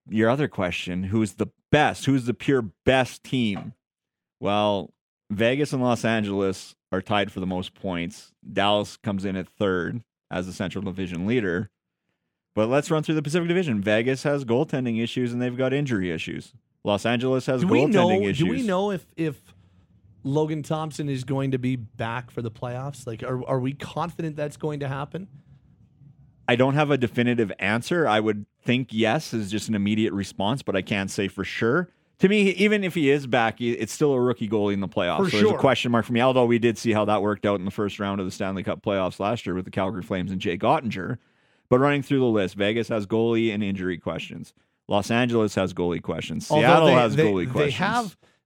your 0.08 0.28
other 0.28 0.48
question: 0.48 1.04
Who's 1.04 1.34
the 1.34 1.46
best? 1.70 2.04
Who's 2.04 2.26
the 2.26 2.34
pure 2.34 2.62
best 2.84 3.24
team? 3.24 3.72
Well, 4.42 4.92
Vegas 5.30 5.72
and 5.72 5.80
Los 5.80 6.04
Angeles 6.04 6.74
are 6.90 7.00
tied 7.00 7.30
for 7.30 7.38
the 7.38 7.46
most 7.46 7.74
points. 7.74 8.32
Dallas 8.52 8.96
comes 8.96 9.24
in 9.24 9.36
at 9.36 9.48
third 9.48 10.02
as 10.32 10.46
the 10.46 10.52
Central 10.52 10.82
Division 10.82 11.28
leader. 11.28 11.70
But 12.56 12.68
let's 12.68 12.90
run 12.90 13.04
through 13.04 13.14
the 13.14 13.22
Pacific 13.22 13.46
Division. 13.46 13.80
Vegas 13.80 14.24
has 14.24 14.44
goaltending 14.44 15.00
issues 15.00 15.32
and 15.32 15.40
they've 15.40 15.56
got 15.56 15.72
injury 15.72 16.10
issues. 16.10 16.54
Los 16.82 17.06
Angeles 17.06 17.46
has 17.46 17.60
Do 17.60 17.68
we 17.68 17.82
goaltending 17.82 17.92
know? 17.92 18.22
issues. 18.22 18.38
Do 18.38 18.50
we 18.50 18.62
know 18.64 18.90
if 18.90 19.06
if 19.16 19.54
Logan 20.24 20.64
Thompson 20.64 21.08
is 21.08 21.22
going 21.22 21.52
to 21.52 21.58
be 21.58 21.76
back 21.76 22.32
for 22.32 22.42
the 22.42 22.50
playoffs? 22.50 23.06
Like, 23.06 23.22
are 23.22 23.46
are 23.46 23.60
we 23.60 23.74
confident 23.74 24.34
that's 24.34 24.56
going 24.56 24.80
to 24.80 24.88
happen? 24.88 25.28
I 26.48 26.56
don't 26.56 26.74
have 26.74 26.90
a 26.90 26.98
definitive 26.98 27.52
answer. 27.60 28.08
I 28.08 28.18
would 28.18 28.46
think 28.64 28.88
yes 28.90 29.32
is 29.32 29.52
just 29.52 29.68
an 29.68 29.76
immediate 29.76 30.12
response, 30.12 30.62
but 30.62 30.74
I 30.74 30.82
can't 30.82 31.12
say 31.12 31.28
for 31.28 31.44
sure. 31.44 31.90
To 32.22 32.28
me, 32.28 32.50
even 32.50 32.84
if 32.84 32.94
he 32.94 33.10
is 33.10 33.26
back, 33.26 33.60
it's 33.60 33.92
still 33.92 34.12
a 34.12 34.20
rookie 34.20 34.48
goalie 34.48 34.74
in 34.74 34.78
the 34.80 34.86
playoffs. 34.86 35.24
For 35.24 35.30
so 35.30 35.36
there's 35.38 35.50
a 35.50 35.56
question 35.56 35.90
mark 35.90 36.04
for 36.04 36.12
me. 36.12 36.20
Although 36.20 36.44
we 36.46 36.60
did 36.60 36.78
see 36.78 36.92
how 36.92 37.04
that 37.06 37.20
worked 37.20 37.44
out 37.44 37.58
in 37.58 37.64
the 37.64 37.72
first 37.72 37.98
round 37.98 38.20
of 38.20 38.26
the 38.26 38.30
Stanley 38.30 38.62
Cup 38.62 38.80
playoffs 38.80 39.18
last 39.18 39.44
year 39.44 39.56
with 39.56 39.64
the 39.64 39.72
Calgary 39.72 40.04
Flames 40.04 40.30
and 40.30 40.40
Jake 40.40 40.60
Oettinger. 40.60 41.18
But 41.68 41.80
running 41.80 42.00
through 42.00 42.20
the 42.20 42.26
list, 42.26 42.54
Vegas 42.54 42.86
has 42.90 43.06
goalie 43.06 43.52
and 43.52 43.60
injury 43.60 43.98
questions. 43.98 44.54
Los 44.86 45.10
Angeles 45.10 45.56
has 45.56 45.74
goalie 45.74 46.00
questions. 46.00 46.48
Although 46.48 46.62
Seattle 46.62 46.86
they- 46.86 46.92
has 46.94 47.16
they, 47.16 47.24
goalie 47.24 47.46
They 47.46 47.50
questions. 47.50 47.74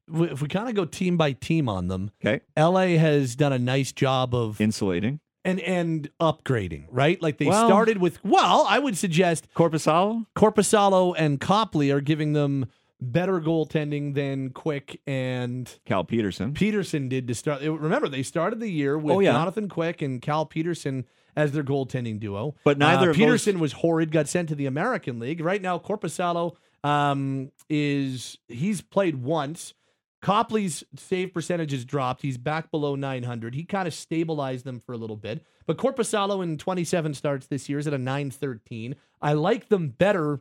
They 0.08 0.18
have. 0.18 0.30
If 0.32 0.40
we 0.40 0.48
kind 0.48 0.70
of 0.70 0.74
go 0.74 0.86
team 0.86 1.18
by 1.18 1.32
team 1.32 1.68
on 1.68 1.88
them, 1.88 2.12
okay 2.24 2.40
LA 2.56 2.96
has 2.96 3.36
done 3.36 3.52
a 3.52 3.58
nice 3.58 3.92
job 3.92 4.34
of 4.34 4.58
insulating. 4.58 5.20
and 5.44 5.60
and 5.60 6.08
upgrading, 6.18 6.86
right? 6.90 7.20
Like 7.20 7.36
they 7.36 7.46
Well- 7.46 7.68
started 7.68 7.98
with 7.98 8.24
well, 8.24 8.64
I 8.66 8.78
would 8.78 8.96
suggest 8.96 9.48
Korpisalo. 9.54 10.24
Korpisalo 10.34 11.14
and 11.18 11.38
Copley 11.40 11.90
are 11.90 12.00
giving 12.00 12.32
them 12.32 12.66
better 13.00 13.40
goaltending 13.40 14.14
than 14.14 14.50
Quick 14.50 15.00
and 15.06 15.72
Cal 15.84 16.04
Petersen. 16.04 16.54
Petersen 16.54 17.08
did 17.08 17.28
to 17.28 17.34
start. 17.34 17.62
Remember, 17.62 18.08
they 18.08 18.22
started 18.22 18.60
the 18.60 18.70
year 18.70 18.96
with 18.98 19.14
Oh, 19.16 19.20
yeah. 19.20 19.32
Jonathan 19.32 19.68
Quick 19.68 20.00
and 20.02 20.20
Cal 20.22 20.46
Petersen 20.46 21.04
as 21.36 21.52
their 21.52 21.62
goaltending 21.64 22.18
duo. 22.18 22.54
But 22.64 22.78
neither 22.78 23.10
Uh, 23.10 23.14
Petersen 23.14 23.58
was 23.58 23.72
horrid. 23.72 24.10
Got 24.10 24.28
sent 24.28 24.48
to 24.48 24.54
the 24.54 24.66
American 24.66 25.18
League. 25.18 25.40
Right 25.40 25.60
now, 25.60 25.78
Korpisalo 25.78 26.56
um, 26.82 27.52
is 27.68 28.38
he's 28.48 28.80
played 28.80 29.16
once. 29.22 29.74
Copley's 30.22 30.82
save 30.96 31.34
percentage 31.34 31.72
has 31.72 31.84
dropped. 31.84 32.22
He's 32.22 32.38
back 32.38 32.70
below 32.70 32.96
900. 32.96 33.54
He 33.54 33.64
kind 33.64 33.86
of 33.86 33.92
stabilized 33.94 34.64
them 34.64 34.80
for 34.80 34.92
a 34.92 34.96
little 34.96 35.16
bit. 35.16 35.44
But 35.66 35.76
Korpisalo 35.76 36.42
in 36.42 36.56
27 36.58 37.12
starts 37.14 37.46
this 37.48 37.68
year 37.68 37.78
is 37.78 37.86
at 37.86 37.92
a 37.92 37.98
913. 37.98 38.96
I 39.20 39.34
like 39.34 39.68
them 39.68 39.90
better 39.90 40.40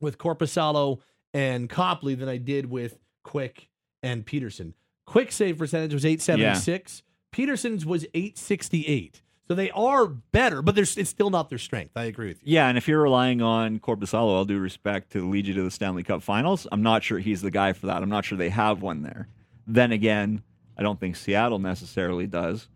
with 0.00 0.16
Korpisalo 0.16 1.00
and 1.32 1.68
Copley 1.68 2.14
than 2.14 2.28
I 2.28 2.36
did 2.36 2.70
with 2.70 2.98
Quick 3.22 3.68
and 4.02 4.24
Petersen. 4.24 4.74
Quick 5.06 5.32
save 5.32 5.58
percentage 5.58 5.92
was 5.92 6.04
876. 6.04 7.02
Petersen's 7.32 7.86
was 7.86 8.04
868. 8.14 9.22
So 9.48 9.56
they 9.56 9.72
are 9.72 10.06
better, 10.06 10.62
but 10.62 10.76
there's 10.76 10.96
it's 10.96 11.10
still 11.10 11.30
not 11.30 11.48
their 11.48 11.58
strength. 11.58 11.96
I 11.96 12.04
agree 12.04 12.28
with 12.28 12.36
you. 12.44 12.54
Yeah, 12.54 12.68
and 12.68 12.78
if 12.78 12.86
you're 12.86 13.02
relying 13.02 13.42
on 13.42 13.80
Korpisalo, 13.80 14.28
all 14.28 14.44
due 14.44 14.60
respect, 14.60 15.10
to 15.10 15.28
lead 15.28 15.48
you 15.48 15.54
to 15.54 15.64
the 15.64 15.72
Stanley 15.72 16.04
Cup 16.04 16.22
Finals, 16.22 16.68
I'm 16.70 16.82
not 16.82 17.02
sure 17.02 17.18
he's 17.18 17.42
the 17.42 17.50
guy 17.50 17.72
for 17.72 17.86
that. 17.86 18.00
I'm 18.00 18.08
not 18.08 18.24
sure 18.24 18.38
they 18.38 18.50
have 18.50 18.80
one 18.80 19.02
there. 19.02 19.26
Then 19.66 19.90
again, 19.90 20.44
I 20.78 20.84
don't 20.84 21.00
think 21.00 21.16
Seattle 21.16 21.58
necessarily 21.58 22.28
does. 22.28 22.68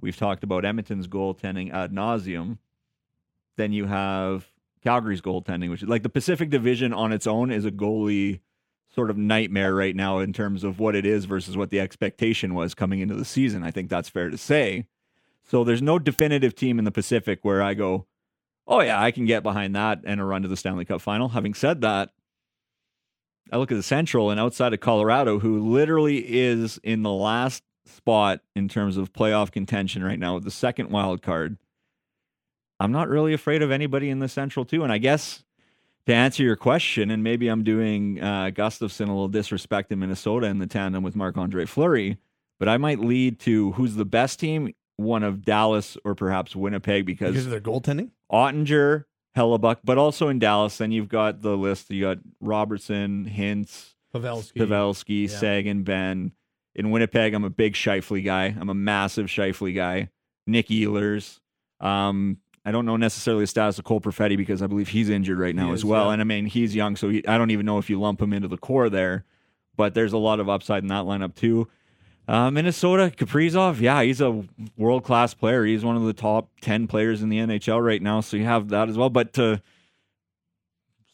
We've 0.00 0.16
talked 0.16 0.44
about 0.44 0.64
Edmonton's 0.64 1.08
goaltending 1.08 1.72
ad 1.72 1.92
nauseum. 1.92 2.58
Then 3.56 3.72
you 3.72 3.86
have 3.86 4.51
Calgary's 4.82 5.20
goaltending, 5.20 5.70
which 5.70 5.82
like 5.82 6.02
the 6.02 6.08
Pacific 6.08 6.50
Division 6.50 6.92
on 6.92 7.12
its 7.12 7.26
own 7.26 7.50
is 7.50 7.64
a 7.64 7.70
goalie 7.70 8.40
sort 8.94 9.10
of 9.10 9.16
nightmare 9.16 9.74
right 9.74 9.96
now 9.96 10.18
in 10.18 10.32
terms 10.32 10.64
of 10.64 10.78
what 10.78 10.94
it 10.94 11.06
is 11.06 11.24
versus 11.24 11.56
what 11.56 11.70
the 11.70 11.80
expectation 11.80 12.54
was 12.54 12.74
coming 12.74 13.00
into 13.00 13.14
the 13.14 13.24
season. 13.24 13.62
I 13.62 13.70
think 13.70 13.88
that's 13.88 14.08
fair 14.08 14.28
to 14.28 14.36
say. 14.36 14.86
So 15.44 15.64
there's 15.64 15.82
no 15.82 15.98
definitive 15.98 16.54
team 16.54 16.78
in 16.78 16.84
the 16.84 16.90
Pacific 16.90 17.40
where 17.42 17.62
I 17.62 17.74
go, 17.74 18.06
oh 18.66 18.80
yeah, 18.80 19.00
I 19.00 19.10
can 19.10 19.24
get 19.24 19.42
behind 19.42 19.74
that 19.76 20.00
and 20.04 20.20
a 20.20 20.24
run 20.24 20.42
to 20.42 20.48
the 20.48 20.56
Stanley 20.56 20.84
Cup 20.84 21.00
final. 21.00 21.30
Having 21.30 21.54
said 21.54 21.80
that, 21.80 22.10
I 23.50 23.56
look 23.56 23.72
at 23.72 23.76
the 23.76 23.82
Central 23.82 24.30
and 24.30 24.38
outside 24.38 24.72
of 24.72 24.80
Colorado, 24.80 25.38
who 25.38 25.58
literally 25.58 26.18
is 26.18 26.78
in 26.82 27.02
the 27.02 27.12
last 27.12 27.62
spot 27.86 28.40
in 28.54 28.68
terms 28.68 28.96
of 28.96 29.12
playoff 29.12 29.50
contention 29.50 30.04
right 30.04 30.18
now 30.18 30.34
with 30.34 30.44
the 30.44 30.50
second 30.50 30.90
wild 30.90 31.22
card. 31.22 31.58
I'm 32.82 32.92
not 32.92 33.08
really 33.08 33.32
afraid 33.32 33.62
of 33.62 33.70
anybody 33.70 34.10
in 34.10 34.18
the 34.18 34.28
Central 34.28 34.64
too. 34.64 34.82
And 34.82 34.92
I 34.92 34.98
guess 34.98 35.44
to 36.06 36.14
answer 36.14 36.42
your 36.42 36.56
question, 36.56 37.10
and 37.10 37.22
maybe 37.22 37.48
I'm 37.48 37.62
doing 37.62 38.20
uh, 38.20 38.50
Gustavsson 38.52 39.06
a 39.06 39.12
little 39.12 39.28
disrespect 39.28 39.92
in 39.92 40.00
Minnesota 40.00 40.46
in 40.46 40.58
the 40.58 40.66
tandem 40.66 41.02
with 41.04 41.14
Marc 41.14 41.36
Andre 41.38 41.64
Fleury, 41.64 42.18
but 42.58 42.68
I 42.68 42.76
might 42.78 42.98
lead 42.98 43.38
to 43.40 43.72
who's 43.72 43.94
the 43.94 44.04
best 44.04 44.40
team, 44.40 44.74
one 44.96 45.22
of 45.22 45.44
Dallas 45.44 45.96
or 46.04 46.14
perhaps 46.14 46.56
Winnipeg, 46.56 47.06
because 47.06 47.30
Because 47.32 47.46
of 47.46 47.52
their 47.52 47.60
goaltending? 47.60 48.10
Oettinger, 48.32 49.04
Hellebuyck, 49.36 49.78
but 49.84 49.96
also 49.96 50.28
in 50.28 50.38
Dallas. 50.38 50.76
Then 50.78 50.90
you've 50.92 51.08
got 51.08 51.40
the 51.42 51.56
list. 51.56 51.90
You 51.90 52.02
got 52.02 52.18
Robertson, 52.40 53.30
Hintz, 53.32 53.94
Pavelski. 54.14 54.54
Pavelski, 54.56 55.30
Yeah. 55.30 55.38
Seguin, 55.38 55.84
Benn. 55.84 56.32
In 56.74 56.90
Winnipeg, 56.90 57.32
I'm 57.34 57.44
a 57.44 57.50
big 57.50 57.74
Scheifele 57.74 58.24
guy. 58.24 58.54
I'm 58.58 58.70
a 58.70 58.74
massive 58.74 59.26
Scheifele 59.26 59.74
guy. 59.74 60.08
Nick 60.46 60.68
Ehlers. 60.68 61.38
Um, 61.80 62.38
I 62.64 62.70
don't 62.70 62.86
know 62.86 62.96
necessarily 62.96 63.42
the 63.42 63.48
status 63.48 63.78
of 63.78 63.84
Cole 63.84 64.00
Perfetti 64.00 64.36
because 64.36 64.62
I 64.62 64.66
believe 64.68 64.88
he's 64.88 65.10
injured 65.10 65.38
right 65.38 65.54
now 65.54 65.66
He 65.68 65.72
as 65.72 65.78
is, 65.80 65.84
well. 65.84 66.06
yeah. 66.06 66.12
And 66.12 66.20
I 66.22 66.24
mean, 66.24 66.46
he's 66.46 66.74
young, 66.76 66.94
so 66.96 67.08
he, 67.08 67.26
I 67.26 67.36
don't 67.38 67.50
even 67.50 67.66
know 67.66 67.78
if 67.78 67.90
you 67.90 68.00
lump 68.00 68.22
him 68.22 68.32
into 68.32 68.48
the 68.48 68.56
core 68.58 68.88
there. 68.88 69.24
But 69.76 69.94
there's 69.94 70.12
a 70.12 70.18
lot 70.18 70.38
of 70.38 70.48
upside 70.48 70.82
in 70.82 70.88
that 70.88 71.04
lineup 71.04 71.34
too. 71.34 71.66
Uh, 72.28 72.50
Minnesota, 72.50 73.10
Kaprizov, 73.16 73.80
yeah, 73.80 74.02
he's 74.02 74.20
a 74.20 74.44
world 74.76 75.02
class 75.02 75.34
player. 75.34 75.64
He's 75.64 75.84
one 75.84 75.96
of 75.96 76.04
the 76.04 76.12
top 76.12 76.50
10 76.60 76.86
players 76.86 77.22
in 77.22 77.30
the 77.30 77.38
NHL 77.38 77.82
right 77.84 78.00
now. 78.00 78.20
So 78.20 78.36
you 78.36 78.44
have 78.44 78.68
that 78.68 78.88
as 78.88 78.96
well. 78.96 79.10
But 79.10 79.32
to 79.34 79.60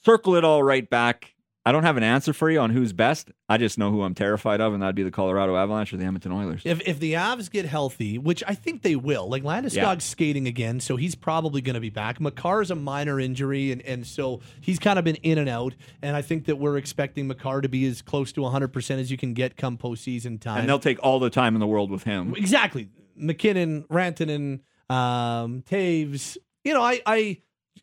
circle 0.05 0.35
it 0.35 0.45
all 0.45 0.63
right 0.63 0.89
back, 0.89 1.35
I 1.67 1.73
don't 1.73 1.83
have 1.83 1.99
an 1.99 2.03
answer 2.03 2.33
for 2.33 2.51
you 2.51 2.61
on 2.61 2.71
who's 2.71 2.95
best. 2.95 3.31
I 3.49 3.59
just 3.59 3.77
know 3.77 3.91
who 3.91 4.03
I'm 4.03 4.15
terrified 4.15 4.61
of, 4.63 4.73
and 4.73 4.83
that'd 4.83 4.95
be 4.95 5.03
the 5.03 5.11
Colorado 5.11 5.55
Avalanche 5.55 5.93
or 5.93 5.99
the 5.99 6.05
Edmonton 6.07 6.33
Oilers. 6.33 6.63
If 6.65 6.81
if 6.89 6.99
the 6.99 7.13
Avs 7.15 7.51
get 7.51 7.67
healthy, 7.67 8.17
which 8.17 8.43
I 8.49 8.55
think 8.55 8.83
they 8.83 8.97
will, 8.97 9.29
like 9.29 9.43
Landeskog's 9.43 9.75
Yeah. 9.77 9.99
skating 9.99 10.47
again, 10.47 10.81
so 10.81 10.97
he's 10.97 11.15
probably 11.15 11.61
going 11.61 11.75
to 11.75 11.81
be 11.81 11.91
back. 11.91 12.21
Makar's 12.21 12.71
a 12.71 12.75
minor 12.75 13.21
injury, 13.21 13.71
and, 13.71 13.83
and 13.83 14.07
so 14.07 14.41
he's 14.63 14.79
kind 14.79 14.99
of 14.99 15.05
been 15.05 15.17
in 15.17 15.37
and 15.37 15.49
out. 15.49 15.75
And 16.01 16.17
I 16.17 16.23
think 16.23 16.47
that 16.47 16.57
we're 16.57 16.79
expecting 16.79 17.27
Makar 17.27 17.61
to 17.61 17.69
be 17.69 17.85
as 17.87 18.01
close 18.01 18.33
to 18.33 18.41
100% 18.41 18.91
as 18.99 19.11
you 19.11 19.19
can 19.19 19.35
get 19.35 19.57
come 19.59 19.77
postseason 19.77 20.41
time. 20.41 20.61
And 20.61 20.69
they'll 20.69 20.79
take 20.79 20.99
all 21.03 21.19
the 21.19 21.29
time 21.31 21.55
in 21.55 21.61
the 21.61 21.67
world 21.67 21.91
with 21.91 22.05
him. 22.05 22.35
Exactly. 22.35 22.89
MacKinnon, 23.15 23.83
Rantanen, 23.91 24.61
um, 24.89 25.63
Toews. 25.69 26.39
You 26.65 26.73
know, 26.75 26.83
I, 26.83 27.01
I 27.05 27.39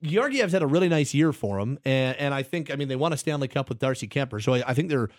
Georgiev's 0.06 0.54
had 0.54 0.62
a 0.62 0.68
really 0.68 0.90
nice 0.90 1.14
year 1.14 1.34
for 1.34 1.60
him, 1.60 1.80
and, 1.86 2.18
and 2.18 2.34
I 2.34 2.44
think, 2.44 2.72
I 2.72 2.76
mean, 2.76 2.88
they 2.88 2.96
won 2.96 3.14
a 3.14 3.18
Stanley 3.18 3.48
Cup 3.48 3.70
with 3.70 3.80
Darcy 3.80 4.08
Kuemper, 4.08 4.42
so 4.42 4.54
I, 4.54 4.64
I 4.68 4.74
think 4.74 4.90
they're 4.90 5.10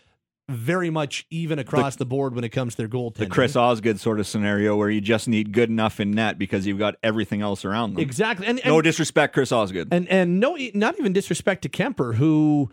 very 0.49 0.91
much 0.91 1.27
even 1.31 1.59
across 1.59 1.97
the, 1.97 2.07
board 2.07 2.35
when 2.35 2.45
it 2.45 2.51
comes 2.51 2.75
to 2.75 2.83
their 2.83 2.89
goaltending. 2.89 3.17
The 3.17 3.27
Chris 3.27 3.57
Osgood 3.57 3.99
sort 3.99 4.21
of 4.21 4.29
scenario 4.29 4.77
where 4.77 4.89
you 4.89 5.01
just 5.01 5.27
need 5.27 5.53
good 5.53 5.71
enough 5.71 5.99
in 5.99 6.13
net 6.13 6.39
because 6.39 6.67
you've 6.67 6.79
got 6.79 6.95
everything 7.03 7.43
else 7.43 7.65
around 7.65 7.95
them. 7.95 8.03
Exactly. 8.03 8.47
And, 8.47 8.61
and 8.61 8.69
no 8.73 8.81
disrespect, 8.81 9.35
Chris 9.35 9.51
Osgood. 9.51 9.89
And 9.91 10.09
and 10.09 10.39
no, 10.39 10.57
not 10.73 10.99
even 11.01 11.13
disrespect 11.13 11.63
to 11.63 11.69
Kuemper, 11.69 12.15
who 12.15 12.71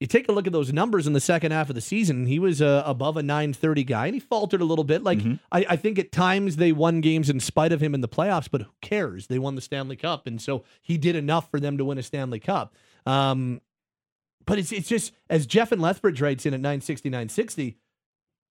you 0.00 0.06
take 0.06 0.28
a 0.28 0.32
look 0.32 0.46
at 0.46 0.52
those 0.52 0.72
numbers 0.72 1.06
in 1.06 1.14
the 1.14 1.20
second 1.20 1.52
half 1.52 1.68
of 1.70 1.74
the 1.74 1.80
season. 1.80 2.26
He 2.26 2.38
was 2.38 2.60
uh, 2.60 2.82
above 2.84 3.16
a 3.16 3.22
930 3.22 3.84
guy, 3.84 4.06
and 4.06 4.14
he 4.14 4.20
faltered 4.20 4.60
a 4.60 4.64
little 4.64 4.84
bit. 4.84 5.02
Like 5.02 5.18
Mm-hmm. 5.18 5.34
I, 5.50 5.66
I 5.70 5.76
think 5.76 5.98
at 5.98 6.12
times 6.12 6.56
they 6.56 6.72
won 6.72 7.00
games 7.00 7.30
in 7.30 7.40
spite 7.40 7.72
of 7.72 7.82
him 7.82 7.94
in 7.94 8.02
the 8.02 8.08
playoffs, 8.08 8.48
but 8.50 8.62
who 8.62 8.70
cares? 8.82 9.28
They 9.28 9.38
won 9.38 9.54
the 9.54 9.62
Stanley 9.62 9.96
Cup, 9.96 10.26
and 10.26 10.40
so 10.40 10.64
he 10.82 10.98
did 10.98 11.16
enough 11.16 11.50
for 11.50 11.58
them 11.58 11.78
to 11.78 11.84
win 11.84 11.96
a 11.96 12.02
Stanley 12.02 12.40
Cup. 12.40 12.74
Um, 13.06 13.60
but 14.44 14.58
it's 14.58 14.72
it's 14.72 14.88
just 14.88 15.12
as 15.30 15.46
Jeff 15.46 15.72
and 15.72 15.80
Lethbridge 15.80 16.20
writes 16.20 16.44
in 16.44 16.52
at 16.54 16.60
960, 16.60 17.08
960, 17.08 17.78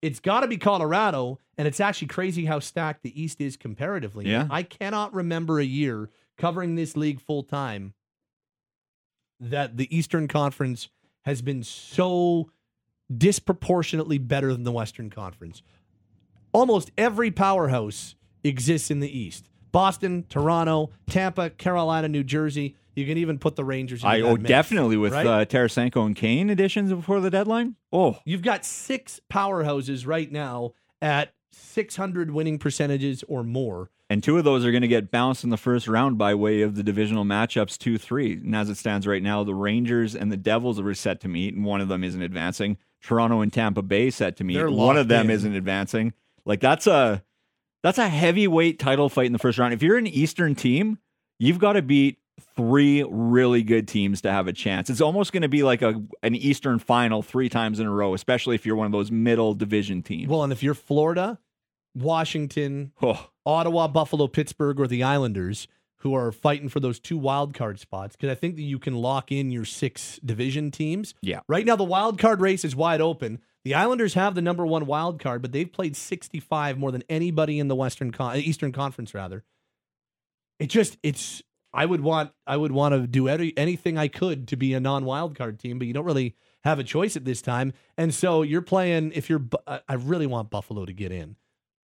it's 0.02 0.20
got 0.20 0.42
to 0.42 0.48
be 0.48 0.58
Colorado, 0.58 1.40
and 1.58 1.68
it's 1.68 1.80
actually 1.80 2.08
crazy 2.08 2.46
how 2.46 2.60
stacked 2.60 3.04
the 3.04 3.22
East 3.22 3.40
is 3.40 3.56
comparatively. 3.56 4.28
Yeah. 4.28 4.48
I 4.50 4.64
cannot 4.64 5.14
remember 5.14 5.60
a 5.60 5.66
year 5.66 6.10
covering 6.38 6.76
this 6.76 6.98
league 6.98 7.22
full 7.22 7.44
time 7.44 7.94
that 9.40 9.78
the 9.78 9.96
Eastern 9.96 10.28
Conference 10.28 10.90
has 11.26 11.42
been 11.42 11.64
so 11.64 12.50
disproportionately 13.16 14.18
better 14.18 14.52
than 14.54 14.64
the 14.64 14.72
Western 14.72 15.10
Conference. 15.10 15.62
Almost 16.52 16.92
every 16.98 17.32
powerhouse 17.32 18.16
exists 18.44 18.90
in 18.90 19.00
the 19.00 19.18
East. 19.18 19.50
Boston, 19.72 20.26
Toronto, 20.30 20.92
Tampa, 21.10 21.50
Carolina, 21.50 22.08
New 22.08 22.24
Jersey. 22.24 22.78
You 22.96 23.06
can 23.06 23.18
even 23.18 23.38
put 23.38 23.58
the 23.58 23.66
Rangers 23.66 24.04
in 24.04 24.10
I 24.10 24.22
oh 24.22 24.38
mix, 24.38 24.48
definitely 24.48 24.96
with 24.96 25.12
right? 25.12 25.26
uh, 25.26 25.46
Tarasenko 25.46 26.06
and 26.06 26.16
Kane 26.16 26.50
additions 26.50 26.94
before 26.94 27.20
the 27.20 27.30
deadline. 27.30 27.76
Oh, 27.92 28.20
You've 28.24 28.42
got 28.42 28.64
six 28.64 29.20
powerhouses 29.30 30.08
right 30.08 30.32
now 30.32 30.72
at 31.02 31.34
600 31.52 32.32
winning 32.32 32.58
percentages 32.58 33.24
or 33.28 33.44
more. 33.44 33.90
And 34.10 34.24
two 34.24 34.38
of 34.38 34.44
those 34.44 34.66
are 34.66 34.72
going 34.72 34.82
to 34.82 34.88
get 34.88 35.12
bounced 35.12 35.44
in 35.44 35.50
the 35.50 35.58
first 35.58 35.88
round 35.88 36.18
by 36.18 36.36
way 36.36 36.62
of 36.62 36.76
the 36.76 36.84
divisional 36.84 37.26
matchups 37.26 37.78
two 37.78 37.98
three. 37.98 38.34
And 38.34 38.56
as 38.56 38.70
it 38.70 38.78
stands 38.78 39.08
right 39.08 39.24
now, 39.24 39.44
the 39.44 39.56
Rangers 39.56 40.16
and 40.16 40.32
the 40.32 40.38
Devils 40.38 40.80
are 40.80 40.94
set 40.94 41.22
to 41.22 41.28
meet, 41.28 41.56
and 41.56 41.66
one 41.66 41.82
of 41.82 41.88
them 41.88 42.04
isn't 42.04 42.22
advancing. 42.22 42.78
Toronto 43.02 43.42
and 43.42 43.54
Tampa 43.54 43.82
Bay 43.82 44.10
set 44.10 44.38
to 44.38 44.44
meet. 44.44 44.64
One 44.70 44.98
of 44.98 45.08
them 45.08 45.30
in. 45.30 45.36
isn't 45.36 45.56
advancing. 45.56 46.14
Like 46.46 46.60
that's 46.60 46.88
a 46.88 47.24
that's 47.84 47.98
a 47.98 48.10
heavyweight 48.10 48.80
title 48.80 49.10
fight 49.10 49.28
in 49.28 49.34
the 49.34 49.40
first 49.40 49.58
round. 49.58 49.74
If 49.74 49.84
you're 49.84 49.98
an 49.98 50.08
Eastern 50.08 50.56
team, 50.56 50.98
you've 51.40 51.60
got 51.60 51.74
to 51.74 51.82
beat 51.82 52.18
three 52.56 53.04
really 53.04 53.64
good 53.64 53.88
teams 53.88 54.22
to 54.22 54.32
have 54.32 54.48
a 54.48 54.54
chance. 54.54 54.90
It's 54.90 55.02
almost 55.02 55.32
going 55.32 55.44
to 55.44 55.50
be 55.50 55.64
like 55.64 55.82
a 55.82 56.02
an 56.24 56.36
Eastern 56.36 56.80
final 56.80 57.22
three 57.22 57.50
times 57.50 57.80
in 57.80 57.88
a 57.88 57.92
row, 57.92 58.14
especially 58.14 58.56
if 58.56 58.66
you're 58.66 58.76
one 58.76 58.88
of 58.88 58.92
those 58.92 59.12
middle 59.12 59.54
division 59.54 60.02
teams. 60.02 60.30
Well, 60.30 60.44
and 60.44 60.52
if 60.52 60.64
you're 60.64 60.74
Florida, 60.74 61.40
Washington, 61.96 62.92
Oh, 63.02 63.30
Ottawa, 63.46 63.88
Buffalo, 63.88 64.28
Pittsburgh, 64.28 64.80
or 64.80 64.88
the 64.88 65.04
Islanders 65.04 65.68
who 66.00 66.14
are 66.14 66.32
fighting 66.32 66.70
for 66.70 66.80
those 66.80 67.00
two 67.00 67.18
wild 67.18 67.56
card 67.56 67.80
spots, 67.80 68.16
because 68.16 68.30
I 68.30 68.36
think 68.36 68.58
that 68.58 68.62
you 68.62 68.78
can 68.78 68.94
lock 68.94 69.32
in 69.32 69.50
your 69.50 69.66
six 69.66 70.20
division 70.24 70.70
teams. 70.70 71.16
Yeah. 71.22 71.40
Right 71.48 71.66
now, 71.66 71.76
the 71.76 71.84
wild 71.84 72.20
card 72.20 72.42
race 72.42 72.64
is 72.64 72.76
wide 72.76 73.02
open. 73.02 73.40
The 73.64 73.74
Islanders 73.74 74.14
have 74.14 74.36
the 74.36 74.42
number 74.44 74.66
one 74.68 74.86
wild 74.86 75.20
card, 75.20 75.42
but 75.42 75.52
they've 75.52 75.72
played 75.72 75.96
65 75.96 76.78
more 76.78 76.92
than 76.92 77.04
anybody 77.10 77.58
in 77.58 77.70
the 77.70 77.76
Western 77.76 78.12
Con- 78.12 78.34
uh, 78.34 78.36
Eastern 78.36 78.72
Conference, 78.72 79.16
rather. 79.16 79.44
It 80.60 80.68
just 80.68 80.98
it's 81.02 81.42
I 81.74 81.86
would 81.86 82.02
want 82.02 82.32
I 82.46 82.56
would 82.58 82.72
want 82.72 82.94
to 82.94 83.08
do 83.08 83.28
any, 83.28 83.54
anything 83.58 83.98
I 83.98 84.08
could 84.08 84.48
to 84.50 84.56
be 84.56 84.74
a 84.74 84.80
non 84.80 85.06
wild 85.06 85.36
card 85.36 85.60
team, 85.60 85.80
but 85.80 85.88
you 85.88 85.94
don't 85.94 86.06
really 86.06 86.36
have 86.64 86.78
a 86.78 86.84
choice 86.84 87.16
at 87.16 87.26
this 87.26 87.42
time. 87.42 87.74
And 87.98 88.14
so 88.14 88.44
you're 88.44 88.62
playing 88.62 89.12
if 89.14 89.30
you're 89.30 89.44
I 89.66 89.82
I 89.90 89.94
really 89.96 90.28
want 90.28 90.52
Buffalo 90.52 90.86
to 90.86 90.94
get 90.94 91.12
in. 91.12 91.36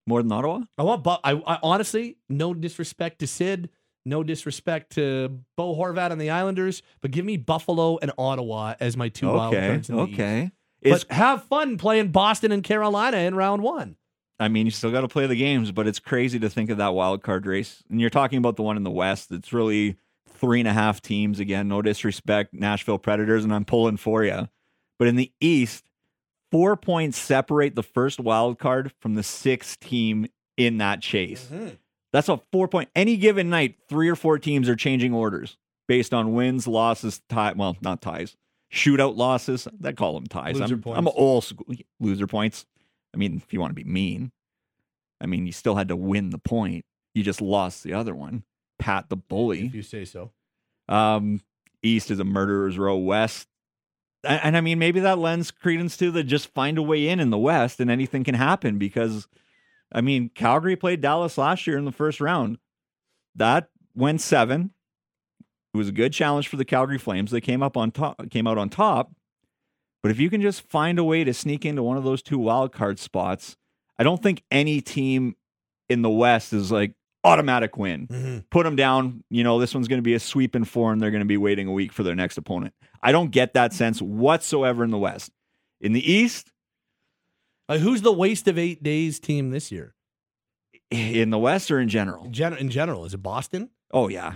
More 0.07 0.21
than 0.21 0.31
Ottawa? 0.31 0.61
I 0.77 0.83
want, 0.83 1.03
but 1.03 1.19
I, 1.23 1.33
I 1.33 1.59
honestly, 1.63 2.17
no 2.29 2.53
disrespect 2.53 3.19
to 3.19 3.27
Sid, 3.27 3.69
no 4.05 4.23
disrespect 4.23 4.93
to 4.95 5.39
Bo 5.57 5.75
Horvat 5.75 6.11
and 6.11 6.19
the 6.19 6.29
Islanders, 6.31 6.81
but 7.01 7.11
give 7.11 7.23
me 7.25 7.37
Buffalo 7.37 7.97
and 8.01 8.11
Ottawa 8.17 8.75
as 8.79 8.97
my 8.97 9.09
two 9.09 9.27
wild 9.27 9.53
Okay, 9.53 9.67
cards. 9.67 9.89
In 9.89 9.95
the 9.95 10.03
East. 10.03 10.13
okay. 10.13 10.51
It's, 10.81 11.03
But 11.03 11.15
have 11.15 11.43
fun 11.43 11.77
playing 11.77 12.07
Boston 12.09 12.51
and 12.51 12.63
Carolina 12.63 13.17
in 13.17 13.35
round 13.35 13.61
one. 13.61 13.97
I 14.39 14.47
mean, 14.47 14.65
you 14.65 14.71
still 14.71 14.91
got 14.91 15.01
to 15.01 15.07
play 15.07 15.27
the 15.27 15.35
games, 15.35 15.71
but 15.71 15.85
it's 15.87 15.99
crazy 15.99 16.39
to 16.39 16.49
think 16.49 16.71
of 16.71 16.77
that 16.77 16.95
wild 16.95 17.21
card 17.21 17.45
race. 17.45 17.83
And 17.91 18.01
you're 18.01 18.09
talking 18.09 18.39
about 18.39 18.55
the 18.55 18.63
one 18.63 18.75
in 18.77 18.83
the 18.83 18.89
West. 18.89 19.31
It's 19.31 19.53
really 19.53 19.97
three 20.27 20.59
and 20.59 20.67
a 20.67 20.73
half 20.73 20.99
teams 20.99 21.39
again. 21.39 21.67
No 21.67 21.83
disrespect, 21.83 22.51
Nashville 22.51 22.97
Predators, 22.97 23.43
and 23.43 23.53
I'm 23.53 23.65
pulling 23.65 23.97
for 23.97 24.23
you. 24.23 24.49
But 24.97 25.07
in 25.09 25.15
the 25.15 25.31
East, 25.39 25.85
four 26.51 26.75
points 26.75 27.17
separate 27.17 27.75
the 27.75 27.83
first 27.83 28.19
wild 28.19 28.59
card 28.59 28.91
from 28.99 29.15
the 29.15 29.23
sixth 29.23 29.79
team 29.79 30.27
in 30.57 30.77
that 30.77 31.01
chase. 31.01 31.49
That's 32.13 32.29
a 32.29 32.41
four 32.51 32.67
point. 32.67 32.89
Any 32.95 33.17
given 33.17 33.49
night, 33.49 33.75
three 33.89 34.09
or 34.09 34.15
four 34.15 34.37
teams 34.37 34.67
are 34.67 34.75
changing 34.75 35.13
orders 35.13 35.57
based 35.87 36.13
on 36.13 36.33
wins, 36.33 36.67
losses, 36.67 37.21
tie. 37.29 37.53
Well, 37.53 37.77
not 37.81 38.01
ties, 38.01 38.35
shootout 38.71 39.17
losses. 39.17 39.67
They 39.79 39.93
call 39.93 40.13
them 40.13 40.27
ties. 40.27 40.59
Loser 40.59 40.75
I'm, 40.75 40.81
points. 40.81 40.97
I'm 40.99 41.07
old 41.07 41.43
school. 41.43 41.65
Loser 41.99 42.27
points. 42.27 42.65
I 43.13 43.17
mean, 43.17 43.41
if 43.45 43.53
you 43.53 43.59
want 43.59 43.71
to 43.71 43.75
be 43.75 43.89
mean, 43.89 44.31
I 45.19 45.25
mean, 45.25 45.45
you 45.45 45.51
still 45.51 45.75
had 45.75 45.87
to 45.89 45.95
win 45.95 46.29
the 46.29 46.37
point. 46.37 46.85
You 47.13 47.23
just 47.23 47.41
lost 47.41 47.83
the 47.83 47.93
other 47.93 48.15
one. 48.15 48.43
Pat 48.79 49.09
the 49.09 49.17
bully. 49.17 49.65
If 49.65 49.75
you 49.75 49.83
say 49.83 50.05
so. 50.05 50.31
Um, 50.87 51.41
East 51.83 52.11
is 52.11 52.19
a 52.19 52.23
murderer's 52.23 52.77
row. 52.77 52.97
West, 52.97 53.47
and, 54.23 54.55
I 54.55 54.61
mean, 54.61 54.79
maybe 54.79 54.99
that 54.99 55.19
lends 55.19 55.51
credence 55.51 55.97
to 55.97 56.11
the 56.11 56.23
just 56.23 56.53
find 56.53 56.77
a 56.77 56.83
way 56.83 57.07
in 57.07 57.19
in 57.19 57.29
the 57.29 57.37
West, 57.37 57.79
and 57.79 57.89
anything 57.89 58.23
can 58.23 58.35
happen 58.35 58.77
because, 58.77 59.27
I 59.91 60.01
mean, 60.01 60.29
Calgary 60.33 60.75
played 60.75 61.01
Dallas 61.01 61.37
last 61.37 61.65
year 61.67 61.77
in 61.77 61.85
the 61.85 61.91
first 61.91 62.21
round. 62.21 62.57
That 63.35 63.69
went 63.95 64.21
seven. 64.21 64.71
It 65.73 65.77
was 65.77 65.89
a 65.89 65.93
good 65.93 66.13
challenge 66.13 66.47
for 66.47 66.57
the 66.57 66.65
Calgary 66.65 66.97
Flames. 66.97 67.31
They 67.31 67.41
came 67.41 67.63
up 67.63 67.77
on 67.77 67.91
top, 67.91 68.29
came 68.29 68.47
out 68.47 68.57
on 68.57 68.69
top. 68.69 69.11
But 70.03 70.11
if 70.11 70.19
you 70.19 70.29
can 70.29 70.41
just 70.41 70.61
find 70.61 70.99
a 70.99 71.03
way 71.03 71.23
to 71.23 71.33
sneak 71.33 71.65
into 71.65 71.83
one 71.83 71.97
of 71.97 72.03
those 72.03 72.21
two 72.21 72.39
wild 72.39 72.71
card 72.71 72.99
spots, 72.99 73.55
I 73.97 74.03
don't 74.03 74.21
think 74.21 74.43
any 74.51 74.81
team 74.81 75.35
in 75.87 76.01
the 76.01 76.09
West 76.09 76.53
is 76.53 76.71
like 76.71 76.93
automatic 77.23 77.77
win 77.77 78.43
put 78.49 78.63
them 78.63 78.75
down. 78.75 79.23
You 79.29 79.43
know, 79.43 79.59
this 79.59 79.73
one's 79.73 79.87
going 79.87 79.99
to 79.99 80.03
be 80.03 80.13
a 80.15 80.19
sweep 80.19 80.55
in 80.55 80.65
four, 80.65 80.91
and 80.91 81.01
they're 81.01 81.11
going 81.11 81.21
to 81.21 81.25
be 81.25 81.37
waiting 81.37 81.67
a 81.67 81.71
week 81.71 81.91
for 81.91 82.03
their 82.03 82.15
next 82.15 82.37
opponent. 82.37 82.73
I 83.03 83.11
don't 83.11 83.31
get 83.31 83.53
that 83.53 83.73
sense 83.73 84.01
whatsoever 84.01 84.83
in 84.83 84.91
the 84.91 84.97
West. 84.97 85.31
In 85.79 85.93
the 85.93 86.11
East, 86.11 86.51
Uh, 87.69 87.77
who's 87.77 88.01
the 88.01 88.11
waste 88.11 88.47
of 88.47 88.57
eight 88.57 88.83
days 88.83 89.19
team 89.19 89.49
this 89.51 89.71
year? 89.71 89.93
in 90.89 91.29
the 91.29 91.39
West, 91.39 91.71
or 91.71 91.79
in 91.79 91.87
general? 91.87 92.27
Gen- 92.29 92.53
in 92.57 92.69
general, 92.69 93.05
is 93.05 93.13
it 93.13 93.23
Boston? 93.23 93.69
Oh 93.93 94.09
yeah, 94.09 94.35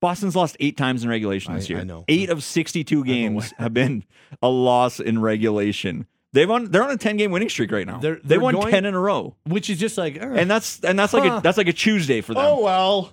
Boston's 0.00 0.34
lost 0.34 0.56
eight 0.58 0.76
times 0.76 1.04
in 1.04 1.08
regulation 1.10 1.54
this 1.54 1.66
I- 1.66 1.68
year. 1.68 1.80
I 1.80 1.84
know. 1.84 2.04
Eight 2.08 2.28
of 2.28 2.42
sixty-two 2.42 3.04
games 3.04 3.52
have 3.58 3.72
been 3.72 4.04
a 4.42 4.48
loss 4.48 4.98
in 4.98 5.20
regulation. 5.20 6.06
They've 6.34 6.50
on 6.50 6.70
they're 6.70 6.82
on 6.82 6.90
a 6.90 6.96
ten-game 6.96 7.30
winning 7.30 7.48
streak 7.50 7.70
right 7.72 7.86
now. 7.86 7.98
They're- 7.98 8.14
they 8.16 8.20
they're 8.24 8.40
won 8.40 8.54
going- 8.54 8.70
ten 8.70 8.84
in 8.86 8.94
a 8.94 8.98
row, 8.98 9.36
Which 9.44 9.68
is 9.68 9.78
just 9.78 9.98
like, 9.98 10.16
and 10.20 10.50
that's 10.50 10.80
and 10.82 10.98
that's 10.98 11.12
like 11.12 11.24
Huh. 11.24 11.36
a 11.38 11.40
that's 11.42 11.58
like 11.58 11.68
a 11.68 11.72
Tuesday 11.74 12.20
for 12.22 12.32
them. 12.34 12.42
oh 12.46 12.62
well, 12.62 13.12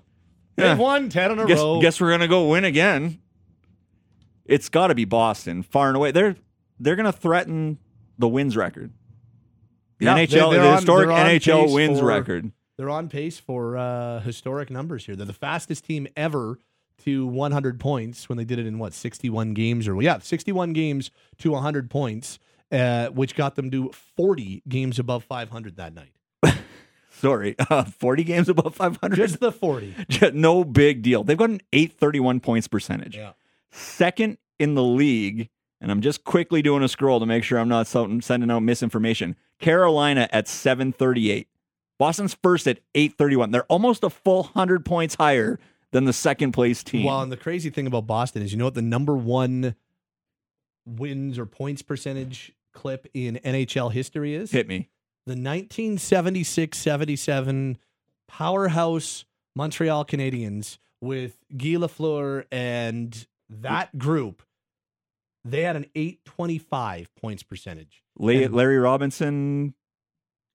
they've 0.56 0.78
won 0.78 1.10
ten 1.10 1.32
in 1.32 1.40
a 1.40 1.46
guess, 1.46 1.60
row. 1.60 1.82
guess 1.82 2.00
we're 2.00 2.12
gonna 2.12 2.28
go 2.30 2.48
win 2.48 2.64
again. 2.64 3.20
It's 4.46 4.70
got 4.70 4.88
to 4.88 4.96
be 4.96 5.06
Boston, 5.06 5.64
far 5.64 5.88
and 5.90 5.98
away. 5.98 6.12
They're 6.12 6.36
they're 6.80 6.96
gonna 6.96 7.12
threaten 7.12 7.78
the 8.18 8.28
wins 8.28 8.56
record. 8.58 8.92
The 10.00 10.06
Yeah, 10.06 10.16
NHL, 10.16 10.50
they- 10.52 10.58
they're 10.58 10.66
the 10.72 10.76
historic 10.78 11.08
they're 11.10 11.18
on 11.18 11.26
NHL 11.28 11.74
wins 11.74 12.00
for- 12.00 12.06
record. 12.06 12.52
They're 12.78 12.90
on 12.90 13.10
pace 13.10 13.38
for 13.38 13.76
uh, 13.78 14.22
historic 14.22 14.70
numbers 14.70 15.06
here. 15.06 15.18
They're 15.18 15.26
the 15.26 15.34
fastest 15.34 15.84
team 15.84 16.08
ever 16.16 16.58
to 17.04 17.28
100 17.28 17.78
points 17.82 18.30
when 18.30 18.38
they 18.38 18.46
did 18.46 18.58
it 18.60 18.66
in 18.66 18.80
what 18.80 18.94
61 18.94 19.54
games 19.54 19.86
or 19.90 20.02
yeah, 20.02 20.20
61 20.20 20.72
games 20.72 21.12
to 21.40 21.52
100 21.52 21.90
points, 21.90 22.40
uh, 22.72 23.08
which 23.08 23.36
got 23.36 23.56
them 23.56 23.72
to 23.72 23.92
40 24.16 24.64
games 24.68 25.00
above 25.00 25.24
500 25.24 25.78
that 25.78 25.94
night. 25.94 26.12
Sorry, 27.12 27.56
uh, 27.70 27.84
forty 27.84 28.24
games 28.24 28.48
above 28.48 28.76
five 28.76 28.96
hundred. 28.96 29.18
Just 29.18 29.42
the 29.42 29.52
40. 29.52 29.94
no 30.34 30.64
big 30.64 31.02
deal. 31.02 31.26
They've 31.26 31.38
got 31.38 31.50
an 31.50 31.60
eight 31.74 31.92
thirty-one 31.92 32.40
points 32.40 32.70
percentage. 32.70 33.18
Yeah. 33.18 33.34
Second 33.72 34.38
in 34.58 34.76
the 34.76 34.84
league, 34.84 35.50
and 35.82 35.92
I'm 35.92 36.00
just 36.00 36.24
quickly 36.24 36.62
doing 36.62 36.82
a 36.82 36.88
scroll 36.88 37.20
to 37.20 37.26
make 37.26 37.44
sure 37.44 37.60
I'm 37.60 37.68
not 37.68 37.88
sending 37.88 38.50
out 38.50 38.62
misinformation. 38.62 39.36
Carolina 39.60 40.30
at 40.32 40.48
738. 40.48 41.48
Boston's 41.98 42.34
first 42.42 42.68
at 42.68 42.80
831. 42.96 43.52
They're 43.52 43.64
almost 43.64 44.04
a 44.04 44.10
full 44.10 44.44
100 44.44 44.86
points 44.86 45.16
higher 45.16 45.60
than 45.92 46.06
the 46.06 46.14
second 46.14 46.54
place 46.54 46.84
team. 46.84 47.04
Well, 47.04 47.22
and 47.22 47.32
the 47.32 47.38
crazy 47.38 47.70
thing 47.70 47.86
about 47.86 48.08
Boston 48.08 48.42
is, 48.42 48.54
you 48.54 48.58
know 48.58 48.66
what 48.66 48.76
the 48.76 48.82
number 48.82 49.16
one 49.16 49.76
wins 50.86 51.38
or 51.38 51.46
points 51.46 51.82
percentage 51.82 52.54
clip 52.80 53.08
in 53.14 53.40
NHL 53.44 53.92
history 53.92 54.34
is? 54.36 54.52
Hit 54.52 54.68
me. 54.68 54.90
the 55.28 55.36
1976-77 55.36 57.76
powerhouse 58.28 59.26
Montreal 59.56 60.06
Canadiens 60.06 60.78
with 61.02 61.38
Guy 61.56 61.76
Lafleur 61.76 62.46
and 62.52 63.26
that 63.50 63.98
group 63.98 64.44
They 65.46 65.62
had 65.64 65.76
an 65.76 65.86
825 65.96 67.14
points 67.16 67.44
percentage. 67.44 68.04
La- 68.18 68.48
Larry 68.48 68.78
Robinson, 68.78 69.74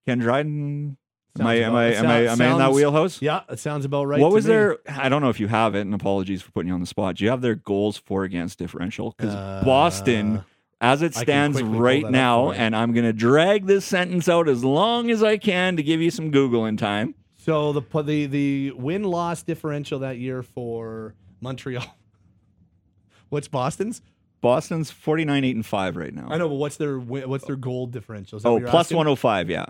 Ken 0.07 0.19
Dryden. 0.19 0.97
Am 1.37 1.45
I 1.47 1.55
am 1.55 1.75
I 1.75 1.85
am 1.87 2.05
I 2.07 2.25
sounds- 2.25 2.39
am 2.39 2.47
I 2.47 2.51
in 2.53 2.57
that 2.59 2.71
wheelhouse? 2.71 3.21
Yeah, 3.21 3.41
it 3.49 3.59
sounds 3.59 3.83
about 3.83 4.05
right. 4.05 4.21
what 4.21 4.31
was 4.31 4.45
me. 4.45 4.53
their? 4.53 4.77
I 4.87 5.09
don't 5.09 5.21
know 5.21 5.27
if 5.29 5.39
you 5.41 5.49
have 5.49 5.75
it, 5.75 5.81
and 5.81 5.93
apologies 5.93 6.41
for 6.41 6.51
putting 6.51 6.69
you 6.69 6.73
on 6.73 6.79
the 6.79 6.85
spot. 6.85 7.17
Do 7.17 7.25
you 7.25 7.29
have 7.29 7.41
their 7.41 7.55
goals 7.55 7.97
for 7.97 8.23
against 8.23 8.57
differential? 8.57 9.13
Because 9.17 9.33
Boston, 9.65 10.37
Uh, 10.37 10.43
as 10.81 11.01
it 11.01 11.15
stands 11.15 11.61
right 11.61 12.09
now, 12.09 12.51
and 12.51 12.75
I'm 12.75 12.93
going 12.93 13.05
to 13.05 13.13
drag 13.13 13.65
this 13.65 13.85
sentence 13.85 14.27
out 14.27 14.47
as 14.49 14.63
long 14.63 15.09
as 15.09 15.23
I 15.23 15.37
can 15.37 15.77
to 15.77 15.83
give 15.83 16.01
you 16.01 16.11
some 16.11 16.31
googling 16.31 16.77
time. 16.77 17.15
So 17.37 17.73
the 17.73 18.03
the 18.03 18.25
the 18.25 18.71
win 18.71 19.03
loss 19.03 19.43
differential 19.43 19.99
that 19.99 20.17
year 20.17 20.43
for 20.43 21.13
Montreal. 21.41 21.85
What's 23.29 23.47
Boston's? 23.47 24.01
Boston's 24.41 24.91
49 24.91 25.43
8 25.43 25.55
and 25.55 25.65
5 25.65 25.97
right 25.97 26.13
now. 26.13 26.27
I 26.29 26.37
know, 26.37 26.47
but 26.47 26.55
what's 26.55 26.77
their 26.77 26.99
what's 26.99 27.45
their 27.45 27.55
goal 27.55 27.87
differential? 27.87 28.39
Oh, 28.45 28.59
you're 28.59 28.67
105, 28.67 29.49
yeah. 29.49 29.65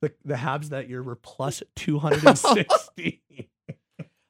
The, 0.00 0.12
the 0.24 0.34
Habs 0.34 0.70
that 0.70 0.88
year 0.88 1.02
were 1.02 1.14
plus 1.14 1.62
260. 1.76 3.22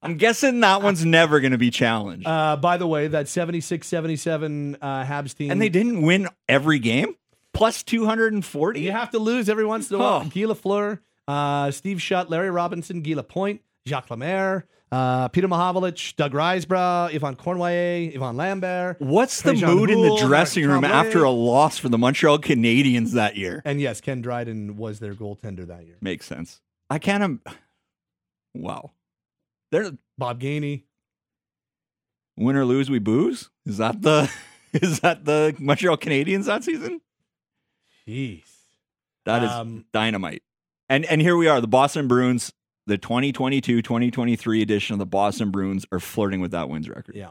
I'm 0.02 0.16
guessing 0.16 0.60
that 0.60 0.82
one's 0.82 1.04
never 1.04 1.40
going 1.40 1.52
to 1.52 1.58
be 1.58 1.70
challenged. 1.70 2.26
uh, 2.26 2.56
by 2.56 2.76
the 2.76 2.86
way, 2.86 3.08
that 3.08 3.28
76 3.28 3.86
77 3.86 4.76
uh, 4.80 5.04
Habs 5.04 5.34
team. 5.36 5.50
and 5.50 5.60
they 5.60 5.68
didn't 5.68 6.02
win 6.02 6.28
every 6.48 6.78
game? 6.78 7.16
Plus 7.52 7.82
240? 7.82 8.80
You 8.80 8.92
have 8.92 9.10
to 9.10 9.18
lose 9.18 9.48
every 9.48 9.64
once 9.64 9.90
in 9.90 9.96
a 9.96 9.98
while. 9.98 10.22
Oh. 10.24 10.28
Guy 10.28 10.42
Lafleur, 10.42 11.00
uh, 11.26 11.70
Steve 11.70 12.00
Shutt, 12.02 12.28
Larry 12.30 12.50
Robinson, 12.50 13.00
Guy 13.02 13.14
Lapointe, 13.14 13.62
Jacques 13.88 14.10
Lemaire, 14.10 14.66
uh, 14.92 15.28
Peter 15.28 15.48
Mahovlich, 15.48 16.14
Doug 16.16 16.32
Risebrough, 16.32 17.14
Yvan 17.14 17.34
Cournoyer, 17.36 18.14
Yvon 18.14 18.36
Lambert. 18.36 19.00
What's 19.00 19.40
the 19.42 19.52
Trajan 19.52 19.70
mood 19.70 19.90
in 19.90 20.02
the 20.02 20.08
Mark 20.08 20.20
dressing 20.20 20.66
room 20.66 20.84
after 20.84 21.24
a 21.24 21.30
loss 21.30 21.78
for 21.78 21.88
the 21.88 21.98
Montreal 21.98 22.38
Canadiens 22.38 23.12
that 23.12 23.36
year? 23.36 23.62
And 23.64 23.80
yes, 23.80 24.00
Ken 24.02 24.20
Dryden 24.20 24.76
was 24.76 25.00
their 25.00 25.14
goaltender 25.14 25.66
that 25.66 25.86
year. 25.86 25.96
Makes 26.02 26.26
sense. 26.26 26.60
I 26.90 26.98
can't. 26.98 27.24
Im- 27.24 27.40
wow. 28.54 28.92
They're 29.70 29.92
Bob 30.18 30.40
Gainey. 30.40 30.84
win 32.36 32.56
or 32.56 32.64
lose, 32.64 32.90
we 32.90 32.98
booze. 32.98 33.50
Is 33.64 33.78
that 33.78 34.02
the 34.02 34.30
is 34.72 35.00
that 35.00 35.24
the 35.24 35.54
Montreal 35.58 35.96
Canadiens 35.96 36.44
that 36.46 36.64
season? 36.64 37.00
Jeez. 38.06 38.44
That 39.24 39.42
is 39.42 39.50
Um, 39.50 39.84
dynamite. 39.92 40.42
And 40.88 41.04
and 41.06 41.20
here 41.20 41.36
we 41.36 41.48
are, 41.48 41.60
the 41.60 41.66
Boston 41.66 42.06
Bruins, 42.06 42.52
the 42.86 42.96
2022-2023 42.98 44.62
edition 44.62 44.92
of 44.94 44.98
the 44.98 45.06
Boston 45.06 45.50
Bruins 45.50 45.84
are 45.90 45.98
flirting 46.00 46.40
with 46.40 46.52
that 46.52 46.68
wins 46.68 46.88
record. 46.88 47.16
Yeah. 47.16 47.30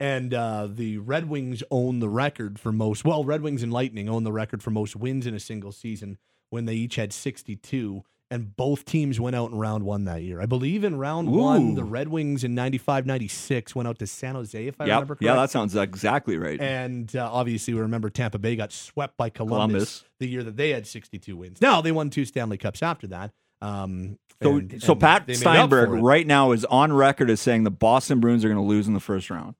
And 0.00 0.32
uh, 0.32 0.66
the 0.68 0.96
Red 0.98 1.28
Wings 1.28 1.62
own 1.70 2.00
the 2.00 2.08
record 2.08 2.58
for 2.58 2.72
most. 2.72 3.04
Well, 3.04 3.22
Red 3.22 3.42
Wings 3.42 3.62
and 3.62 3.70
Lightning 3.72 4.08
own 4.08 4.24
the 4.24 4.32
record 4.32 4.62
for 4.62 4.70
most 4.70 4.96
wins 4.96 5.26
in 5.26 5.34
a 5.34 5.40
single 5.40 5.72
season 5.72 6.16
when 6.48 6.64
they 6.64 6.74
each 6.74 6.96
had 6.96 7.12
62. 7.12 8.02
And 8.32 8.54
both 8.56 8.84
teams 8.84 9.18
went 9.18 9.34
out 9.34 9.50
in 9.50 9.58
round 9.58 9.82
one 9.82 10.04
that 10.04 10.22
year. 10.22 10.40
I 10.40 10.46
believe 10.46 10.84
in 10.84 10.96
round 10.96 11.32
one, 11.32 11.74
the 11.74 11.82
Red 11.82 12.06
Wings 12.06 12.44
in 12.44 12.54
95 12.54 13.04
96 13.04 13.74
went 13.74 13.88
out 13.88 13.98
to 13.98 14.06
San 14.06 14.36
Jose, 14.36 14.66
if 14.68 14.80
I 14.80 14.84
Yep. 14.84 14.90
remember 14.94 15.14
correctly. 15.16 15.26
Yeah, 15.26 15.34
that 15.34 15.50
sounds 15.50 15.74
exactly 15.74 16.38
right. 16.38 16.60
And 16.60 17.14
uh, 17.16 17.28
obviously, 17.32 17.74
we 17.74 17.80
remember 17.80 18.08
Tampa 18.08 18.38
Bay 18.38 18.54
got 18.54 18.70
swept 18.70 19.16
by 19.16 19.30
Columbus, 19.30 19.56
Columbus. 19.58 20.04
the 20.20 20.28
year 20.28 20.44
that 20.44 20.56
they 20.56 20.70
had 20.70 20.86
62 20.86 21.36
wins. 21.36 21.60
Now, 21.60 21.80
they 21.80 21.90
won 21.90 22.08
two 22.08 22.24
Stanley 22.24 22.56
Cups 22.56 22.84
after 22.84 23.08
that. 23.08 23.32
Um, 23.62 24.16
so 24.40 24.58
and- 24.58 24.80
so 24.80 24.92
and 24.92 25.00
Pat 25.00 25.26
they 25.26 25.32
made 25.32 25.46
up 25.46 25.68
Steinberg 25.68 25.90
right 25.90 26.26
now 26.26 26.52
is 26.52 26.64
on 26.66 26.92
record 26.92 27.30
as 27.30 27.40
saying 27.40 27.64
the 27.64 27.70
Boston 27.72 28.20
Bruins 28.20 28.44
are 28.44 28.48
going 28.48 28.62
to 28.62 28.66
lose 28.66 28.86
in 28.86 28.94
the 28.94 29.00
first 29.00 29.28
round. 29.28 29.56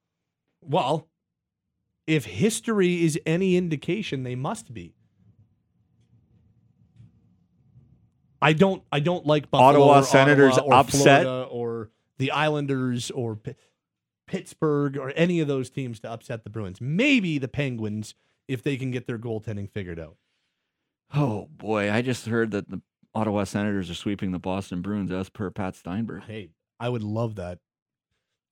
Well, 0.62 1.08
if 2.06 2.24
history 2.24 3.04
is 3.04 3.18
any 3.26 3.56
indication, 3.56 4.22
they 4.22 4.36
must 4.36 4.72
be. 4.72 4.94
I 8.42 8.52
don't. 8.52 8.82
I 8.90 9.00
don't 9.00 9.26
like 9.26 9.50
Buffalo 9.50 9.68
Ottawa 9.68 9.98
or 10.00 10.02
Senators 10.02 10.58
Ottawa 10.58 10.76
or 10.76 10.80
upset. 10.80 11.22
Florida 11.22 11.48
or 11.50 11.90
the 12.18 12.30
Islanders 12.30 13.10
or 13.10 13.36
P- 13.36 13.54
Pittsburgh 14.26 14.96
or 14.96 15.12
any 15.16 15.40
of 15.40 15.48
those 15.48 15.70
teams 15.70 16.00
to 16.00 16.10
upset 16.10 16.44
the 16.44 16.50
Bruins. 16.50 16.80
Maybe 16.80 17.38
the 17.38 17.48
Penguins 17.48 18.14
if 18.48 18.62
they 18.62 18.76
can 18.76 18.90
get 18.90 19.06
their 19.06 19.18
goaltending 19.18 19.70
figured 19.70 19.98
out. 19.98 20.16
Oh 21.14 21.48
boy, 21.56 21.90
I 21.90 22.02
just 22.02 22.26
heard 22.26 22.50
that 22.52 22.68
the 22.68 22.80
Ottawa 23.14 23.44
Senators 23.44 23.90
are 23.90 23.94
sweeping 23.94 24.32
the 24.32 24.38
Boston 24.38 24.82
Bruins 24.82 25.10
as 25.10 25.28
per 25.28 25.50
Pat 25.50 25.74
Steinberg. 25.76 26.22
Hey, 26.24 26.50
I 26.78 26.88
would 26.88 27.02
love 27.02 27.36
that. 27.36 27.58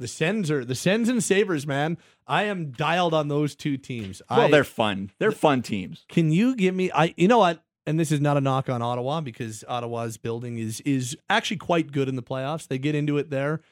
The 0.00 0.08
Sens 0.08 0.50
are 0.50 0.64
the 0.64 0.74
Sens 0.74 1.08
and 1.08 1.22
Sabres, 1.22 1.66
man. 1.66 1.98
I 2.26 2.44
am 2.44 2.70
dialed 2.70 3.14
on 3.14 3.28
those 3.28 3.56
two 3.56 3.76
teams. 3.76 4.22
Well, 4.30 4.42
I, 4.42 4.50
they're 4.50 4.64
fun. 4.64 5.10
They're 5.18 5.32
fun 5.32 5.62
teams. 5.62 6.04
Can 6.08 6.30
you 6.30 6.54
give 6.54 6.74
me 6.74 6.90
I 6.92 7.14
you 7.16 7.28
know 7.28 7.38
what? 7.38 7.64
And 7.88 7.98
this 7.98 8.12
is 8.12 8.20
not 8.20 8.36
a 8.36 8.42
knock 8.42 8.68
on 8.68 8.82
Ottawa 8.82 9.22
because 9.22 9.64
Ottawa's 9.66 10.18
building 10.18 10.58
is 10.58 10.82
is 10.82 11.16
actually 11.30 11.56
quite 11.56 11.90
good 11.90 12.06
in 12.06 12.16
the 12.16 12.22
playoffs. 12.22 12.68
They 12.68 12.76
get 12.76 12.94
into 12.94 13.16
it 13.16 13.30
there. 13.30 13.62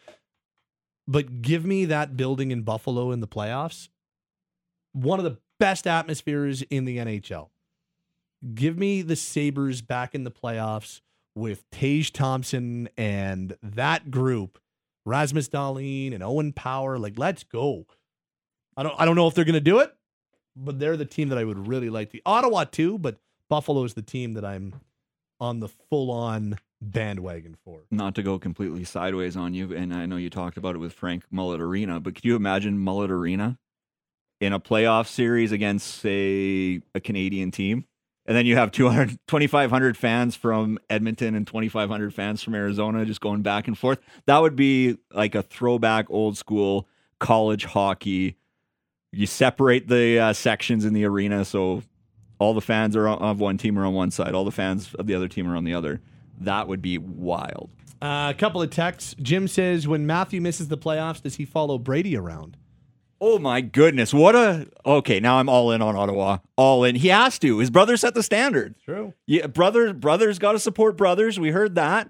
But 1.07 1.43
give 1.43 1.67
me 1.67 1.85
that 1.85 2.17
building 2.17 2.51
in 2.51 2.63
Buffalo 2.63 3.13
in 3.13 3.21
the 3.21 3.29
playoffs. 3.29 3.91
One 4.95 5.19
of 5.19 5.27
the 5.27 5.37
best 5.61 5.87
atmospheres 5.87 6.63
in 6.63 6.87
the 6.87 6.97
NHL. 6.97 7.51
Give 8.55 8.79
me 8.79 9.03
the 9.03 9.17
Sabres 9.17 9.83
back 9.83 10.15
in 10.15 10.25
the 10.25 10.31
playoffs 10.31 11.03
with 11.35 11.69
Tage 11.71 12.11
Thompson 12.15 12.89
and 12.97 13.59
that 13.63 14.11
group, 14.11 14.59
Rasmus 15.05 15.51
Dahlin 15.51 16.15
and 16.15 16.23
Owen 16.23 16.55
Power. 16.55 16.99
Like, 16.99 17.19
let's 17.19 17.45
go. 17.45 17.85
I 18.79 18.83
don't 18.83 18.95
I 18.99 19.05
don't 19.05 19.17
know 19.17 19.29
if 19.29 19.35
they're 19.35 19.45
gonna 19.45 19.61
do 19.61 19.81
it, 19.81 19.95
but 20.57 20.79
they're 20.79 20.97
the 20.97 21.05
team 21.05 21.29
that 21.29 21.37
I 21.37 21.45
would 21.45 21.69
really 21.69 21.91
like 21.91 22.13
The 22.13 22.23
Ottawa 22.25 22.65
too, 22.65 22.97
but 22.97 23.19
Buffalo 23.49 23.85
is 23.85 23.95
the 23.95 24.03
team 24.03 24.35
that 24.35 24.45
I'm 24.45 24.75
on 25.41 25.61
the 25.61 25.69
full 25.69 26.11
on 26.11 26.59
bandwagon 26.81 27.57
for. 27.65 27.81
Not 27.91 28.15
to 28.17 28.23
go 28.23 28.39
completely 28.39 28.85
sideways 28.85 29.37
on 29.37 29.55
you, 29.55 29.75
and 29.75 29.95
I 29.95 30.07
know 30.07 30.17
you 30.17 30.31
talked 30.31 30.57
about 30.57 30.75
it 30.75 30.79
with 30.79 30.93
Frank 30.93 31.25
Mullet 31.31 31.61
Arena, 31.61 32.01
but 32.01 32.15
could 32.15 32.25
you 32.25 32.37
imagine 32.37 32.79
Mullet 32.79 33.11
Arena 33.11 33.59
in 34.41 34.53
a 34.53 34.61
playoff 34.61 35.07
series 35.07 35.53
against, 35.53 35.87
say, 35.87 36.81
a 36.95 37.01
Canadian 37.01 37.51
team? 37.51 37.85
And 38.27 38.37
then 38.37 38.45
you 38.45 38.57
have 38.57 38.73
200, 38.73 39.19
2,500 39.29 39.97
fans 39.97 40.35
from 40.35 40.79
Edmonton 40.91 41.37
and 41.37 41.47
2,500 41.47 42.13
fans 42.13 42.43
from 42.43 42.57
Arizona 42.57 43.05
just 43.05 43.21
going 43.21 43.43
back 43.43 43.69
and 43.69 43.79
forth. 43.79 44.01
That 44.27 44.43
would 44.43 44.57
be 44.57 44.99
like 45.13 45.37
a 45.37 45.43
throwback 45.43 46.07
old 46.11 46.37
school 46.37 46.89
college 47.21 47.65
hockey. 47.67 48.37
You 49.13 49.27
separate 49.27 49.87
the 49.87 50.19
uh, 50.19 50.33
sections 50.33 50.85
in 50.85 50.93
the 50.93 51.05
arena 51.05 51.45
so 51.45 51.85
all 52.39 52.55
the 52.55 52.61
fans 52.61 52.97
are 52.97 53.09
of 53.09 53.41
one 53.41 53.59
team 53.59 53.79
are 53.79 53.85
on 53.87 53.95
one 53.95 54.11
side, 54.11 54.35
all 54.35 54.45
the 54.45 54.51
fans 54.51 54.95
of 54.95 55.07
the 55.07 55.15
other 55.15 55.29
team 55.29 55.49
are 55.49 55.57
on 55.57 55.65
the 55.65 55.75
other. 55.75 56.01
That 56.39 56.69
would 56.69 56.83
be 56.83 56.99
wild. 56.99 57.71
Uh, 58.03 58.33
a 58.35 58.39
couple 58.39 58.61
of 58.61 58.71
texts. 58.71 59.15
Jim 59.21 59.49
says, 59.49 59.89
when 59.89 60.07
Matthew 60.07 60.41
misses 60.41 60.69
the 60.69 60.77
playoffs, 60.77 61.23
does 61.23 61.37
he 61.37 61.45
follow 61.47 61.79
Brady 61.79 62.17
around? 62.17 62.59
Oh 63.21 63.39
my 63.39 63.63
goodness. 63.63 64.13
What 64.13 64.37
a 64.37 64.67
okay, 64.85 65.21
now 65.21 65.39
I'm 65.39 65.49
all 65.49 65.71
in 65.73 65.81
on 65.81 65.97
Ottawa. 65.97 66.39
All 66.57 66.85
in. 66.85 66.97
He 66.97 67.09
has 67.09 67.39
to. 67.39 67.59
His 67.59 67.71
brother 67.71 67.97
set 67.97 68.13
the 68.13 68.23
standard. 68.23 68.75
True. 68.85 69.15
Yeah, 69.27 69.47
brother 69.47 69.95
brothers 69.95 70.39
gotta 70.39 70.59
support 70.59 70.99
brothers. 70.99 71.41
We 71.41 71.51
heard 71.51 71.77
that. 71.77 72.09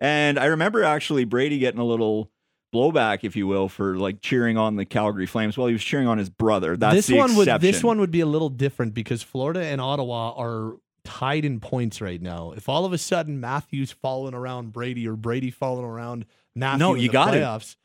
And 0.00 0.38
I 0.38 0.46
remember 0.46 0.82
actually 0.82 1.24
Brady 1.24 1.58
getting 1.58 1.78
a 1.80 1.84
little 1.84 2.32
blowback, 2.74 3.20
if 3.22 3.36
you 3.36 3.46
will, 3.46 3.68
for 3.68 3.96
like 3.98 4.20
cheering 4.20 4.56
on 4.56 4.76
the 4.76 4.84
Calgary 4.84 5.26
Flames. 5.26 5.56
Well, 5.56 5.66
he 5.66 5.72
was 5.72 5.82
cheering 5.84 6.06
on 6.06 6.18
his 6.18 6.30
brother. 6.30 6.76
That's 6.76 6.94
this 6.94 7.06
the 7.06 7.16
one 7.16 7.34
would 7.36 7.48
this 7.60 7.82
one 7.82 7.98
would 8.00 8.10
be 8.10 8.20
a 8.20 8.26
little 8.26 8.48
different 8.48 8.94
because 8.94 9.22
Florida 9.22 9.60
and 9.64 9.80
Ottawa 9.80 10.32
are 10.36 10.74
tied 11.04 11.44
in 11.44 11.60
points 11.60 12.00
right 12.00 12.20
now. 12.20 12.52
If 12.52 12.68
all 12.68 12.84
of 12.84 12.92
a 12.92 12.98
sudden 12.98 13.40
Matthews 13.40 13.92
following 13.92 14.34
around 14.34 14.72
Brady 14.72 15.08
or 15.08 15.16
Brady 15.16 15.50
following 15.50 15.86
around 15.86 16.26
Matthew 16.54 16.78
No, 16.78 16.94
in 16.94 17.00
you 17.00 17.08
the 17.08 17.12
got 17.12 17.34
it. 17.34 17.76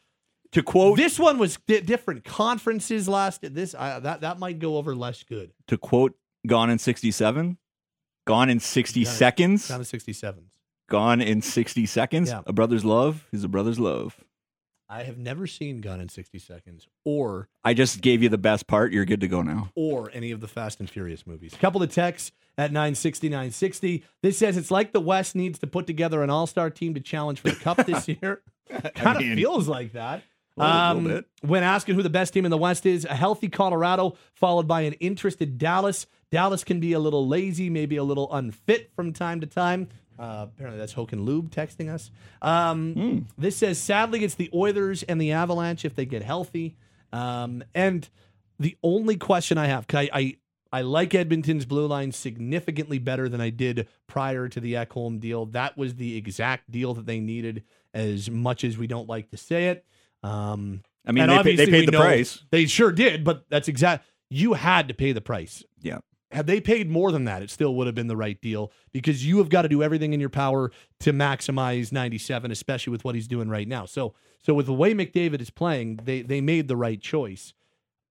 to 0.52 0.64
quote 0.64 0.98
this 0.98 1.18
one 1.18 1.38
was 1.38 1.58
di- 1.68 1.82
different. 1.82 2.24
Conferences 2.26 3.08
last 3.08 3.42
this 3.42 3.74
uh, 3.78 4.00
that 4.02 4.22
that 4.22 4.40
might 4.40 4.60
go 4.60 4.78
over 4.78 4.94
less 4.96 5.24
good. 5.24 5.52
to 5.68 5.78
quote 5.78 6.14
Gone 6.46 6.70
in 6.70 6.78
67, 6.78 7.58
Gone 8.28 8.50
in 8.50 8.60
60 8.60 9.04
Got 9.04 9.10
it. 9.10 9.14
seconds, 9.16 9.68
Down 9.70 9.80
to 9.80 9.86
sixty 9.86 10.12
sevens. 10.12 10.52
Gone 10.90 11.22
in 11.22 11.42
60 11.42 11.86
seconds. 11.86 12.30
Yeah. 12.30 12.42
A 12.46 12.52
brother's 12.52 12.84
love 12.84 13.26
is 13.32 13.44
a 13.46 13.48
brother's 13.48 13.80
love. 13.80 14.22
I 14.94 15.04
have 15.04 15.18
never 15.18 15.48
seen 15.48 15.82
Gone 15.82 16.00
in 16.02 16.10
sixty 16.10 16.40
seconds 16.40 16.88
or 17.06 17.50
I 17.64 17.74
just 17.74 18.02
gave 18.02 18.22
you 18.22 18.30
the 18.30 18.38
best 18.38 18.68
part. 18.68 18.92
You're 18.92 19.06
good 19.06 19.22
to 19.22 19.28
go 19.28 19.42
now. 19.42 19.70
or 19.76 20.12
any 20.14 20.32
of 20.32 20.40
the 20.42 20.48
Fast 20.48 20.80
and 20.80 20.90
Furious 20.90 21.26
movies. 21.26 21.54
A 21.54 21.58
couple 21.58 21.82
of 21.82 21.92
texts 21.92 22.32
at 22.58 22.72
960, 22.72 23.30
960. 23.30 24.04
This 24.22 24.38
says 24.38 24.58
it's 24.58 24.70
like 24.70 24.92
the 24.92 25.00
West 25.02 25.36
needs 25.36 25.58
to 25.60 25.68
put 25.68 25.88
together 25.88 26.22
an 26.22 26.30
all 26.30 26.46
star 26.48 26.70
team 26.70 26.94
to 26.94 27.00
challenge 27.00 27.40
for 27.40 27.50
the 27.50 27.56
Cup 27.56 27.78
this 27.86 28.08
year. 28.22 28.42
kind 28.96 29.18
of 29.18 29.24
mean, 29.24 29.36
feels 29.36 29.68
like 29.68 29.94
that. 29.94 30.22
a 30.58 30.62
little 30.62 30.76
Um, 31.00 31.04
bit. 31.06 31.26
when 31.42 31.64
asking 31.64 31.96
who 31.96 32.04
the 32.04 32.10
best 32.12 32.34
team 32.34 32.46
in 32.46 32.52
the 32.52 32.58
West 32.58 32.86
is, 32.86 33.06
a 33.06 33.16
healthy 33.16 33.50
Colorado 33.50 34.16
followed 34.36 34.68
by 34.68 34.82
an 34.82 34.94
interested 34.94 35.58
Dallas. 35.58 36.06
Dallas 36.32 36.64
can 36.64 36.80
be 36.80 36.94
a 36.94 37.00
little 37.00 37.28
lazy, 37.28 37.70
maybe 37.70 37.96
a 37.96 38.04
little 38.04 38.32
unfit 38.34 38.92
from 38.96 39.14
time 39.14 39.40
to 39.42 39.48
time. 39.48 39.90
Uh, 40.24 40.44
apparently, 40.44 40.80
that's 40.80 40.94
Hoken 40.94 41.26
Lube 41.26 41.50
texting 41.52 41.90
us. 41.94 42.10
Um, 42.42 42.94
Hmm. 42.94 43.18
This 43.38 43.58
says, 43.58 43.78
sadly, 43.78 44.24
it's 44.24 44.36
the 44.36 44.50
Oilers 44.54 45.04
and 45.04 45.20
the 45.20 45.32
Avalanche 45.34 45.84
if 45.86 45.96
they 45.96 46.06
get 46.06 46.24
healthy. 46.24 46.76
Um, 47.12 47.64
and 47.76 48.08
the 48.60 48.78
only 48.84 49.18
question 49.18 49.58
I 49.58 49.66
have, 49.68 49.86
'cause 49.88 50.08
I, 50.14 50.20
I 50.20 50.36
I 50.72 50.82
like 50.82 51.14
Edmonton's 51.14 51.66
blue 51.66 51.86
line 51.86 52.12
significantly 52.12 52.98
better 52.98 53.30
than 53.30 53.40
I 53.40 53.52
did 53.52 53.88
prior 54.08 54.48
to 54.50 54.60
the 54.60 54.74
Ekholm 54.74 55.20
deal. 55.20 55.46
That 55.48 55.78
was 55.78 55.96
the 55.96 56.18
exact 56.18 56.72
deal 56.72 56.96
that 56.96 57.06
they 57.06 57.20
needed, 57.20 57.64
as 57.94 58.32
much 58.32 58.64
as 58.64 58.76
we 58.76 58.88
don't 58.88 59.08
like 59.08 59.30
to 59.32 59.38
say 59.38 59.68
it. 59.68 59.86
Um, 60.24 60.82
I 61.06 61.12
mean, 61.12 61.22
they, 61.28 61.34
pay, 61.44 61.56
they 61.58 61.66
paid 61.72 61.88
the 61.90 61.92
price. 62.00 62.44
They 62.50 62.66
sure 62.66 62.92
did, 62.92 63.24
but 63.24 63.46
that's 63.50 63.68
exact. 63.68 64.08
You 64.32 64.54
had 64.54 64.88
to 64.88 64.96
pay 64.96 65.12
the 65.12 65.22
price. 65.22 65.64
Yeah. 65.82 66.00
Had 66.34 66.48
they 66.48 66.60
paid 66.60 66.90
more 66.90 67.12
than 67.12 67.26
that, 67.26 67.44
it 67.44 67.52
still 67.52 67.76
would 67.76 67.86
have 67.86 67.96
been 67.96 68.08
the 68.08 68.18
right 68.18 68.42
deal 68.42 68.72
because 68.92 69.26
you 69.26 69.38
have 69.38 69.50
got 69.50 69.62
to 69.62 69.70
do 69.70 69.84
everything 69.84 70.14
in 70.14 70.20
your 70.20 70.30
power 70.30 70.72
to 71.02 71.14
maximize 71.14 71.92
97, 71.92 72.52
especially 72.52 72.92
with 72.92 73.06
what 73.06 73.14
he's 73.14 73.28
doing 73.28 73.50
right 73.50 73.68
now. 73.68 73.86
So, 73.86 74.16
so 74.40 74.56
with 74.56 74.66
the 74.66 74.74
way 74.74 74.94
McDavid 74.94 75.42
is 75.42 75.52
playing, 75.52 76.00
they 76.04 76.24
they 76.24 76.42
made 76.42 76.68
the 76.68 76.76
right 76.76 77.00
choice. 77.00 77.54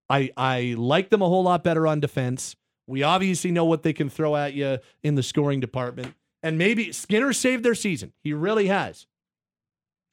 I 0.08 0.30
I 0.36 0.74
like 0.78 1.10
them 1.10 1.20
a 1.20 1.28
whole 1.28 1.42
lot 1.42 1.64
better 1.64 1.86
on 1.86 2.00
defense. 2.00 2.54
We 2.86 3.02
obviously 3.02 3.50
know 3.50 3.64
what 3.64 3.82
they 3.82 3.92
can 3.92 4.08
throw 4.08 4.36
at 4.36 4.54
you 4.54 4.78
in 5.02 5.16
the 5.16 5.22
scoring 5.22 5.58
department, 5.60 6.14
and 6.42 6.56
maybe 6.58 6.92
Skinner 6.92 7.32
saved 7.32 7.64
their 7.64 7.74
season. 7.74 8.12
He 8.22 8.32
really 8.32 8.68
has, 8.68 9.06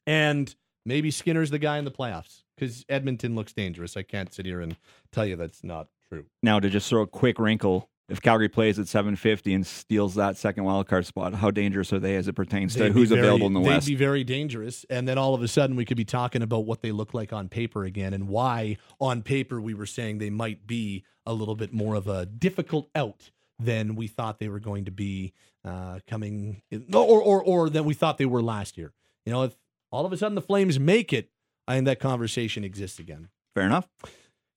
and 0.06 0.52
maybe 0.84 1.10
Skinner's 1.10 1.50
the 1.50 1.58
guy 1.58 1.78
in 1.78 1.84
the 1.84 1.90
playoffs 1.90 2.42
because 2.56 2.84
Edmonton 2.88 3.34
looks 3.34 3.52
dangerous. 3.52 3.96
I 3.96 4.02
can't 4.02 4.32
sit 4.32 4.46
here 4.46 4.60
and 4.60 4.76
tell 5.12 5.26
you 5.26 5.36
that's 5.36 5.62
not 5.62 5.88
true. 6.08 6.26
Now, 6.42 6.60
to 6.60 6.68
just 6.68 6.88
throw 6.88 7.02
a 7.02 7.06
quick 7.06 7.38
wrinkle, 7.38 7.89
if 8.10 8.20
Calgary 8.20 8.48
plays 8.48 8.78
at 8.78 8.88
750 8.88 9.54
and 9.54 9.66
steals 9.66 10.16
that 10.16 10.36
second 10.36 10.64
wild 10.64 10.88
card 10.88 11.06
spot, 11.06 11.32
how 11.34 11.50
dangerous 11.50 11.92
are 11.92 12.00
they 12.00 12.16
as 12.16 12.28
it 12.28 12.34
pertains 12.34 12.74
to 12.74 12.80
They'd 12.80 12.92
who's 12.92 13.08
very- 13.10 13.20
available 13.20 13.46
in 13.46 13.52
the 13.54 13.60
West? 13.60 13.86
they'd 13.86 13.92
be 13.92 13.96
very 13.96 14.24
dangerous. 14.24 14.84
And 14.90 15.06
then 15.06 15.16
all 15.16 15.34
of 15.34 15.42
a 15.42 15.48
sudden, 15.48 15.76
we 15.76 15.84
could 15.84 15.96
be 15.96 16.04
talking 16.04 16.42
about 16.42 16.66
what 16.66 16.82
they 16.82 16.92
look 16.92 17.14
like 17.14 17.32
on 17.32 17.48
paper 17.48 17.84
again 17.84 18.12
and 18.12 18.28
why 18.28 18.76
on 19.00 19.22
paper 19.22 19.60
we 19.60 19.74
were 19.74 19.86
saying 19.86 20.18
they 20.18 20.30
might 20.30 20.66
be 20.66 21.04
a 21.24 21.32
little 21.32 21.54
bit 21.54 21.72
more 21.72 21.94
of 21.94 22.08
a 22.08 22.26
difficult 22.26 22.88
out 22.94 23.30
than 23.58 23.94
we 23.94 24.06
thought 24.08 24.38
they 24.38 24.48
were 24.48 24.60
going 24.60 24.86
to 24.86 24.90
be 24.90 25.32
uh, 25.64 26.00
coming, 26.06 26.62
or, 26.92 27.20
or, 27.22 27.42
or 27.44 27.70
than 27.70 27.84
we 27.84 27.94
thought 27.94 28.16
they 28.18 28.26
were 28.26 28.42
last 28.42 28.78
year. 28.78 28.92
You 29.26 29.32
know, 29.32 29.42
if 29.42 29.56
all 29.92 30.06
of 30.06 30.12
a 30.12 30.16
sudden 30.16 30.34
the 30.34 30.40
Flames 30.42 30.80
make 30.80 31.12
it, 31.12 31.28
I 31.68 31.74
think 31.74 31.84
that 31.84 32.00
conversation 32.00 32.64
exists 32.64 32.98
again. 32.98 33.28
Fair 33.54 33.64
enough. 33.64 33.88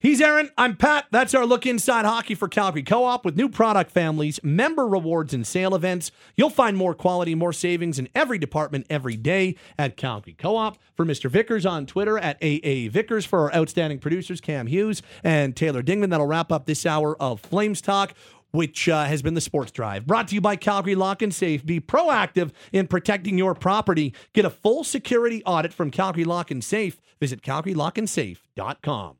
He's 0.04 0.20
Aaron. 0.20 0.50
I'm 0.58 0.76
Pat. 0.76 1.06
That's 1.12 1.32
our 1.32 1.46
look 1.46 1.64
inside 1.64 2.04
hockey 2.04 2.34
for 2.34 2.46
Calgary 2.46 2.82
Co 2.82 3.04
op 3.04 3.24
with 3.24 3.38
new 3.38 3.48
product 3.48 3.90
families, 3.90 4.38
member 4.42 4.86
rewards, 4.86 5.32
and 5.32 5.46
sale 5.46 5.74
events. 5.74 6.10
You'll 6.36 6.50
find 6.50 6.76
more 6.76 6.94
quality, 6.94 7.34
more 7.34 7.54
savings 7.54 7.98
in 7.98 8.10
every 8.14 8.36
department 8.36 8.86
every 8.90 9.16
day 9.16 9.56
at 9.78 9.96
Calgary 9.96 10.34
Co 10.34 10.56
op. 10.56 10.76
For 10.94 11.06
Mr. 11.06 11.30
Vickers 11.30 11.64
on 11.64 11.86
Twitter 11.86 12.18
at 12.18 12.36
AA 12.42 12.90
Vickers, 12.90 13.24
for 13.24 13.40
our 13.40 13.54
outstanding 13.54 13.98
producers, 13.98 14.42
Cam 14.42 14.66
Hughes 14.66 15.00
and 15.22 15.56
Taylor 15.56 15.82
Dingman. 15.82 16.10
That'll 16.10 16.26
wrap 16.26 16.52
up 16.52 16.66
this 16.66 16.84
hour 16.84 17.16
of 17.16 17.40
Flames 17.40 17.80
Talk. 17.80 18.12
Which 18.50 18.90
uh, 18.90 19.06
has 19.06 19.22
been 19.22 19.34
the 19.34 19.40
Sports 19.40 19.72
Drive. 19.72 20.06
Brought 20.06 20.28
to 20.28 20.34
you 20.34 20.42
by 20.42 20.56
Calgary 20.56 20.94
Lock 20.94 21.22
and 21.22 21.34
Safe. 21.34 21.64
Be 21.64 21.80
proactive 21.80 22.52
in 22.72 22.88
protecting 22.88 23.38
your 23.38 23.54
property. 23.54 24.14
Get 24.34 24.44
a 24.44 24.50
full 24.50 24.84
security 24.84 25.42
audit 25.44 25.72
from 25.72 25.90
Calgary 25.90 26.24
Lock 26.24 26.50
and 26.50 26.62
Safe. 26.62 27.00
Visit 27.18 27.42
calgarylockandsafe.com. 27.42 29.16